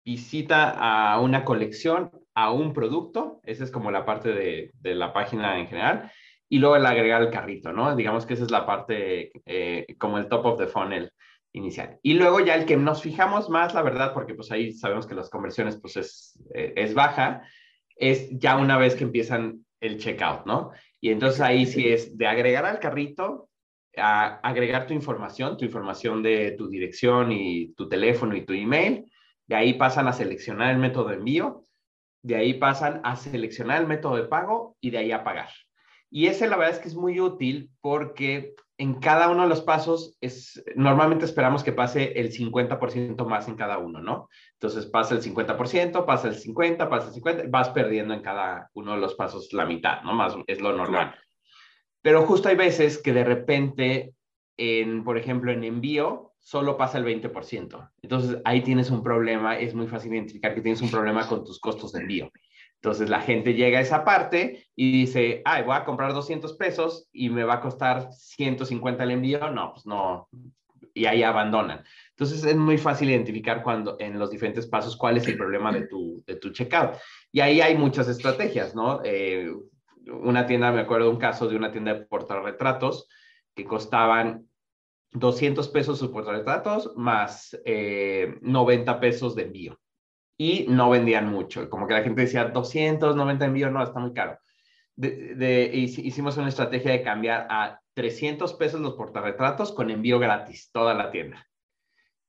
visita 0.04 0.70
a 0.70 1.20
una 1.20 1.44
colección, 1.44 2.12
a 2.34 2.52
un 2.52 2.74
producto, 2.74 3.42
esa 3.44 3.64
es 3.64 3.72
como 3.72 3.92
la 3.92 4.06
parte 4.06 4.34
de, 4.34 4.72
la 4.96 5.12
página 5.14 5.60
en 5.60 5.68
general, 5.68 6.12
y 6.50 6.60
luego 6.60 6.78
el 6.78 6.86
agregar 6.86 7.22
el 7.22 7.32
carrito, 7.32 7.74
¿no? 7.74 7.96
Digamos 7.96 8.26
que 8.26 8.36
esa 8.36 8.46
es 8.46 8.52
la 8.52 8.66
parte 8.66 9.32
como 9.98 10.18
el 10.18 10.30
top 10.30 10.46
of 10.46 10.60
the 10.60 10.68
funnel 10.68 11.12
inicial. 11.58 12.00
Y 12.02 12.14
luego 12.14 12.40
ya 12.40 12.56
el 12.56 12.66
que 12.66 12.78
nos 12.78 13.02
fijamos 13.02 13.50
más, 13.50 13.74
la 13.74 13.82
verdad, 13.82 14.14
porque 14.14 14.34
pues 14.34 14.52
ahí 14.52 14.72
sabemos 14.72 15.08
que 15.08 15.16
las 15.16 15.30
conversiones 15.30 15.78
pues 15.78 15.98
es, 15.98 16.40
eh, 16.54 16.74
es 16.76 16.94
baja, 16.94 17.42
es 17.96 18.30
ya 18.32 18.58
una 18.58 18.78
vez 18.78 18.96
que 18.96 19.04
empiezan 19.04 19.66
el 19.80 19.98
checkout, 19.98 20.46
¿no? 20.46 20.72
Y 21.00 21.12
entonces 21.12 21.42
ahí 21.42 21.66
sí 21.66 21.88
es 21.88 22.18
de 22.18 22.28
agregar 22.28 22.66
al 22.66 22.80
carrito, 22.80 23.50
a 23.96 24.40
agregar 24.48 24.88
tu 24.88 24.94
información, 24.94 25.58
tu 25.58 25.66
información 25.66 26.22
de 26.22 26.52
tu 26.52 26.68
dirección 26.70 27.32
y 27.32 27.74
tu 27.74 27.88
teléfono 27.90 28.36
y 28.36 28.46
tu 28.46 28.54
email. 28.54 29.12
De 29.46 29.56
ahí 29.56 29.74
pasan 29.74 30.08
a 30.08 30.14
seleccionar 30.14 30.72
el 30.72 30.80
método 30.80 31.10
de 31.10 31.16
envío, 31.16 31.66
de 32.22 32.36
ahí 32.36 32.54
pasan 32.56 33.02
a 33.04 33.16
seleccionar 33.16 33.82
el 33.82 33.88
método 33.88 34.18
de 34.18 34.24
pago 34.24 34.76
y 34.82 34.90
de 34.90 34.98
ahí 34.98 35.12
a 35.12 35.24
pagar. 35.24 35.50
Y 36.10 36.28
ese 36.28 36.48
la 36.48 36.58
verdad 36.58 36.76
es 36.76 36.82
que 36.82 36.88
es 36.88 36.96
muy 36.96 37.20
útil 37.20 37.72
porque 37.82 38.56
en 38.80 38.96
cada 38.96 39.30
uno 39.30 39.44
de 39.44 39.50
los 39.50 39.62
pasos 39.62 40.18
es, 40.22 40.64
normalmente 40.76 41.26
esperamos 41.26 41.64
que 41.64 41.72
pase 41.72 42.20
el 42.20 42.32
50% 42.32 43.26
más 43.26 43.48
en 43.48 43.56
cada 43.56 43.80
uno, 43.80 44.02
¿no? 44.02 44.30
Entonces 44.54 44.86
pasa 44.86 45.16
el 45.16 45.22
50%, 45.22 46.06
pasa 46.06 46.28
el 46.28 46.36
50%, 46.36 46.88
pasa 46.88 47.08
el 47.08 47.14
50%, 47.14 47.50
vas 47.50 47.70
perdiendo 47.70 48.14
en 48.14 48.22
cada 48.22 48.70
uno 48.74 48.94
de 48.94 49.00
los 49.00 49.16
pasos 49.16 49.52
la 49.54 49.66
mitad, 49.66 50.04
¿no? 50.04 50.14
Más 50.14 50.36
es 50.46 50.62
lo 50.62 50.74
normal. 50.74 51.16
Pero 52.04 52.26
justo 52.28 52.50
hay 52.50 52.56
veces 52.56 53.00
que 53.00 53.14
de 53.14 53.24
repente, 53.24 54.14
en, 54.58 55.04
por 55.04 55.18
ejemplo, 55.18 55.52
en 55.52 55.64
envío, 55.64 56.34
solo 56.40 56.78
pasa 56.78 57.00
el 57.00 57.06
20%. 57.06 57.92
Entonces 58.04 58.42
ahí 58.46 58.62
tienes 58.62 58.92
un 58.92 59.02
problema, 59.02 59.58
es 59.58 59.74
muy 59.74 59.88
fácil 59.88 60.14
identificar 60.14 60.54
que 60.54 60.62
tienes 60.62 60.82
un 60.82 60.92
problema 60.92 61.28
con 61.28 61.44
tus 61.44 61.60
costos 61.60 61.94
de 61.94 62.02
envío. 62.02 62.32
Entonces 62.82 63.10
la 63.10 63.22
gente 63.22 63.54
llega 63.54 63.80
a 63.80 63.82
esa 63.82 64.06
parte 64.06 64.68
y 64.76 64.92
dice, 64.92 65.42
ay, 65.46 65.64
voy 65.64 65.76
a 65.76 65.84
comprar 65.84 66.14
200 66.14 66.54
pesos 66.54 67.10
y 67.12 67.30
me 67.30 67.44
va 67.44 67.56
a 67.56 67.62
costar 67.62 68.12
150 68.12 69.04
el 69.04 69.12
envío. 69.12 69.50
No, 69.50 69.74
pues 69.74 69.86
no. 69.86 70.30
Y 70.94 71.06
ahí 71.06 71.24
abandonan. 71.24 71.84
Entonces 72.12 72.44
es 72.44 72.56
muy 72.56 72.78
fácil 72.78 73.10
identificar 73.10 73.64
cuando 73.64 73.98
en 74.00 74.20
los 74.20 74.30
diferentes 74.30 74.68
pasos 74.68 74.96
cuál 74.96 75.18
es 75.18 75.28
el 75.28 75.38
problema 75.38 75.72
de 75.72 75.88
tu, 75.88 76.24
de 76.26 76.36
tu 76.36 76.52
checkout. 76.52 76.96
Y 77.32 77.40
ahí 77.40 77.62
hay 77.62 77.76
muchas 77.76 78.08
estrategias, 78.08 78.76
¿no? 78.76 79.02
Eh, 79.04 79.52
una 80.08 80.46
tienda, 80.46 80.72
me 80.72 80.82
acuerdo 80.82 81.10
un 81.10 81.18
caso 81.18 81.48
de 81.48 81.56
una 81.56 81.72
tienda 81.72 81.94
de 81.94 82.06
portarretratos 82.06 83.10
que 83.56 83.66
costaban 83.66 84.48
200 85.12 85.68
pesos 85.70 85.98
sus 86.00 86.10
portarretratos 86.10 86.94
más 86.96 87.58
90 87.66 88.92
eh, 88.92 88.96
pesos 89.00 89.36
de 89.36 89.44
envío 89.44 89.80
y 90.38 90.66
no 90.70 90.90
vendían 90.90 91.30
mucho. 91.30 91.70
Como 91.70 91.88
que 91.88 91.94
la 91.94 92.04
gente 92.04 92.22
decía, 92.22 92.46
290 92.46 93.46
envíos, 93.46 93.72
no, 93.72 93.84
está 93.84 94.00
muy 94.00 94.14
caro. 94.14 94.38
De, 94.96 95.70
hicimos 95.74 96.38
una 96.38 96.50
estrategia 96.50 96.92
de 96.92 97.04
cambiar 97.04 97.48
a 97.50 97.80
300 97.94 98.54
pesos 98.56 98.80
los 98.80 98.94
portarretratos 98.94 99.72
con 99.72 99.90
envío 99.90 100.20
gratis, 100.20 100.70
toda 100.72 100.94
la 100.94 101.12
tienda. 101.12 101.46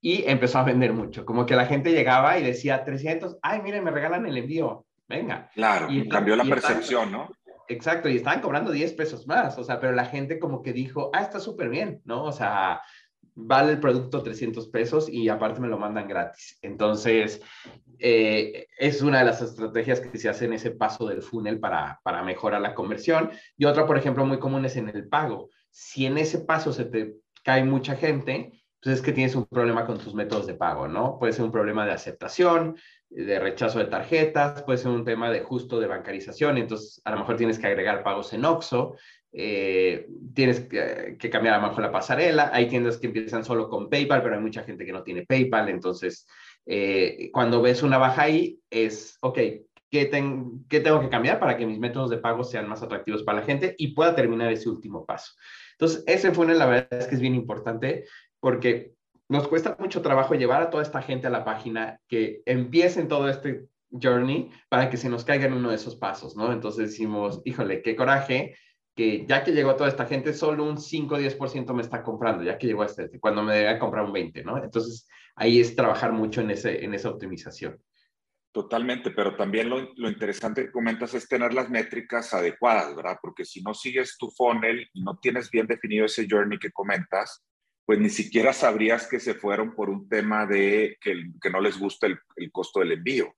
Y 0.00 0.24
empezó 0.26 0.58
a 0.58 0.64
vender 0.64 0.92
mucho. 0.92 1.24
Como 1.24 1.44
que 1.44 1.56
la 1.56 1.66
gente 1.66 1.92
llegaba 1.92 2.38
y 2.38 2.44
decía, 2.44 2.84
300, 2.84 3.38
ay, 3.42 3.62
miren, 3.62 3.84
me 3.84 3.90
regalan 3.90 4.26
el 4.26 4.36
envío, 4.36 4.86
venga. 5.06 5.50
Claro, 5.54 5.90
y 5.90 6.08
cambió 6.08 6.36
la 6.36 6.44
percepción, 6.44 7.12
¿no? 7.12 7.28
Exacto, 7.68 8.08
y 8.08 8.16
estaban 8.16 8.40
cobrando 8.40 8.70
10 8.70 8.94
pesos 8.94 9.26
más, 9.26 9.58
o 9.58 9.64
sea, 9.64 9.78
pero 9.78 9.92
la 9.92 10.06
gente 10.06 10.38
como 10.38 10.62
que 10.62 10.72
dijo, 10.72 11.10
ah, 11.12 11.20
está 11.20 11.38
súper 11.38 11.68
bien, 11.68 12.00
¿no? 12.06 12.24
O 12.24 12.32
sea, 12.32 12.80
vale 13.40 13.72
el 13.72 13.80
producto 13.80 14.22
300 14.22 14.68
pesos 14.68 15.08
y 15.08 15.28
aparte 15.28 15.60
me 15.60 15.68
lo 15.68 15.78
mandan 15.78 16.08
gratis. 16.08 16.58
Entonces, 16.60 17.40
eh, 18.00 18.66
es 18.76 19.00
una 19.00 19.20
de 19.20 19.26
las 19.26 19.40
estrategias 19.40 20.00
que 20.00 20.18
se 20.18 20.28
hace 20.28 20.46
en 20.46 20.54
ese 20.54 20.72
paso 20.72 21.06
del 21.06 21.22
funnel 21.22 21.60
para, 21.60 22.00
para 22.02 22.24
mejorar 22.24 22.60
la 22.60 22.74
conversión. 22.74 23.30
Y 23.56 23.64
otra, 23.64 23.86
por 23.86 23.96
ejemplo, 23.96 24.26
muy 24.26 24.40
común 24.40 24.64
es 24.64 24.76
en 24.76 24.88
el 24.88 25.08
pago. 25.08 25.50
Si 25.70 26.04
en 26.04 26.18
ese 26.18 26.40
paso 26.40 26.72
se 26.72 26.86
te 26.86 27.14
cae 27.44 27.64
mucha 27.64 27.94
gente, 27.94 28.52
pues 28.82 28.96
es 28.96 29.02
que 29.02 29.12
tienes 29.12 29.36
un 29.36 29.46
problema 29.46 29.86
con 29.86 29.98
tus 29.98 30.14
métodos 30.14 30.46
de 30.46 30.54
pago, 30.54 30.88
¿no? 30.88 31.18
Puede 31.18 31.32
ser 31.32 31.44
un 31.44 31.52
problema 31.52 31.86
de 31.86 31.92
aceptación, 31.92 32.76
de 33.10 33.38
rechazo 33.38 33.78
de 33.78 33.86
tarjetas, 33.86 34.62
puede 34.62 34.78
ser 34.78 34.90
un 34.90 35.04
tema 35.04 35.30
de 35.30 35.40
justo 35.40 35.80
de 35.80 35.86
bancarización, 35.86 36.58
entonces 36.58 37.00
a 37.04 37.10
lo 37.12 37.18
mejor 37.18 37.36
tienes 37.36 37.58
que 37.58 37.66
agregar 37.66 38.02
pagos 38.02 38.32
en 38.32 38.44
OXO, 38.44 38.96
eh, 39.40 40.08
tienes 40.34 40.58
que, 40.62 41.16
cambiar 41.30 41.54
a 41.54 41.58
lo 41.58 41.68
mejor 41.68 41.84
la 41.84 41.92
pasarela, 41.92 42.50
hay 42.52 42.66
tiendas 42.66 42.98
que 42.98 43.06
empiezan 43.06 43.44
solo 43.44 43.68
con 43.68 43.88
PayPal, 43.88 44.20
pero 44.20 44.34
hay 44.34 44.40
mucha 44.40 44.64
gente 44.64 44.84
que 44.84 44.92
no 44.92 45.04
tiene 45.04 45.24
PayPal, 45.24 45.68
entonces 45.68 46.26
eh, 46.66 47.30
cuando 47.32 47.62
ves 47.62 47.84
una 47.84 47.98
baja 47.98 48.22
ahí 48.22 48.58
es, 48.68 49.16
ok, 49.20 49.38
¿qué, 49.90 50.06
tengo 50.06 50.60
que 50.68 51.08
cambiar 51.08 51.38
para 51.38 51.56
que 51.56 51.66
mis 51.66 51.78
métodos 51.78 52.10
de 52.10 52.18
pago 52.18 52.42
sean 52.42 52.68
más 52.68 52.82
atractivos 52.82 53.22
para 53.22 53.38
la 53.38 53.46
gente 53.46 53.76
y 53.78 53.94
pueda 53.94 54.16
terminar 54.16 54.50
ese 54.50 54.68
último 54.68 55.06
paso? 55.06 55.34
Entonces, 55.74 56.02
ese 56.08 56.32
funnel 56.32 56.58
la 56.58 56.66
verdad 56.66 56.98
es 56.98 57.06
que 57.06 57.14
es 57.14 57.20
bien 57.20 57.36
importante 57.36 58.06
porque 58.40 58.94
nos 59.28 59.46
cuesta 59.46 59.76
mucho 59.78 60.02
trabajo 60.02 60.34
llevar 60.34 60.62
a 60.62 60.70
toda 60.70 60.82
esta 60.82 61.00
gente 61.00 61.28
a 61.28 61.30
la 61.30 61.44
página, 61.44 62.00
que 62.08 62.42
empiecen 62.44 63.06
todo 63.06 63.28
este 63.28 63.68
journey 63.90 64.50
para 64.68 64.90
que 64.90 64.96
se 64.96 65.08
nos 65.08 65.24
caiga 65.24 65.46
en 65.46 65.52
uno 65.52 65.70
de 65.70 65.76
esos 65.76 65.94
pasos, 65.94 66.36
¿no? 66.36 66.52
Entonces 66.52 66.90
decimos, 66.90 67.40
híjole, 67.44 67.82
qué 67.82 67.94
coraje, 67.94 68.56
que 68.98 69.24
ya 69.28 69.44
que 69.44 69.52
llegó 69.52 69.76
toda 69.76 69.88
esta 69.88 70.06
gente, 70.06 70.34
solo 70.34 70.64
un 70.64 70.76
5 70.76 71.14
o 71.14 71.18
10% 71.20 71.72
me 71.72 71.82
está 71.82 72.02
comprando, 72.02 72.42
ya 72.42 72.58
que 72.58 72.66
llegó 72.66 72.82
este, 72.82 73.08
cuando 73.20 73.44
me 73.44 73.54
debe 73.54 73.78
comprar 73.78 74.04
un 74.04 74.12
20, 74.12 74.42
¿no? 74.42 74.60
Entonces 74.60 75.06
ahí 75.36 75.60
es 75.60 75.76
trabajar 75.76 76.10
mucho 76.10 76.40
en, 76.40 76.50
ese, 76.50 76.84
en 76.84 76.94
esa 76.94 77.10
optimización. 77.10 77.80
Totalmente, 78.50 79.12
pero 79.12 79.36
también 79.36 79.70
lo, 79.70 79.94
lo, 79.94 80.08
interesante 80.08 80.64
que 80.64 80.72
comentas 80.72 81.14
es 81.14 81.28
tener 81.28 81.54
las 81.54 81.70
métricas 81.70 82.34
adecuadas, 82.34 82.96
¿verdad? 82.96 83.18
Porque 83.22 83.44
si 83.44 83.62
no 83.62 83.72
sigues 83.72 84.18
tu 84.18 84.32
funnel 84.32 84.84
y 84.92 85.00
no 85.00 85.16
tienes 85.22 85.48
bien 85.48 85.68
definido 85.68 86.06
ese 86.06 86.26
journey 86.28 86.58
que 86.58 86.72
comentas, 86.72 87.44
pues 87.86 88.00
ni 88.00 88.10
siquiera 88.10 88.52
sabrías 88.52 89.06
que 89.06 89.20
se 89.20 89.34
fueron 89.34 89.76
por 89.76 89.90
un 89.90 90.08
tema 90.08 90.44
de 90.44 90.96
que, 91.00 91.22
que 91.40 91.50
no 91.50 91.60
les 91.60 91.78
gusta 91.78 92.08
el, 92.08 92.50
costo 92.50 92.80
del 92.80 92.92
envío, 92.92 93.32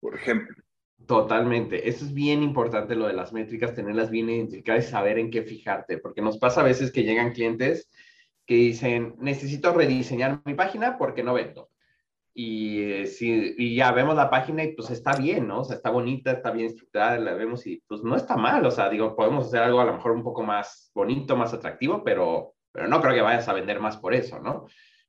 por 0.00 0.16
ejemplo. 0.16 0.54
Totalmente. 1.06 1.88
Eso 1.88 2.04
es 2.04 2.12
bien 2.12 2.42
importante 2.42 2.94
lo 2.94 3.06
de 3.06 3.14
las 3.14 3.32
métricas, 3.32 3.74
tenerlas 3.74 4.10
bien 4.10 4.28
identificadas 4.28 4.86
y 4.86 4.90
saber 4.90 5.18
en 5.18 5.30
qué 5.30 5.42
fijarte, 5.42 5.98
porque 5.98 6.20
nos 6.20 6.38
pasa 6.38 6.60
a 6.60 6.64
veces 6.64 6.92
que 6.92 7.04
llegan 7.04 7.32
clientes 7.32 7.88
que 8.46 8.54
dicen, 8.54 9.14
necesito 9.18 9.72
rediseñar 9.72 10.40
mi 10.44 10.54
página 10.54 10.98
porque 10.98 11.22
no 11.22 11.34
vendo. 11.34 11.70
Y, 12.34 12.80
eh, 12.82 13.10
y 13.20 13.74
ya 13.74 13.92
vemos 13.92 14.16
la 14.16 14.30
página 14.30 14.64
y 14.64 14.74
pues 14.74 14.90
está 14.90 15.16
bien, 15.16 15.48
¿no? 15.48 15.60
O 15.60 15.64
sea, 15.64 15.76
está 15.76 15.90
bonita, 15.90 16.32
está 16.32 16.50
bien 16.50 16.66
estructurada, 16.66 17.18
la 17.18 17.34
vemos 17.34 17.66
y 17.66 17.82
pues 17.86 18.02
no 18.02 18.16
está 18.16 18.36
mal. 18.36 18.64
O 18.64 18.70
sea, 18.70 18.88
digo, 18.88 19.16
podemos 19.16 19.46
hacer 19.46 19.62
algo 19.62 19.80
a 19.80 19.84
lo 19.84 19.94
mejor 19.94 20.12
un 20.12 20.22
poco 20.22 20.42
más 20.42 20.90
bonito, 20.94 21.36
más 21.36 21.52
atractivo, 21.52 22.02
pero 22.04 22.54
pero 22.72 22.88
no 22.88 23.00
creo 23.00 23.14
que 23.14 23.22
vayas 23.22 23.48
a 23.48 23.54
vender 23.54 23.80
más 23.80 23.96
por 23.96 24.14
eso, 24.14 24.38
¿no? 24.40 24.66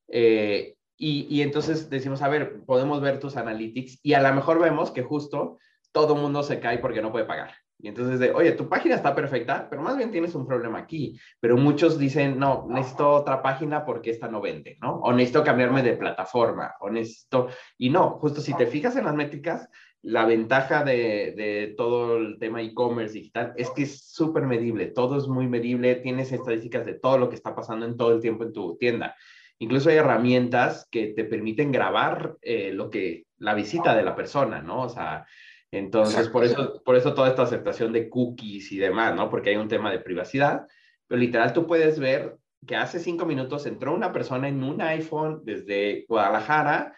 Eh, 0.08 0.74
y, 0.96 1.26
y, 1.30 1.42
entonces 1.42 1.88
decimos, 1.88 2.20
a 2.20 2.28
ver, 2.28 2.64
podemos 2.66 3.00
ver 3.00 3.20
tus 3.20 3.36
analytics 3.36 4.00
y 4.02 4.14
a 4.14 4.20
lo 4.20 4.34
mejor 4.34 4.60
vemos 4.60 4.90
que 4.90 5.02
justo 5.02 5.58
todo 5.92 6.16
mundo 6.16 6.42
se 6.42 6.60
cae 6.60 6.78
porque 6.78 7.02
no 7.02 7.12
puede 7.12 7.24
pagar. 7.24 7.52
Y 7.82 7.88
entonces 7.88 8.18
de, 8.20 8.32
oye, 8.32 8.52
tu 8.52 8.68
página 8.68 8.94
está 8.94 9.14
perfecta, 9.14 9.66
pero 9.70 9.82
más 9.82 9.96
bien 9.96 10.10
tienes 10.10 10.34
un 10.34 10.46
problema 10.46 10.78
aquí. 10.78 11.18
Pero 11.40 11.56
muchos 11.56 11.98
dicen, 11.98 12.38
no, 12.38 12.66
necesito 12.68 13.10
otra 13.10 13.42
página 13.42 13.84
porque 13.84 14.10
esta 14.10 14.28
no 14.28 14.40
vende, 14.40 14.76
¿no? 14.82 14.96
O 14.96 15.12
necesito 15.12 15.42
cambiarme 15.42 15.82
de 15.82 15.96
plataforma, 15.96 16.74
o 16.80 16.90
necesito... 16.90 17.48
Y 17.78 17.88
no, 17.88 18.18
justo 18.18 18.40
si 18.40 18.54
te 18.54 18.66
fijas 18.66 18.96
en 18.96 19.06
las 19.06 19.14
métricas, 19.14 19.68
la 20.02 20.26
ventaja 20.26 20.84
de, 20.84 21.34
de 21.36 21.74
todo 21.76 22.18
el 22.18 22.38
tema 22.38 22.60
e-commerce 22.62 23.14
digital 23.14 23.52
es 23.56 23.70
que 23.70 23.82
es 23.82 24.08
súper 24.08 24.44
medible, 24.44 24.86
todo 24.86 25.16
es 25.16 25.26
muy 25.26 25.46
medible, 25.46 25.96
tienes 25.96 26.32
estadísticas 26.32 26.86
de 26.86 26.94
todo 26.94 27.18
lo 27.18 27.28
que 27.28 27.36
está 27.36 27.54
pasando 27.54 27.86
en 27.86 27.96
todo 27.96 28.12
el 28.12 28.20
tiempo 28.20 28.44
en 28.44 28.52
tu 28.52 28.76
tienda. 28.76 29.14
Incluso 29.58 29.90
hay 29.90 29.96
herramientas 29.96 30.88
que 30.90 31.08
te 31.08 31.24
permiten 31.24 31.70
grabar 31.70 32.36
eh, 32.40 32.72
lo 32.72 32.88
que, 32.88 33.26
la 33.38 33.54
visita 33.54 33.94
de 33.94 34.02
la 34.02 34.16
persona, 34.16 34.62
¿no? 34.62 34.82
O 34.82 34.88
sea, 34.88 35.26
entonces 35.72 36.28
por 36.28 36.44
eso, 36.44 36.82
por 36.84 36.96
eso 36.96 37.14
toda 37.14 37.28
esta 37.28 37.42
aceptación 37.42 37.92
de 37.92 38.08
cookies 38.08 38.72
y 38.72 38.78
demás, 38.78 39.14
¿no? 39.14 39.30
Porque 39.30 39.50
hay 39.50 39.56
un 39.56 39.68
tema 39.68 39.90
de 39.90 40.00
privacidad, 40.00 40.66
pero 41.06 41.20
literal 41.20 41.52
tú 41.52 41.66
puedes 41.66 41.98
ver 41.98 42.36
que 42.66 42.76
hace 42.76 42.98
cinco 42.98 43.24
minutos 43.24 43.66
entró 43.66 43.94
una 43.94 44.12
persona 44.12 44.48
en 44.48 44.62
un 44.62 44.80
iPhone 44.80 45.42
desde 45.44 46.04
Guadalajara 46.08 46.94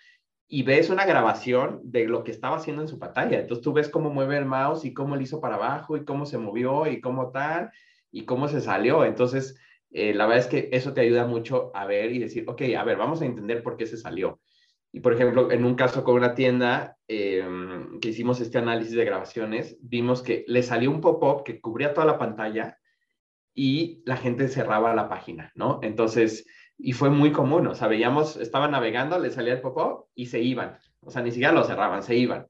y 0.49 0.65
ves 0.65 0.91
una 0.91 1.07
grabación 1.07 1.81
de 1.85 2.07
lo 2.07 2.25
que 2.25 2.31
estaba 2.31 2.57
haciendo 2.57 2.83
en 2.83 2.89
su 2.89 2.99
pantalla. 2.99 3.41
Entonces 3.41 3.63
tú 3.63 3.73
ves 3.73 3.89
cómo 3.89 4.11
mueve 4.11 4.37
el 4.37 4.45
mouse 4.45 4.85
y 4.85 4.93
cómo 4.93 5.17
lo 5.17 5.23
hizo 5.23 5.41
para 5.41 5.55
abajo 5.55 5.97
y 5.97 6.05
cómo 6.05 6.27
se 6.27 6.39
movió 6.39 6.87
y 6.87 7.01
cómo 7.01 7.31
tal 7.31 7.71
y 8.11 8.25
cómo 8.25 8.49
se 8.49 8.61
salió. 8.61 9.05
Entonces, 9.05 9.59
eh, 9.91 10.13
la 10.13 10.27
verdad 10.27 10.45
es 10.45 10.51
que 10.51 10.69
eso 10.73 10.93
te 10.93 11.01
ayuda 11.01 11.27
mucho 11.27 11.71
a 11.75 11.87
ver 11.87 12.13
y 12.13 12.19
decir, 12.19 12.45
ok, 12.47 12.63
a 12.77 12.85
ver, 12.85 12.97
vamos 12.99 13.23
a 13.23 13.27
entender 13.27 13.63
por 13.63 13.77
qué 13.77 13.87
se 13.87 13.97
salió. 13.97 14.41
Y 14.93 15.01
por 15.01 15.15
ejemplo, 15.15 15.51
en 15.51 15.65
un 15.65 15.75
caso 15.75 16.05
con 16.05 16.17
una 16.17 16.35
tienda 16.35 16.99
em, 17.09 17.99
que 17.99 18.11
hicimos 18.11 18.41
este 18.41 18.59
análisis 18.59 18.95
de 18.95 19.07
grabaciones, 19.07 19.79
vimos 19.81 20.23
que 20.23 20.45
le 20.47 20.63
salió 20.63 20.91
un 20.91 21.01
pop-up 21.01 21.45
que 21.45 21.61
cubría 21.61 21.95
toda 21.95 22.07
la 22.07 22.19
pantalla 22.19 22.79
y 23.55 24.03
la 24.05 24.17
gente 24.17 24.49
cerraba 24.49 24.95
la 24.95 25.09
página, 25.09 25.51
¿no? 25.55 25.81
Entonces, 25.83 26.47
y 26.77 26.93
fue 26.93 27.09
muy 27.09 27.33
común, 27.33 27.67
o 27.67 27.75
sea, 27.75 27.89
veíamos, 27.89 28.37
estaban 28.37 28.73
navegando, 28.73 29.19
le 29.19 29.31
salía 29.31 29.55
el 29.55 29.61
pop-up 29.63 30.07
y 30.15 30.27
se 30.27 30.41
iban, 30.41 30.79
o 31.01 31.11
sea, 31.11 31.23
ni 31.23 31.31
siquiera 31.31 31.53
lo 31.53 31.65
cerraban, 31.65 32.03
se 32.03 32.17
iban. 32.17 32.47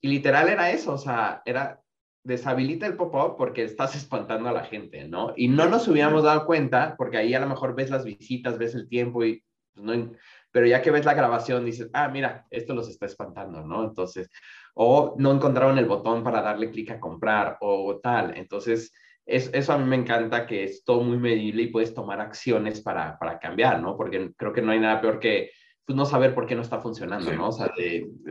Y 0.00 0.08
literal 0.08 0.48
era 0.48 0.70
eso, 0.70 0.92
o 0.92 0.98
sea, 0.98 1.42
era 1.44 1.80
deshabilita 2.24 2.86
el 2.86 2.96
pop-up 2.96 3.36
porque 3.36 3.64
estás 3.64 3.96
espantando 3.96 4.48
a 4.48 4.52
la 4.52 4.64
gente, 4.64 5.08
¿no? 5.08 5.32
Y 5.36 5.48
no 5.48 5.68
nos 5.68 5.88
hubiéramos 5.88 6.22
dado 6.22 6.46
cuenta, 6.46 6.94
porque 6.96 7.18
ahí 7.18 7.34
a 7.34 7.40
lo 7.40 7.48
mejor 7.48 7.74
ves 7.74 7.90
las 7.90 8.04
visitas, 8.04 8.58
ves 8.58 8.74
el 8.74 8.88
tiempo 8.88 9.24
y 9.24 9.44
pues, 9.74 9.84
no, 9.84 10.12
pero 10.54 10.68
ya 10.68 10.80
que 10.80 10.92
ves 10.92 11.04
la 11.04 11.14
grabación 11.14 11.64
dices, 11.64 11.90
ah, 11.92 12.06
mira, 12.06 12.46
esto 12.48 12.74
los 12.74 12.88
está 12.88 13.06
espantando, 13.06 13.66
¿no? 13.66 13.82
Entonces, 13.82 14.30
o 14.74 15.16
no 15.18 15.32
encontraron 15.32 15.78
el 15.78 15.86
botón 15.86 16.22
para 16.22 16.42
darle 16.42 16.70
clic 16.70 16.92
a 16.92 17.00
comprar 17.00 17.58
o 17.60 17.98
tal. 18.00 18.36
Entonces, 18.36 18.92
es, 19.26 19.50
eso 19.52 19.72
a 19.72 19.78
mí 19.78 19.84
me 19.84 19.96
encanta 19.96 20.46
que 20.46 20.62
es 20.62 20.84
todo 20.84 21.02
muy 21.02 21.18
medible 21.18 21.64
y 21.64 21.72
puedes 21.72 21.92
tomar 21.92 22.20
acciones 22.20 22.80
para, 22.82 23.18
para 23.18 23.40
cambiar, 23.40 23.82
¿no? 23.82 23.96
Porque 23.96 24.32
creo 24.36 24.52
que 24.52 24.62
no 24.62 24.70
hay 24.70 24.78
nada 24.78 25.00
peor 25.00 25.18
que 25.18 25.50
pues, 25.84 25.96
no 25.96 26.06
saber 26.06 26.36
por 26.36 26.46
qué 26.46 26.54
no 26.54 26.62
está 26.62 26.78
funcionando, 26.78 27.32
¿no? 27.32 27.48
O 27.48 27.52
sea, 27.52 27.72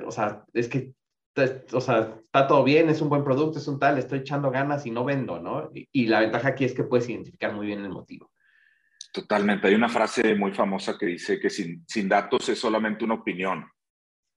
o 0.05 0.11
sea, 0.11 0.45
es 0.53 0.69
que 0.69 0.93
o 1.73 1.81
sea, 1.81 2.15
está 2.23 2.47
todo 2.47 2.63
bien, 2.63 2.87
es 2.87 3.01
un 3.01 3.09
buen 3.09 3.25
producto, 3.25 3.59
es 3.59 3.67
un 3.67 3.79
tal, 3.79 3.97
estoy 3.97 4.19
echando 4.19 4.49
ganas 4.49 4.85
y 4.85 4.91
no 4.91 5.03
vendo, 5.03 5.41
¿no? 5.41 5.71
Y, 5.73 5.89
y, 5.91 6.07
la 6.07 6.21
ventaja 6.21 6.49
aquí 6.49 6.63
es 6.63 6.73
que 6.73 6.85
puedes 6.85 7.09
identificar 7.09 7.51
muy 7.53 7.65
bien 7.65 7.81
el 7.81 7.89
motivo. 7.89 8.31
Totalmente. 9.13 9.67
Hay 9.67 9.75
una 9.75 9.89
frase 9.89 10.33
muy 10.33 10.53
famosa 10.53 10.97
que 10.97 11.05
dice 11.05 11.39
que 11.39 11.51
sin, 11.51 11.85
sin 11.87 12.09
datos 12.09 12.49
es 12.49 12.57
solamente 12.57 13.05
una 13.05 13.13
opinión. 13.13 13.63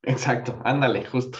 Exacto, 0.03 0.61
ándale, 0.67 1.07
justo. 1.07 1.39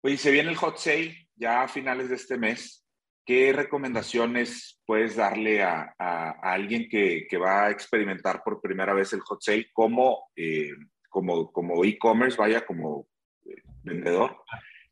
Oye, 0.00 0.16
se 0.16 0.30
viene 0.30 0.50
el 0.50 0.56
hot 0.56 0.78
sale 0.78 1.28
ya 1.34 1.64
a 1.64 1.68
finales 1.68 2.08
de 2.08 2.14
este 2.14 2.38
mes. 2.38 2.86
¿Qué 3.26 3.52
recomendaciones 3.52 4.80
puedes 4.86 5.16
darle 5.16 5.64
a, 5.64 5.92
a, 5.98 6.30
alguien 6.40 6.88
que, 6.88 7.26
que, 7.28 7.36
va 7.36 7.66
a 7.66 7.70
experimentar 7.70 8.42
por 8.44 8.60
primera 8.60 8.94
vez 8.94 9.12
el 9.12 9.20
hot 9.20 9.42
sale 9.42 9.68
como, 9.72 10.30
eh, 10.36 10.70
como, 11.08 11.50
como 11.50 11.84
e-commerce, 11.84 12.36
vaya, 12.36 12.64
como 12.64 13.08
eh, 13.44 13.56
vendedor? 13.82 14.36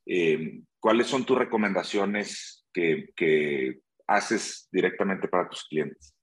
Eh, 0.06 0.60
¿Cuáles 0.80 1.06
son 1.06 1.24
tus 1.24 1.38
recomendaciones 1.38 2.66
que, 2.72 3.10
que 3.14 3.78
haces 4.08 4.68
directamente 4.72 5.28
para 5.28 5.48
tus 5.48 5.64
clientes? 5.68 6.16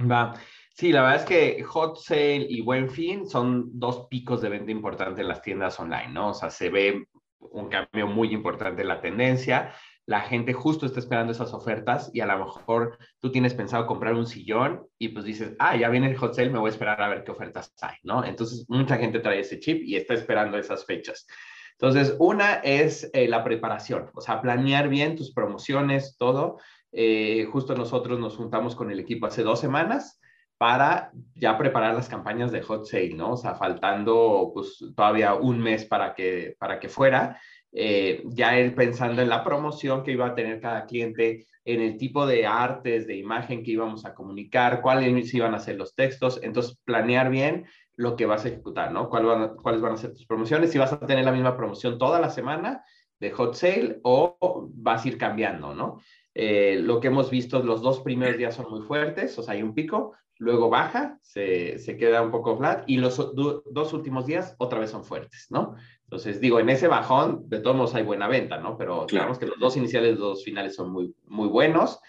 Va. 0.00 0.34
Sí, 0.74 0.92
la 0.92 1.02
verdad 1.02 1.20
es 1.20 1.26
que 1.26 1.62
Hot 1.64 1.98
Sale 1.98 2.46
y 2.48 2.62
Buen 2.62 2.88
Fin 2.88 3.28
son 3.28 3.78
dos 3.78 4.06
picos 4.08 4.40
de 4.40 4.48
venta 4.48 4.70
importantes 4.70 5.18
en 5.18 5.28
las 5.28 5.42
tiendas 5.42 5.78
online, 5.78 6.08
¿no? 6.08 6.30
O 6.30 6.34
sea, 6.34 6.50
se 6.50 6.70
ve 6.70 7.06
un 7.38 7.68
cambio 7.68 8.06
muy 8.06 8.32
importante 8.32 8.82
en 8.82 8.88
la 8.88 9.00
tendencia. 9.00 9.74
La 10.06 10.22
gente 10.22 10.52
justo 10.54 10.86
está 10.86 10.98
esperando 10.98 11.32
esas 11.32 11.52
ofertas 11.52 12.10
y 12.14 12.20
a 12.20 12.26
lo 12.26 12.38
mejor 12.38 12.98
tú 13.20 13.30
tienes 13.30 13.54
pensado 13.54 13.86
comprar 13.86 14.14
un 14.14 14.26
sillón 14.26 14.86
y 14.98 15.08
pues 15.08 15.24
dices, 15.24 15.54
ah, 15.58 15.76
ya 15.76 15.88
viene 15.88 16.08
el 16.08 16.16
hot 16.16 16.34
sale, 16.34 16.50
me 16.50 16.58
voy 16.58 16.68
a 16.68 16.72
esperar 16.72 17.00
a 17.02 17.08
ver 17.08 17.24
qué 17.24 17.30
ofertas 17.30 17.74
hay, 17.82 17.96
¿no? 18.02 18.24
Entonces, 18.24 18.64
mucha 18.68 18.96
gente 18.96 19.20
trae 19.20 19.40
ese 19.40 19.60
chip 19.60 19.82
y 19.84 19.96
está 19.96 20.14
esperando 20.14 20.56
esas 20.56 20.86
fechas. 20.86 21.26
Entonces, 21.72 22.14
una 22.18 22.54
es 22.56 23.10
eh, 23.12 23.28
la 23.28 23.44
preparación, 23.44 24.10
o 24.14 24.20
sea, 24.20 24.40
planear 24.42 24.88
bien 24.88 25.16
tus 25.16 25.32
promociones, 25.32 26.16
todo. 26.18 26.58
Eh, 26.92 27.46
justo 27.52 27.74
nosotros 27.74 28.18
nos 28.18 28.36
juntamos 28.36 28.74
con 28.74 28.90
el 28.90 29.00
equipo 29.00 29.26
hace 29.26 29.42
dos 29.42 29.60
semanas 29.60 30.20
para 30.58 31.10
ya 31.34 31.56
preparar 31.56 31.94
las 31.94 32.08
campañas 32.08 32.52
de 32.52 32.60
hot 32.60 32.84
sale, 32.84 33.14
¿no? 33.14 33.32
O 33.32 33.36
sea, 33.36 33.54
faltando 33.54 34.50
pues 34.52 34.78
todavía 34.94 35.34
un 35.34 35.58
mes 35.58 35.86
para 35.86 36.12
que, 36.12 36.54
para 36.58 36.78
que 36.78 36.90
fuera, 36.90 37.40
eh, 37.72 38.22
ya 38.26 38.58
él 38.58 38.74
pensando 38.74 39.22
en 39.22 39.30
la 39.30 39.42
promoción 39.42 40.02
que 40.02 40.12
iba 40.12 40.26
a 40.26 40.34
tener 40.34 40.60
cada 40.60 40.84
cliente, 40.84 41.46
en 41.64 41.80
el 41.80 41.96
tipo 41.96 42.26
de 42.26 42.46
artes, 42.46 43.06
de 43.06 43.16
imagen 43.16 43.62
que 43.62 43.70
íbamos 43.70 44.04
a 44.04 44.14
comunicar, 44.14 44.80
cuáles 44.82 45.32
iban 45.32 45.54
a 45.54 45.60
ser 45.60 45.76
los 45.76 45.94
textos, 45.94 46.40
entonces 46.42 46.78
planear 46.84 47.30
bien 47.30 47.66
lo 47.96 48.16
que 48.16 48.26
vas 48.26 48.44
a 48.44 48.48
ejecutar, 48.48 48.92
¿no? 48.92 49.08
¿Cuáles 49.08 49.28
van, 49.28 49.56
cuáles 49.56 49.80
van 49.80 49.92
a 49.92 49.96
ser 49.96 50.12
tus 50.12 50.26
promociones, 50.26 50.72
si 50.72 50.78
vas 50.78 50.92
a 50.92 51.00
tener 51.00 51.24
la 51.24 51.32
misma 51.32 51.56
promoción 51.56 51.98
toda 51.98 52.20
la 52.20 52.30
semana 52.30 52.82
de 53.18 53.30
hot 53.30 53.54
sale 53.54 54.00
o 54.02 54.68
vas 54.74 55.04
a 55.04 55.08
ir 55.08 55.18
cambiando, 55.18 55.74
¿no? 55.74 56.00
Eh, 56.34 56.78
lo 56.80 57.00
que 57.00 57.08
hemos 57.08 57.30
visto, 57.30 57.62
los 57.62 57.82
dos 57.82 58.00
primeros 58.00 58.36
días 58.36 58.54
son 58.54 58.70
muy 58.70 58.82
fuertes, 58.82 59.38
o 59.38 59.42
sea, 59.42 59.54
hay 59.54 59.62
un 59.62 59.74
pico, 59.74 60.14
luego 60.38 60.70
baja, 60.70 61.18
se, 61.22 61.78
se 61.78 61.96
queda 61.96 62.22
un 62.22 62.30
poco 62.30 62.56
flat 62.56 62.84
y 62.86 62.96
los 62.96 63.16
dos 63.34 63.92
últimos 63.92 64.26
días 64.26 64.54
otra 64.58 64.78
vez 64.78 64.90
son 64.90 65.04
fuertes, 65.04 65.48
¿no? 65.50 65.76
Entonces, 66.04 66.40
digo, 66.40 66.58
en 66.58 66.70
ese 66.70 66.88
bajón, 66.88 67.48
de 67.48 67.60
todos 67.60 67.76
modos 67.76 67.94
hay 67.94 68.02
buena 68.02 68.26
venta, 68.26 68.58
¿no? 68.58 68.76
Pero 68.76 69.06
digamos 69.08 69.38
que 69.38 69.46
los 69.46 69.60
dos 69.60 69.76
iniciales, 69.76 70.18
los 70.18 70.36
dos 70.36 70.44
finales 70.44 70.74
son 70.74 70.90
muy, 70.90 71.14
muy 71.26 71.46
buenos. 71.46 72.00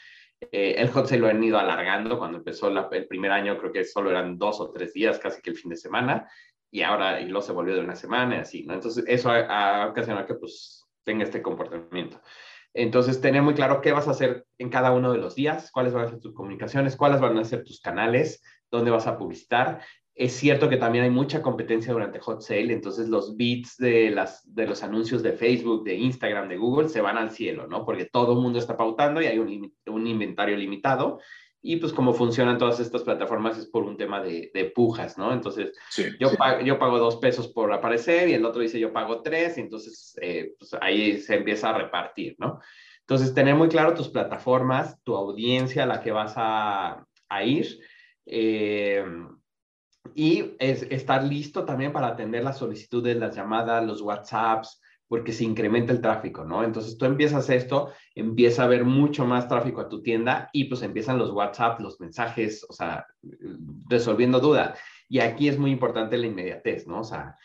Eh, 0.51 0.73
el 0.79 0.89
hot 0.89 1.05
se 1.05 1.19
lo 1.19 1.27
han 1.27 1.43
ido 1.43 1.59
alargando. 1.59 2.17
Cuando 2.17 2.39
empezó 2.39 2.69
el 2.69 3.07
primer 3.07 3.31
año, 3.31 3.59
creo 3.59 3.71
que 3.71 3.85
solo 3.85 4.09
eran 4.09 4.39
dos 4.39 4.59
o 4.59 4.71
tres 4.71 4.93
días, 4.93 5.19
casi 5.19 5.39
que 5.39 5.51
el 5.51 5.55
fin 5.55 5.69
de 5.69 5.77
semana. 5.77 6.27
Y 6.71 6.81
ahora, 6.81 7.21
y 7.21 7.27
lo 7.27 7.43
se 7.43 7.51
volvió 7.51 7.75
de 7.75 7.81
una 7.81 7.95
semana 7.95 8.37
y 8.37 8.39
así, 8.39 8.63
¿no? 8.63 8.73
Entonces, 8.73 9.03
eso 9.07 9.29
ha, 9.29 9.83
ha 9.83 9.87
ocasionado 9.89 10.25
que, 10.25 10.33
pues, 10.33 10.87
tenga 11.03 11.23
este 11.23 11.43
comportamiento. 11.43 12.19
Entonces, 12.73 13.21
tener 13.21 13.41
muy 13.41 13.53
claro 13.53 13.81
qué 13.81 13.91
vas 13.91 14.07
a 14.07 14.11
hacer 14.11 14.45
en 14.57 14.69
cada 14.69 14.91
uno 14.91 15.11
de 15.11 15.17
los 15.17 15.35
días, 15.35 15.71
cuáles 15.71 15.93
van 15.93 16.05
a 16.05 16.09
ser 16.09 16.19
tus 16.19 16.33
comunicaciones, 16.33 16.95
cuáles 16.95 17.19
van 17.19 17.37
a 17.37 17.43
ser 17.43 17.63
tus 17.63 17.81
canales, 17.81 18.41
dónde 18.69 18.91
vas 18.91 19.07
a 19.07 19.17
publicitar. 19.17 19.81
Es 20.13 20.33
cierto 20.33 20.69
que 20.69 20.77
también 20.77 21.05
hay 21.05 21.09
mucha 21.09 21.41
competencia 21.41 21.93
durante 21.93 22.19
Hot 22.19 22.41
Sale, 22.41 22.73
entonces 22.73 23.09
los 23.09 23.35
bits 23.37 23.77
de, 23.77 24.15
de 24.45 24.67
los 24.67 24.83
anuncios 24.83 25.23
de 25.23 25.33
Facebook, 25.33 25.83
de 25.83 25.95
Instagram, 25.95 26.49
de 26.49 26.57
Google 26.57 26.89
se 26.89 27.01
van 27.01 27.17
al 27.17 27.31
cielo, 27.31 27.67
¿no? 27.67 27.85
Porque 27.85 28.05
todo 28.05 28.33
el 28.33 28.39
mundo 28.39 28.59
está 28.59 28.77
pautando 28.77 29.21
y 29.21 29.25
hay 29.25 29.39
un 29.39 30.07
inventario 30.07 30.57
limitado 30.57 31.19
y 31.61 31.75
pues 31.77 31.93
como 31.93 32.13
funcionan 32.13 32.57
todas 32.57 32.79
estas 32.79 33.03
plataformas 33.03 33.57
es 33.57 33.67
por 33.67 33.83
un 33.83 33.95
tema 33.95 34.21
de, 34.21 34.49
de 34.53 34.65
pujas, 34.65 35.17
¿no? 35.17 35.31
Entonces, 35.31 35.71
yo, 36.19 36.35
Pago, 36.35 36.61
yo 36.61 36.79
pago 36.79 36.97
dos 36.97 37.17
pesos 37.17 37.47
por 37.49 37.71
aparecer 37.71 38.29
y 38.29 38.33
el 38.33 38.45
otro 38.45 38.61
dice 38.61 38.79
yo 38.79 38.91
pago 38.91 39.21
tres, 39.21 39.57
y 39.57 39.61
entonces 39.61 40.17
eh, 40.21 40.55
pues 40.57 40.75
ahí 40.81 41.19
se 41.19 41.35
empieza 41.35 41.69
a 41.69 41.77
repartir, 41.77 42.35
¿no? 42.39 42.59
Entonces, 43.01 43.33
tener 43.33 43.55
muy 43.55 43.67
claro 43.67 43.93
tus 43.93 44.09
plataformas, 44.09 45.01
tu 45.03 45.15
audiencia 45.15 45.83
a 45.83 45.87
la 45.87 46.01
que 46.01 46.11
vas 46.11 46.33
a, 46.37 47.05
a 47.29 47.43
ir. 47.43 47.79
Eh, 48.25 49.03
y 50.15 50.55
es, 50.59 50.83
estar 50.83 51.23
listo 51.23 51.65
también 51.65 51.91
para 51.93 52.07
atender 52.07 52.43
las 52.43 52.57
solicitudes, 52.57 53.17
las 53.17 53.35
llamadas, 53.35 53.85
los 53.85 54.01
WhatsApps, 54.01 54.81
porque 55.11 55.33
se 55.33 55.43
incrementa 55.43 55.91
el 55.91 55.99
tráfico, 55.99 56.45
¿no? 56.45 56.63
Entonces 56.63 56.97
tú 56.97 57.03
empiezas 57.03 57.49
esto, 57.49 57.91
empieza 58.15 58.61
a 58.61 58.65
haber 58.65 58.85
mucho 58.85 59.25
más 59.25 59.45
tráfico 59.45 59.81
a 59.81 59.89
tu 59.89 60.01
tienda 60.01 60.49
y 60.53 60.63
pues 60.69 60.83
empiezan 60.83 61.17
los 61.17 61.31
WhatsApp, 61.31 61.81
los 61.81 61.99
mensajes, 61.99 62.65
o 62.69 62.71
sea, 62.71 63.05
resolviendo 63.89 64.39
dudas. 64.39 64.79
Y 65.09 65.19
aquí 65.19 65.49
es 65.49 65.59
muy 65.59 65.69
importante 65.71 66.17
la 66.17 66.27
inmediatez, 66.27 66.87
¿no? 66.87 67.01
O 67.01 67.03
sea, 67.03 67.35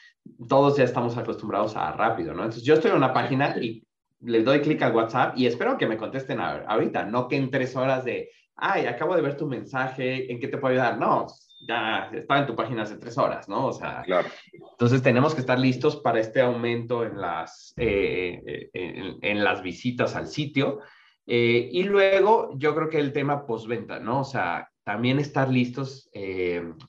todos 0.49 0.77
ya 0.77 0.85
estamos 0.85 1.17
acostumbrados 1.17 1.75
a 1.75 1.91
rápido, 1.91 2.35
¿no? 2.35 2.45
Entonces 2.45 2.63
yo 2.63 2.75
estoy 2.75 2.93
en 2.93 2.99
una 2.99 3.13
página 3.13 3.57
y 3.61 3.85
le 4.21 4.45
doy 4.45 4.61
clic 4.61 4.81
al 4.83 4.95
WhatsApp 4.95 5.37
y 5.37 5.49
espero 5.49 5.77
que 5.77 5.89
me 5.89 5.97
contesten 5.97 6.39
ahorita, 6.39 7.07
no 7.07 7.27
que 7.27 7.35
en 7.35 7.51
tres 7.51 7.75
horas 7.75 8.05
de, 8.05 8.31
ay, 8.55 8.87
acabo 8.87 9.17
de 9.17 9.23
ver 9.23 9.37
tu 9.37 9.49
mensaje, 9.49 10.31
¿en 10.31 10.39
qué 10.39 10.47
te 10.47 10.59
puedo 10.59 10.73
ayudar? 10.73 10.99
No, 10.99 11.27
ya 11.67 12.11
estaba 12.13 12.41
en 12.41 12.47
tu 12.47 12.55
página 12.55 12.83
hace 12.83 12.97
tres 12.97 13.19
horas, 13.19 13.49
¿no? 13.49 13.67
O 13.67 13.73
sea, 13.73 14.03
claro. 14.03 14.29
entonces 14.71 15.03
tenemos 15.03 15.35
que 15.35 15.41
estar 15.41 15.59
listos 15.59 15.97
para 15.97 16.21
este 16.21 16.41
aumento 16.41 17.05
en 17.05 17.21
las, 17.21 17.75
eh, 17.77 18.69
eh, 18.73 19.17
en, 19.21 19.45
las 19.45 19.63
visitas 19.63 20.15
al 20.15 20.29
sitio. 20.29 20.81
Eh, 21.27 21.69
y 21.73 21.83
luego 21.83 22.51
yo 22.57 22.75
creo 22.75 22.89
que 22.89 23.01
el 23.01 23.13
tema 23.13 23.47
postventa, 23.47 23.99
¿no? 23.99 24.21
O 24.21 24.25
sea, 24.25 24.71
también 24.85 25.19
estar 25.19 25.49
listos. 25.49 26.09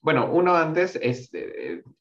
bueno, 0.01 0.29
uno 0.31 0.55
antes 0.55 0.97
es 1.01 1.31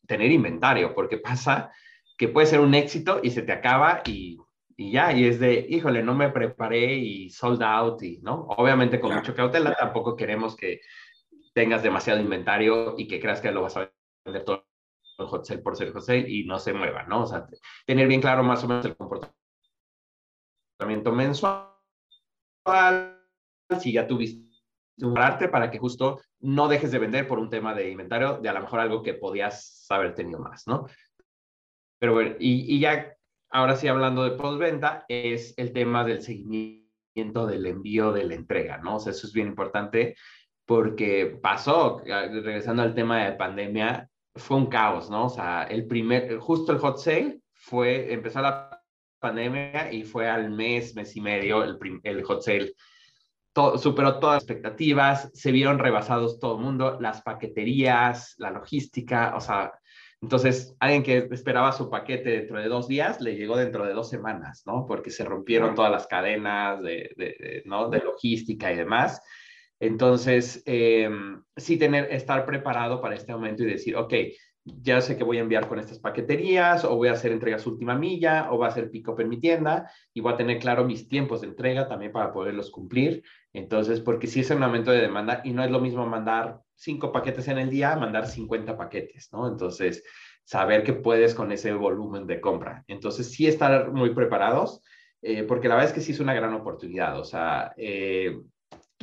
tener 0.07 0.31
inventario, 0.31 0.95
porque 0.95 1.17
pasa 1.17 1.73
que 2.19 2.29
puede 2.29 2.47
ser 2.47 2.61
un 2.61 2.75
éxito 2.75 3.21
y 3.23 3.31
se 3.31 3.43
te 3.43 3.53
acaba 3.53 4.03
y, 4.05 4.39
y, 4.77 4.93
ya, 4.93 5.13
y 5.13 5.25
es 5.25 5.41
de, 5.41 5.67
híjole, 5.69 6.03
no 6.03 6.15
me 6.15 6.29
preparé 6.29 6.97
y 6.97 7.31
sold 7.31 7.63
out, 7.63 8.03
y, 8.03 8.19
¿no? 8.19 8.47
Obviamente 8.57 9.01
con 9.01 9.15
mucho 9.15 9.35
cautela, 9.35 9.75
tampoco 9.75 10.17
queremos 10.17 10.55
que 10.55 10.81
tengas 11.57 11.83
demasiado 11.83 12.21
inventario 12.21 12.95
y 12.99 13.09
que 13.09 13.19
creas 13.19 13.41
que 13.41 13.51
lo 13.51 13.63
vas 13.63 13.79
a 13.79 13.91
vender 14.27 14.45
todo 14.45 14.67
el 15.19 15.27
hot 15.27 15.47
sale 15.47 15.63
por 15.63 15.75
ser 15.75 15.91
hot 15.91 16.03
sale 16.03 16.29
y 16.29 16.45
no 16.45 16.59
se 16.59 16.75
mueva, 16.75 17.05
¿no? 17.05 17.23
O 17.23 17.27
sea, 17.27 17.47
tener 17.87 18.07
bien 18.07 18.21
claro 18.21 18.43
más 18.43 18.63
o 18.63 18.69
menos 18.69 18.85
el 18.85 18.95
comportamiento 18.95 19.33
mensual, 21.13 21.73
si 23.81 23.91
ya 23.91 24.07
tuviste 24.07 24.45
un 24.99 25.17
arte 25.17 25.49
para 25.49 25.71
que 25.71 25.79
justo 25.79 26.21
no 26.41 26.69
dejes 26.69 26.91
de 26.91 26.99
vender 26.99 27.27
por 27.27 27.39
un 27.39 27.49
tema 27.49 27.75
de 27.75 27.91
inventario, 27.91 28.37
de 28.37 28.51
a 28.51 28.53
lo 28.53 28.61
mejor 28.61 28.81
algo 28.81 29.03
que 29.03 29.15
podías 29.15 29.87
haber 29.89 30.15
tenido 30.15 30.39
más, 30.39 30.67
¿no? 30.67 30.87
pero 31.99 32.13
bueno, 32.13 32.37
y, 32.39 32.77
y 32.77 32.81
ya, 32.81 33.17
ahora 33.51 33.77
sí 33.77 33.89
hablando 33.89 34.25
de 34.25 34.37
postventa, 34.37 35.07
es 35.09 35.55
el 35.57 35.73
tema 35.73 36.05
del 36.05 36.21
seguimiento 36.21 37.47
del 37.47 37.65
envío 37.65 38.13
de 38.13 38.25
la 38.25 38.35
entrega, 38.35 38.77
¿no? 38.77 38.97
O 38.97 39.01
sea, 39.01 39.13
eso 39.13 39.27
es 39.27 39.33
bien 39.33 39.47
importante 39.47 40.17
porque 40.67 41.39
pasó, 41.41 42.03
regresando 42.05 42.83
al 42.83 42.95
tema 42.95 43.25
de 43.25 43.33
pandemia, 43.33 44.11
fue 44.35 44.57
un 44.59 44.67
caos, 44.67 45.09
¿no? 45.09 45.27
O 45.27 45.31
sea, 45.31 45.63
el 45.65 45.87
primer, 45.87 46.37
justo 46.39 46.73
el 46.73 46.79
hot 46.79 46.99
sale 46.99 47.41
fue, 47.55 48.13
empezó 48.13 48.43
la 48.43 48.83
pandemia 49.19 49.93
y 49.93 50.03
fue 50.03 50.29
al 50.29 50.51
mes, 50.51 50.95
mes 50.95 51.17
y 51.17 51.21
medio 51.21 51.65
el, 51.65 51.79
el 52.03 52.25
hot 52.25 52.43
sale. 52.43 52.75
Todo, 53.53 53.79
superó 53.79 54.19
todas 54.19 54.37
las 54.37 54.43
expectativas, 54.43 55.31
se 55.33 55.53
vieron 55.53 55.79
rebasados 55.79 56.39
todo 56.39 56.57
el 56.59 56.65
mundo, 56.65 56.99
las 57.01 57.23
paqueterías, 57.23 58.35
la 58.37 58.51
logística, 58.51 59.35
o 59.35 59.41
sea, 59.41 59.73
entonces 60.21 60.75
alguien 60.81 61.03
que 61.03 61.29
esperaba 61.31 61.73
su 61.73 61.89
paquete 61.89 62.31
dentro 62.31 62.59
de 62.59 62.69
dos 62.69 62.89
días 62.89 63.21
le 63.21 63.37
llegó 63.37 63.57
dentro 63.57 63.87
de 63.87 63.93
dos 63.93 64.09
semanas, 64.09 64.65
¿no? 64.67 64.85
Porque 64.87 65.11
se 65.11 65.25
rompieron 65.25 65.75
todas 65.75 65.93
las 65.93 66.07
cadenas 66.07 66.83
de, 66.83 67.11
de, 67.17 67.63
¿no? 67.67 67.89
de 67.89 68.01
logística 68.01 68.73
y 68.73 68.77
demás. 68.77 69.23
Entonces, 69.81 70.63
eh, 70.67 71.09
sí 71.57 71.77
tener, 71.79 72.13
estar 72.13 72.45
preparado 72.47 73.01
para 73.01 73.15
este 73.15 73.33
momento 73.33 73.63
y 73.63 73.67
decir, 73.67 73.97
ok, 73.97 74.15
ya 74.67 75.01
sé 75.01 75.17
que 75.17 75.25
voy 75.25 75.39
a 75.39 75.43
enviar 75.43 75.69
con 75.69 75.79
estas 75.79 76.01
paqueterías 76.01 76.85
o 76.85 76.97
voy 76.97 77.09
a 77.09 77.13
hacer 77.13 77.31
entregas 77.31 77.67
última 77.67 77.95
milla 77.95 78.51
o 78.51 78.59
va 78.59 78.67
a 78.67 78.73
ser 78.73 78.91
pick-up 78.91 79.21
en 79.21 79.29
mi 79.29 79.39
tienda 79.39 79.89
y 80.13 80.21
voy 80.21 80.33
a 80.33 80.37
tener 80.37 80.59
claro 80.59 80.85
mis 80.85 81.09
tiempos 81.09 81.41
de 81.41 81.49
entrega 81.49 81.87
también 81.87 82.11
para 82.11 82.33
poderlos 82.33 82.71
cumplir. 82.71 83.23
Entonces, 83.53 84.01
porque 84.01 84.27
sí 84.27 84.41
es 84.41 84.51
un 84.51 84.63
aumento 84.63 84.91
de 84.91 85.01
demanda 85.01 85.41
y 85.45 85.53
no 85.53 85.63
es 85.63 85.71
lo 85.71 85.81
mismo 85.81 86.05
mandar 86.07 86.61
cinco 86.75 87.13
paquetes 87.13 87.47
en 87.49 87.59
el 87.59 87.71
día, 87.71 87.97
mandar 87.97 88.27
50 88.27 88.77
paquetes, 88.77 89.29
¿no? 89.33 89.47
Entonces, 89.47 90.03
saber 90.45 90.83
que 90.83 90.93
puedes 90.95 91.35
con 91.35 91.53
ese 91.53 91.73
volumen 91.73 92.27
de 92.27 92.41
compra. 92.41 92.85
Entonces, 92.89 93.31
sí 93.31 93.47
estar 93.47 93.93
muy 93.93 94.15
preparados, 94.15 94.83
eh, 95.23 95.45
porque 95.45 95.69
la 95.69 95.77
verdad 95.77 95.91
es 95.91 95.95
que 95.95 96.01
sí 96.01 96.13
es 96.13 96.21
una 96.21 96.35
gran 96.35 96.53
oportunidad. 96.55 97.19
O 97.21 97.25
sea, 97.25 97.73
eh, 97.77 98.37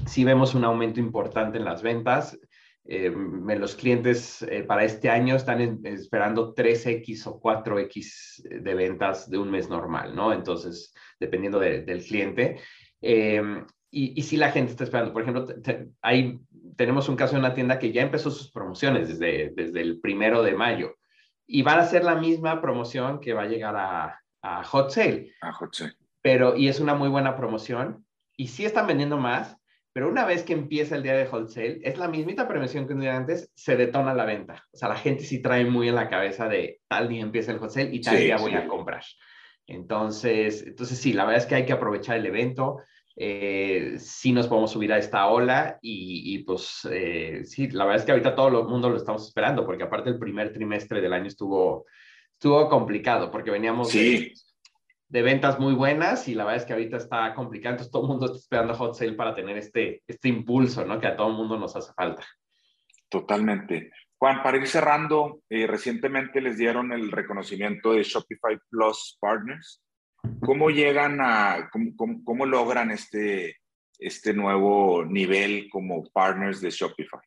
sí 0.06 0.24
vemos 0.24 0.56
un 0.56 0.64
aumento 0.64 1.00
importante 1.00 1.58
en 1.58 1.66
las 1.66 1.82
ventas. 1.82 2.40
Eh, 2.86 3.14
los 3.58 3.76
clientes 3.76 4.42
eh, 4.44 4.64
para 4.64 4.84
este 4.84 5.10
año 5.10 5.36
están 5.36 5.86
esperando 5.86 6.54
3X 6.54 7.28
o 7.28 7.40
4X 7.40 8.44
de 8.62 8.74
ventas 8.74 9.30
de 9.30 9.38
un 9.38 9.50
mes 9.50 9.70
normal, 9.70 10.16
¿no? 10.16 10.34
Entonces, 10.34 10.94
dependiendo 11.20 11.60
del 11.60 12.04
cliente. 12.04 12.60
Em, 13.02 13.66
y, 13.90 14.20
y 14.20 14.24
si 14.24 14.38
la 14.38 14.52
gente 14.52 14.72
está 14.72 14.84
esperando, 14.84 15.14
por 15.14 15.22
ejemplo, 15.22 15.46
ahí 16.02 16.40
tenemos 16.76 17.08
un 17.10 17.16
caso 17.16 17.34
de 17.34 17.40
una 17.40 17.54
tienda 17.54 17.80
que 17.80 17.92
ya 17.92 18.02
empezó 18.02 18.32
sus 18.32 18.52
promociones 18.52 19.08
desde, 19.08 19.54
desde 19.56 19.82
el 19.82 20.00
primero 20.00 20.44
de 20.44 20.56
mayo 20.56 20.96
y 21.46 21.62
van 21.62 21.80
a 21.80 21.86
ser 21.86 22.04
la 22.04 22.16
misma 22.16 22.62
promoción 22.62 23.20
que 23.20 23.34
va 23.34 23.44
a 23.44 23.48
llegar 23.48 23.76
a, 23.76 24.20
a 24.42 24.64
Hot 24.64 24.92
Sale. 24.92 25.34
A 25.42 25.54
Hot 25.54 25.74
Sale. 25.74 25.96
Pero, 26.22 26.56
y 26.56 26.68
es 26.68 26.80
una 26.80 26.96
muy 26.96 27.10
buena 27.10 27.36
promoción 27.36 28.06
y 28.36 28.48
sí 28.48 28.66
están 28.66 28.88
vendiendo 28.88 29.18
más, 29.18 29.58
pero 29.94 30.10
una 30.10 30.26
vez 30.26 30.44
que 30.44 30.54
empieza 30.54 30.96
el 30.96 31.04
día 31.04 31.14
de 31.14 31.28
wholesale, 31.28 31.80
es 31.84 31.98
la 32.00 32.08
mismita 32.08 32.48
prevención 32.48 32.88
que 32.88 32.94
un 32.94 33.02
día 33.02 33.16
antes, 33.16 33.52
se 33.54 33.76
detona 33.76 34.16
la 34.16 34.26
venta. 34.26 34.64
O 34.74 34.78
sea, 34.78 34.90
la 34.90 34.96
gente 34.96 35.24
sí 35.24 35.40
trae 35.40 35.66
muy 35.66 35.88
en 35.88 35.96
la 35.96 36.10
cabeza 36.10 36.50
de 36.50 36.82
tal 36.88 37.08
día 37.08 37.22
empieza 37.22 37.52
el 37.52 37.60
wholesale 37.60 37.94
y 37.94 38.02
tal 38.02 38.18
día 38.18 38.38
voy 38.38 38.56
a 38.56 38.68
comprar. 38.68 39.04
Entonces, 39.68 40.64
entonces 40.66 40.98
sí, 40.98 41.14
la 41.14 41.26
verdad 41.26 41.44
es 41.44 41.48
que 41.48 41.56
hay 41.56 41.66
que 41.66 41.74
aprovechar 41.74 42.18
el 42.18 42.26
evento. 42.26 42.80
Eh, 43.16 43.94
sí 44.00 44.32
nos 44.32 44.48
podemos 44.48 44.72
subir 44.72 44.92
a 44.92 44.98
esta 44.98 45.28
ola 45.28 45.78
y, 45.80 46.40
pues 46.40 46.88
eh, 46.92 47.42
sí, 47.46 47.70
la 47.70 47.86
verdad 47.86 48.00
es 48.00 48.06
que 48.06 48.12
ahorita 48.14 48.34
todo 48.34 48.48
el 48.48 48.68
mundo 48.68 48.90
lo 48.90 48.98
estamos 48.98 49.28
esperando 49.28 49.64
porque 49.64 49.84
aparte 49.84 50.10
el 50.10 50.18
primer 50.18 50.52
trimestre 50.52 51.02
del 51.02 51.14
año 51.14 51.28
estuvo, 51.28 51.86
estuvo 52.32 52.68
complicado 52.68 53.30
porque 53.30 53.52
veníamos 53.52 53.90
sí 53.90 54.18
de 54.20 54.34
ventas 55.10 55.60
muy 55.60 55.74
buenas 55.74 56.28
y 56.28 56.36
la 56.36 56.44
verdad 56.44 56.62
es 56.62 56.66
que 56.66 56.74
ahorita 56.74 56.98
está 56.98 57.34
complicado, 57.34 57.88
todo 57.90 58.04
el 58.04 58.08
mundo 58.10 58.26
está 58.26 58.38
esperando 58.38 58.74
hot 58.74 58.96
sale 58.96 59.14
para 59.14 59.34
tener 59.34 59.58
este, 59.58 60.02
este 60.08 60.30
impulso, 60.30 60.86
¿no? 60.86 61.00
Que 61.00 61.08
a 61.08 61.16
todo 61.16 61.28
el 61.28 61.36
mundo 61.36 61.58
nos 61.58 61.76
hace 61.76 61.94
falta. 61.94 62.26
Totalmente. 63.10 63.92
Juan, 64.18 64.42
para 64.42 64.58
ir 64.58 64.68
cerrando, 64.68 65.42
eh, 65.50 65.68
recientemente 65.68 66.42
les 66.42 66.58
dieron 66.58 66.94
el 66.94 67.12
reconocimiento 67.12 67.94
de 67.94 68.04
Shopify 68.04 68.58
Plus 68.70 69.18
Partners. 69.20 69.84
¿Cómo 70.40 70.70
llegan 70.70 71.20
a, 71.22 71.70
cómo, 71.72 72.24
cómo 72.24 72.46
logran 72.46 72.90
este, 72.90 73.58
este 74.00 74.34
nuevo 74.34 75.04
nivel 75.06 75.68
como 75.70 76.06
partners 76.06 76.62
de 76.62 76.70
Shopify? 76.70 77.20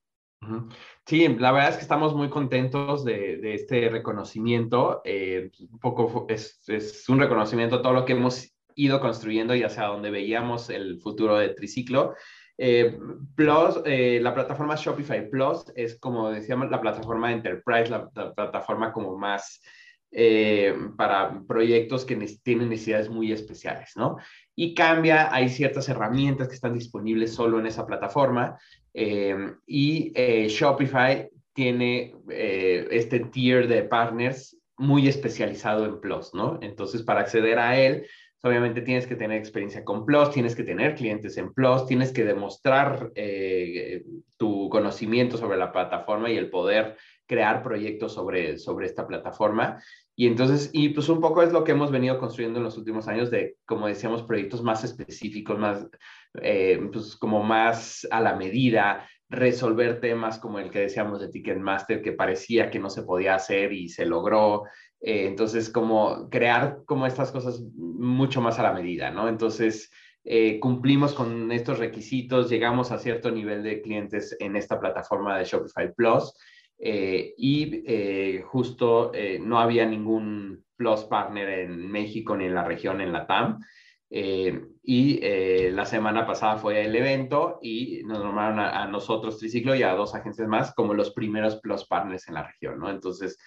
Sí, 1.07 1.29
la 1.39 1.53
verdad 1.53 1.71
es 1.71 1.77
que 1.77 1.83
estamos 1.83 2.15
muy 2.15 2.29
contentos 2.29 3.05
de, 3.05 3.55
este 3.55 3.89
reconocimiento. 3.89 5.03
Eh, 5.05 5.51
un 5.71 5.79
poco 5.79 6.27
es, 6.29 7.05
un 7.09 7.19
reconocimiento 7.19 7.77
a 7.77 7.83
todo 7.83 7.93
lo 7.93 8.05
que 8.05 8.13
hemos 8.13 8.53
ido 8.75 9.01
construyendo 9.01 9.55
y 9.55 9.63
hacia 9.63 9.85
donde 9.85 10.11
veíamos 10.11 10.71
el 10.71 11.01
futuro 11.01 11.37
de 11.39 11.51
Triciclo. 11.51 12.15
Eh, 12.59 12.99
Plus, 13.35 13.81
eh, 13.85 14.19
la 14.23 14.35
plataforma 14.35 14.77
Shopify 14.77 15.29
Plus 15.29 15.67
es 15.75 15.99
como 15.99 16.31
decíamos 16.31 16.71
la 16.71 16.81
plataforma 16.81 17.33
Enterprise, 17.33 17.91
la, 17.91 18.09
plataforma 18.11 18.93
como 18.93 19.17
más 19.17 19.61
para 20.97 21.43
proyectos 21.47 22.07
que 22.07 22.17
tienen 22.43 22.71
necesidades 22.71 23.11
muy 23.11 23.33
especiales, 23.33 23.93
¿no? 23.97 24.17
Y 24.55 24.75
cambia, 24.75 25.35
hay 25.35 25.51
ciertas 25.51 25.91
herramientas 25.91 26.49
que 26.49 26.55
están 26.55 26.73
disponibles 26.73 27.35
solo 27.35 27.59
en 27.59 27.67
esa 27.67 27.87
plataforma 27.87 28.57
y 28.97 30.13
eh, 30.15 30.49
Shopify 30.49 31.29
tiene 31.53 32.15
eh, 32.31 32.89
este 32.91 33.21
tier 33.21 33.69
de 33.69 33.83
partners 33.83 34.57
muy 34.79 35.09
especializado 35.09 35.85
en 35.85 36.01
Plus, 36.01 36.33
¿no? 36.35 36.59
Entonces, 36.63 37.03
para 37.03 37.21
acceder 37.21 37.59
a 37.59 37.79
él, 37.79 38.07
obviamente 38.43 38.83
tienes 38.83 39.07
que 39.07 39.17
tener 39.17 39.39
experiencia 39.39 39.85
con 39.85 40.05
Plus, 40.07 40.31
tienes 40.31 40.55
que 40.55 40.65
tener 40.65 40.95
clientes 40.95 41.37
en 41.37 41.53
Plus, 41.53 41.87
tienes 41.87 42.13
que 42.13 42.25
demostrar 42.25 43.11
eh, 43.15 44.05
tu 44.37 44.69
conocimiento 44.69 45.37
sobre 45.37 45.59
la 45.59 45.73
plataforma 45.73 46.31
y 46.31 46.37
el 46.37 46.51
poder 46.51 46.97
crear 47.27 47.63
proyectos 47.63 48.15
sobre, 48.15 48.59
sobre 48.59 48.87
esta 48.87 49.07
plataforma. 49.07 49.83
Y 50.19 50.27
entonces, 50.27 50.71
y 50.73 50.89
pues 50.89 51.11
un 51.11 51.21
poco 51.21 51.43
es 51.43 51.53
lo 51.53 51.63
que 51.63 51.73
hemos 51.73 51.91
venido 51.91 52.19
construyendo 52.19 52.59
en 52.59 52.65
los 52.65 52.79
últimos 52.79 53.07
años 53.07 53.31
de, 53.31 53.59
como 53.67 53.87
decíamos, 53.87 54.23
proyectos 54.23 54.63
más 54.63 54.83
específicos, 54.83 55.59
más, 55.59 55.87
eh, 56.41 56.81
pues 56.91 57.17
como 57.17 57.43
más 57.43 58.09
a 58.11 58.23
la 58.23 58.35
medida, 58.35 59.07
resolver 59.29 60.01
temas 60.01 60.39
como 60.39 60.59
el 60.59 60.71
que 60.71 60.81
decíamos 60.81 61.21
de 61.21 61.29
Ticketmaster, 61.29 62.01
que 62.01 62.13
parecía 62.13 62.71
que 62.71 62.79
no 62.79 62.89
se 62.89 63.03
podía 63.03 63.35
hacer 63.35 63.75
y 63.75 63.91
se 63.91 64.07
logró. 64.07 64.65
Eh, 65.03 65.27
entonces, 65.27 65.69
como 65.69 66.31
crear 66.31 66.79
como 66.87 67.07
estas 67.07 67.31
cosas 67.31 67.63
mucho 67.77 68.41
más 68.41 68.59
a 68.59 68.63
la 68.63 68.73
medida, 68.73 69.11
¿no? 69.11 69.29
Entonces, 69.29 69.91
eh, 70.25 70.59
cumplimos 70.61 71.13
con 71.13 71.53
estos 71.53 71.79
requisitos, 71.79 72.49
llegamos 72.49 72.91
a 72.91 72.99
cierto 72.99 73.31
nivel 73.31 73.63
de 73.63 73.83
clientes 73.83 74.35
en 74.41 74.57
esta 74.57 74.81
plataforma 74.81 75.37
de 75.37 75.45
Shopify 75.45 75.93
Plus 75.95 76.33
eh, 76.79 77.35
y 77.39 77.83
eh, 77.87 78.43
justo 78.43 79.13
eh, 79.15 79.39
no 79.41 79.59
había 79.59 79.87
ningún 79.87 80.65
Plus 80.77 81.05
Partner 81.05 81.61
en 81.61 81.91
México 81.91 82.37
ni 82.37 82.45
en 82.45 82.55
la 82.55 82.65
región, 82.65 83.01
en 83.01 83.13
la 83.13 83.27
TAM. 83.27 83.61
y 84.09 85.21
la 85.71 85.85
semana 85.85 86.27
pasada 86.27 86.57
fue 86.59 86.85
el 86.85 86.95
evento 86.95 87.59
y 87.63 88.03
nos 88.05 88.23
nombraron 88.23 88.61
a, 88.61 88.87
nosotros, 88.87 89.39
Triciclo, 89.39 89.75
y 89.75 89.83
a 89.83 89.95
dos 89.95 90.15
agencias 90.15 90.47
más 90.49 90.75
como 90.75 90.95
los 90.95 91.13
primeros 91.13 91.57
Plus 91.61 91.87
Partners 91.87 92.29
en 92.29 92.35
la 92.35 92.47
región, 92.47 92.79
¿no? 92.79 92.91
Entonces, 92.91 93.39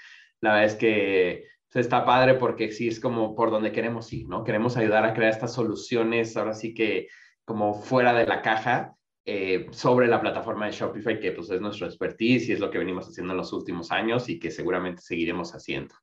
la 0.41 0.53
verdad 0.53 0.65
es 0.65 0.75
que 0.75 1.45
pues, 1.71 1.85
está 1.85 2.03
padre 2.03 2.33
porque 2.33 2.71
sí 2.71 2.87
es 2.87 2.99
como 2.99 3.35
por 3.35 3.51
donde 3.51 3.71
queremos 3.71 4.11
ir, 4.11 4.27
¿no? 4.27 4.43
Queremos 4.43 4.75
ayudar 4.75 5.05
a 5.05 5.13
crear 5.13 5.31
estas 5.31 5.53
soluciones, 5.53 6.35
ahora 6.35 6.53
sí 6.53 6.73
que 6.73 7.07
como 7.45 7.73
fuera 7.75 8.13
de 8.13 8.25
la 8.27 8.41
caja, 8.41 8.95
eh, 9.25 9.67
sobre 9.71 10.07
la 10.07 10.21
plataforma 10.21 10.65
de 10.65 10.71
Shopify, 10.71 11.19
que 11.19 11.31
pues 11.31 11.49
es 11.51 11.61
nuestro 11.61 11.85
expertise 11.85 12.49
y 12.49 12.53
es 12.53 12.59
lo 12.59 12.71
que 12.71 12.79
venimos 12.79 13.07
haciendo 13.07 13.33
en 13.33 13.37
los 13.37 13.53
últimos 13.53 13.91
años 13.91 14.29
y 14.29 14.39
que 14.39 14.51
seguramente 14.51 15.01
seguiremos 15.01 15.53
haciendo. 15.53 15.95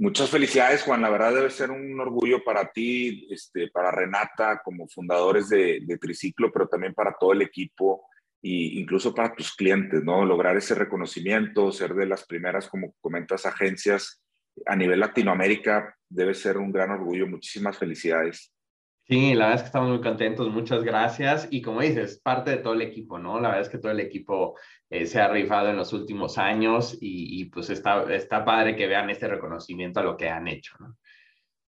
Muchas 0.00 0.30
felicidades, 0.30 0.84
Juan. 0.84 1.02
La 1.02 1.10
verdad 1.10 1.34
debe 1.34 1.50
ser 1.50 1.72
un 1.72 1.98
orgullo 1.98 2.44
para 2.44 2.70
ti, 2.70 3.26
este, 3.30 3.68
para 3.68 3.90
Renata 3.90 4.60
como 4.64 4.86
fundadores 4.86 5.48
de, 5.48 5.98
Triciclo, 6.00 6.52
pero 6.52 6.68
también 6.68 6.94
para 6.94 7.16
todo 7.18 7.32
el 7.32 7.42
equipo 7.42 8.06
e 8.40 8.78
incluso 8.78 9.12
para 9.12 9.34
tus 9.34 9.56
clientes, 9.56 10.04
¿no? 10.04 10.24
Lograr 10.24 10.56
ese 10.56 10.76
reconocimiento, 10.76 11.72
ser 11.72 11.94
de 11.94 12.06
las 12.06 12.24
primeras, 12.24 12.68
como 12.68 12.94
comentas, 13.00 13.44
agencias 13.44 14.22
a 14.66 14.76
nivel 14.76 15.00
Latinoamérica, 15.00 15.96
debe 16.08 16.34
ser 16.34 16.58
un 16.58 16.70
gran 16.70 16.92
orgullo. 16.92 17.26
Muchísimas 17.26 17.76
felicidades. 17.76 18.52
Sí, 19.08 19.32
la 19.34 19.46
verdad 19.46 19.54
es 19.54 19.62
que 19.62 19.66
estamos 19.68 19.88
muy 19.88 20.02
contentos, 20.02 20.50
muchas 20.50 20.84
gracias. 20.84 21.48
Y 21.50 21.62
como 21.62 21.80
dices, 21.80 22.20
parte 22.22 22.50
de 22.50 22.56
todo 22.58 22.74
el 22.74 22.82
equipo, 22.82 23.18
¿no? 23.18 23.40
La 23.40 23.48
verdad 23.48 23.62
es 23.62 23.70
que 23.70 23.78
todo 23.78 23.90
el 23.90 24.00
equipo 24.00 24.58
eh, 24.90 25.06
se 25.06 25.18
ha 25.18 25.28
rifado 25.28 25.70
en 25.70 25.76
los 25.76 25.94
últimos 25.94 26.36
años 26.36 26.98
y, 27.00 27.46
pues 27.46 27.70
está, 27.70 28.04
está 28.14 28.44
padre 28.44 28.76
que 28.76 28.86
vean 28.86 29.08
este 29.08 29.26
reconocimiento 29.26 30.00
a 30.00 30.02
lo 30.02 30.14
que 30.14 30.28
han 30.28 30.46
hecho, 30.46 30.76
¿no? 30.78 30.98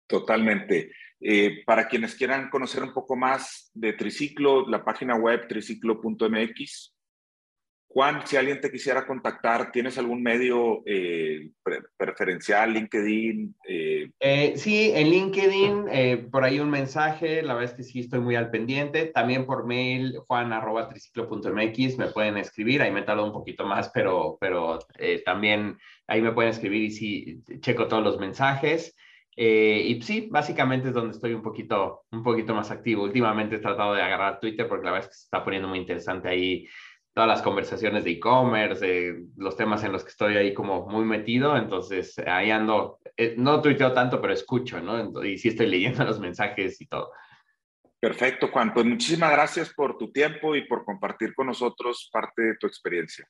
Totalmente. 0.05 0.91
Eh, 1.21 1.63
para 1.65 1.87
quienes 1.87 2.15
quieran 2.15 2.49
conocer 2.49 2.83
un 2.83 2.93
poco 2.93 3.15
más 3.15 3.71
de 3.73 3.93
Triciclo, 3.93 4.67
la 4.67 4.83
página 4.83 5.15
web 5.15 5.47
triciclo.mx. 5.47 6.95
Juan, 7.91 8.21
si 8.27 8.37
alguien 8.37 8.61
te 8.61 8.71
quisiera 8.71 9.07
contactar, 9.07 9.71
¿tienes 9.71 9.97
algún 9.97 10.21
medio 10.21 10.83
eh, 10.85 11.49
preferencial, 11.97 12.71
LinkedIn? 12.71 13.55
Eh? 13.67 14.11
Eh, 14.19 14.53
sí, 14.57 14.91
en 14.93 15.09
LinkedIn, 15.09 16.29
por 16.29 16.43
ahí 16.43 16.59
un 16.59 16.69
mensaje, 16.69 17.41
la 17.41 17.55
verdad 17.55 17.71
es 17.71 17.77
que 17.77 17.83
sí 17.83 18.01
estoy 18.01 18.19
muy 18.19 18.35
al 18.35 18.51
pendiente. 18.51 19.07
También 19.07 19.47
por 19.47 19.65
mail, 19.65 20.19
juan.triciclo.mx, 20.27 21.97
me 21.97 22.09
pueden 22.09 22.37
escribir, 22.37 22.83
ahí 22.83 22.91
me 22.91 23.01
tardo 23.01 23.25
un 23.25 23.33
poquito 23.33 23.65
más, 23.65 23.89
pero, 23.89 24.37
pero 24.39 24.77
también 25.25 25.75
ahí 26.05 26.21
me 26.21 26.31
pueden 26.31 26.51
escribir 26.51 26.83
y 26.83 26.91
sí, 26.91 27.41
checo 27.59 27.87
todos 27.87 28.03
los 28.03 28.19
mensajes. 28.19 28.95
y 29.35 29.99
sí, 30.03 30.27
básicamente 30.29 30.89
es 30.89 30.93
donde 30.93 31.15
estoy 31.15 31.33
un 31.33 31.41
poquito, 31.41 32.03
un 32.11 32.21
poquito 32.21 32.53
más 32.53 32.69
activo. 32.69 33.01
Últimamente 33.01 33.55
he 33.55 33.59
tratado 33.59 33.95
de 33.95 34.03
agarrar 34.03 34.39
Twitter 34.39 34.67
porque 34.67 34.85
la 34.85 34.91
verdad 34.91 35.09
es 35.09 35.15
que 35.15 35.19
se 35.21 35.25
está 35.25 35.43
poniendo 35.43 35.67
muy 35.67 35.79
interesante 35.79 36.29
ahí 36.29 36.67
todas 37.19 37.35
las 37.35 37.41
conversaciones 37.41 38.05
de 38.05 38.11
e-commerce, 38.11 39.25
los 39.35 39.57
temas 39.57 39.83
en 39.83 39.91
los 39.91 40.05
que 40.05 40.11
estoy 40.11 40.37
ahí 40.37 40.53
como 40.53 40.87
muy 40.87 41.03
metido, 41.03 41.57
entonces 41.57 42.17
ahí 42.19 42.49
ando, 42.49 42.99
eh, 43.17 43.35
no 43.37 43.61
tuiteo 43.61 43.91
tanto, 43.91 44.21
pero 44.21 44.31
escucho, 44.31 44.79
¿no? 44.79 45.21
Y 45.25 45.37
sí 45.37 45.49
estoy 45.49 45.67
leyendo 45.67 46.01
los 46.05 46.17
mensajes 46.21 46.79
y 46.79 46.87
todo. 46.87 47.11
Perfecto, 47.99 48.47
Juan. 48.47 48.73
Pues 48.73 48.85
muchísimas 48.85 49.31
gracias 49.31 49.73
por 49.73 49.97
tu 49.97 50.13
tiempo 50.13 50.55
y 50.55 50.65
por 50.65 50.85
compartir 50.85 51.35
con 51.35 51.47
nosotros 51.47 52.09
parte 52.09 52.41
de 52.41 52.55
tu 52.55 52.67
experiencia. 52.67 53.27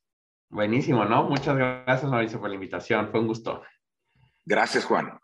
Buenísimo, 0.50 1.04
¿no? 1.04 1.24
Muchas 1.24 1.58
gracias, 1.58 2.04
Mauricio, 2.04 2.40
por 2.40 2.50
la 2.50 2.56
invitación. 2.56 3.10
Fue 3.10 3.22
un 3.22 3.26
gusto. 3.26 3.64
Gracias, 4.46 4.86
Juan. 4.86 5.20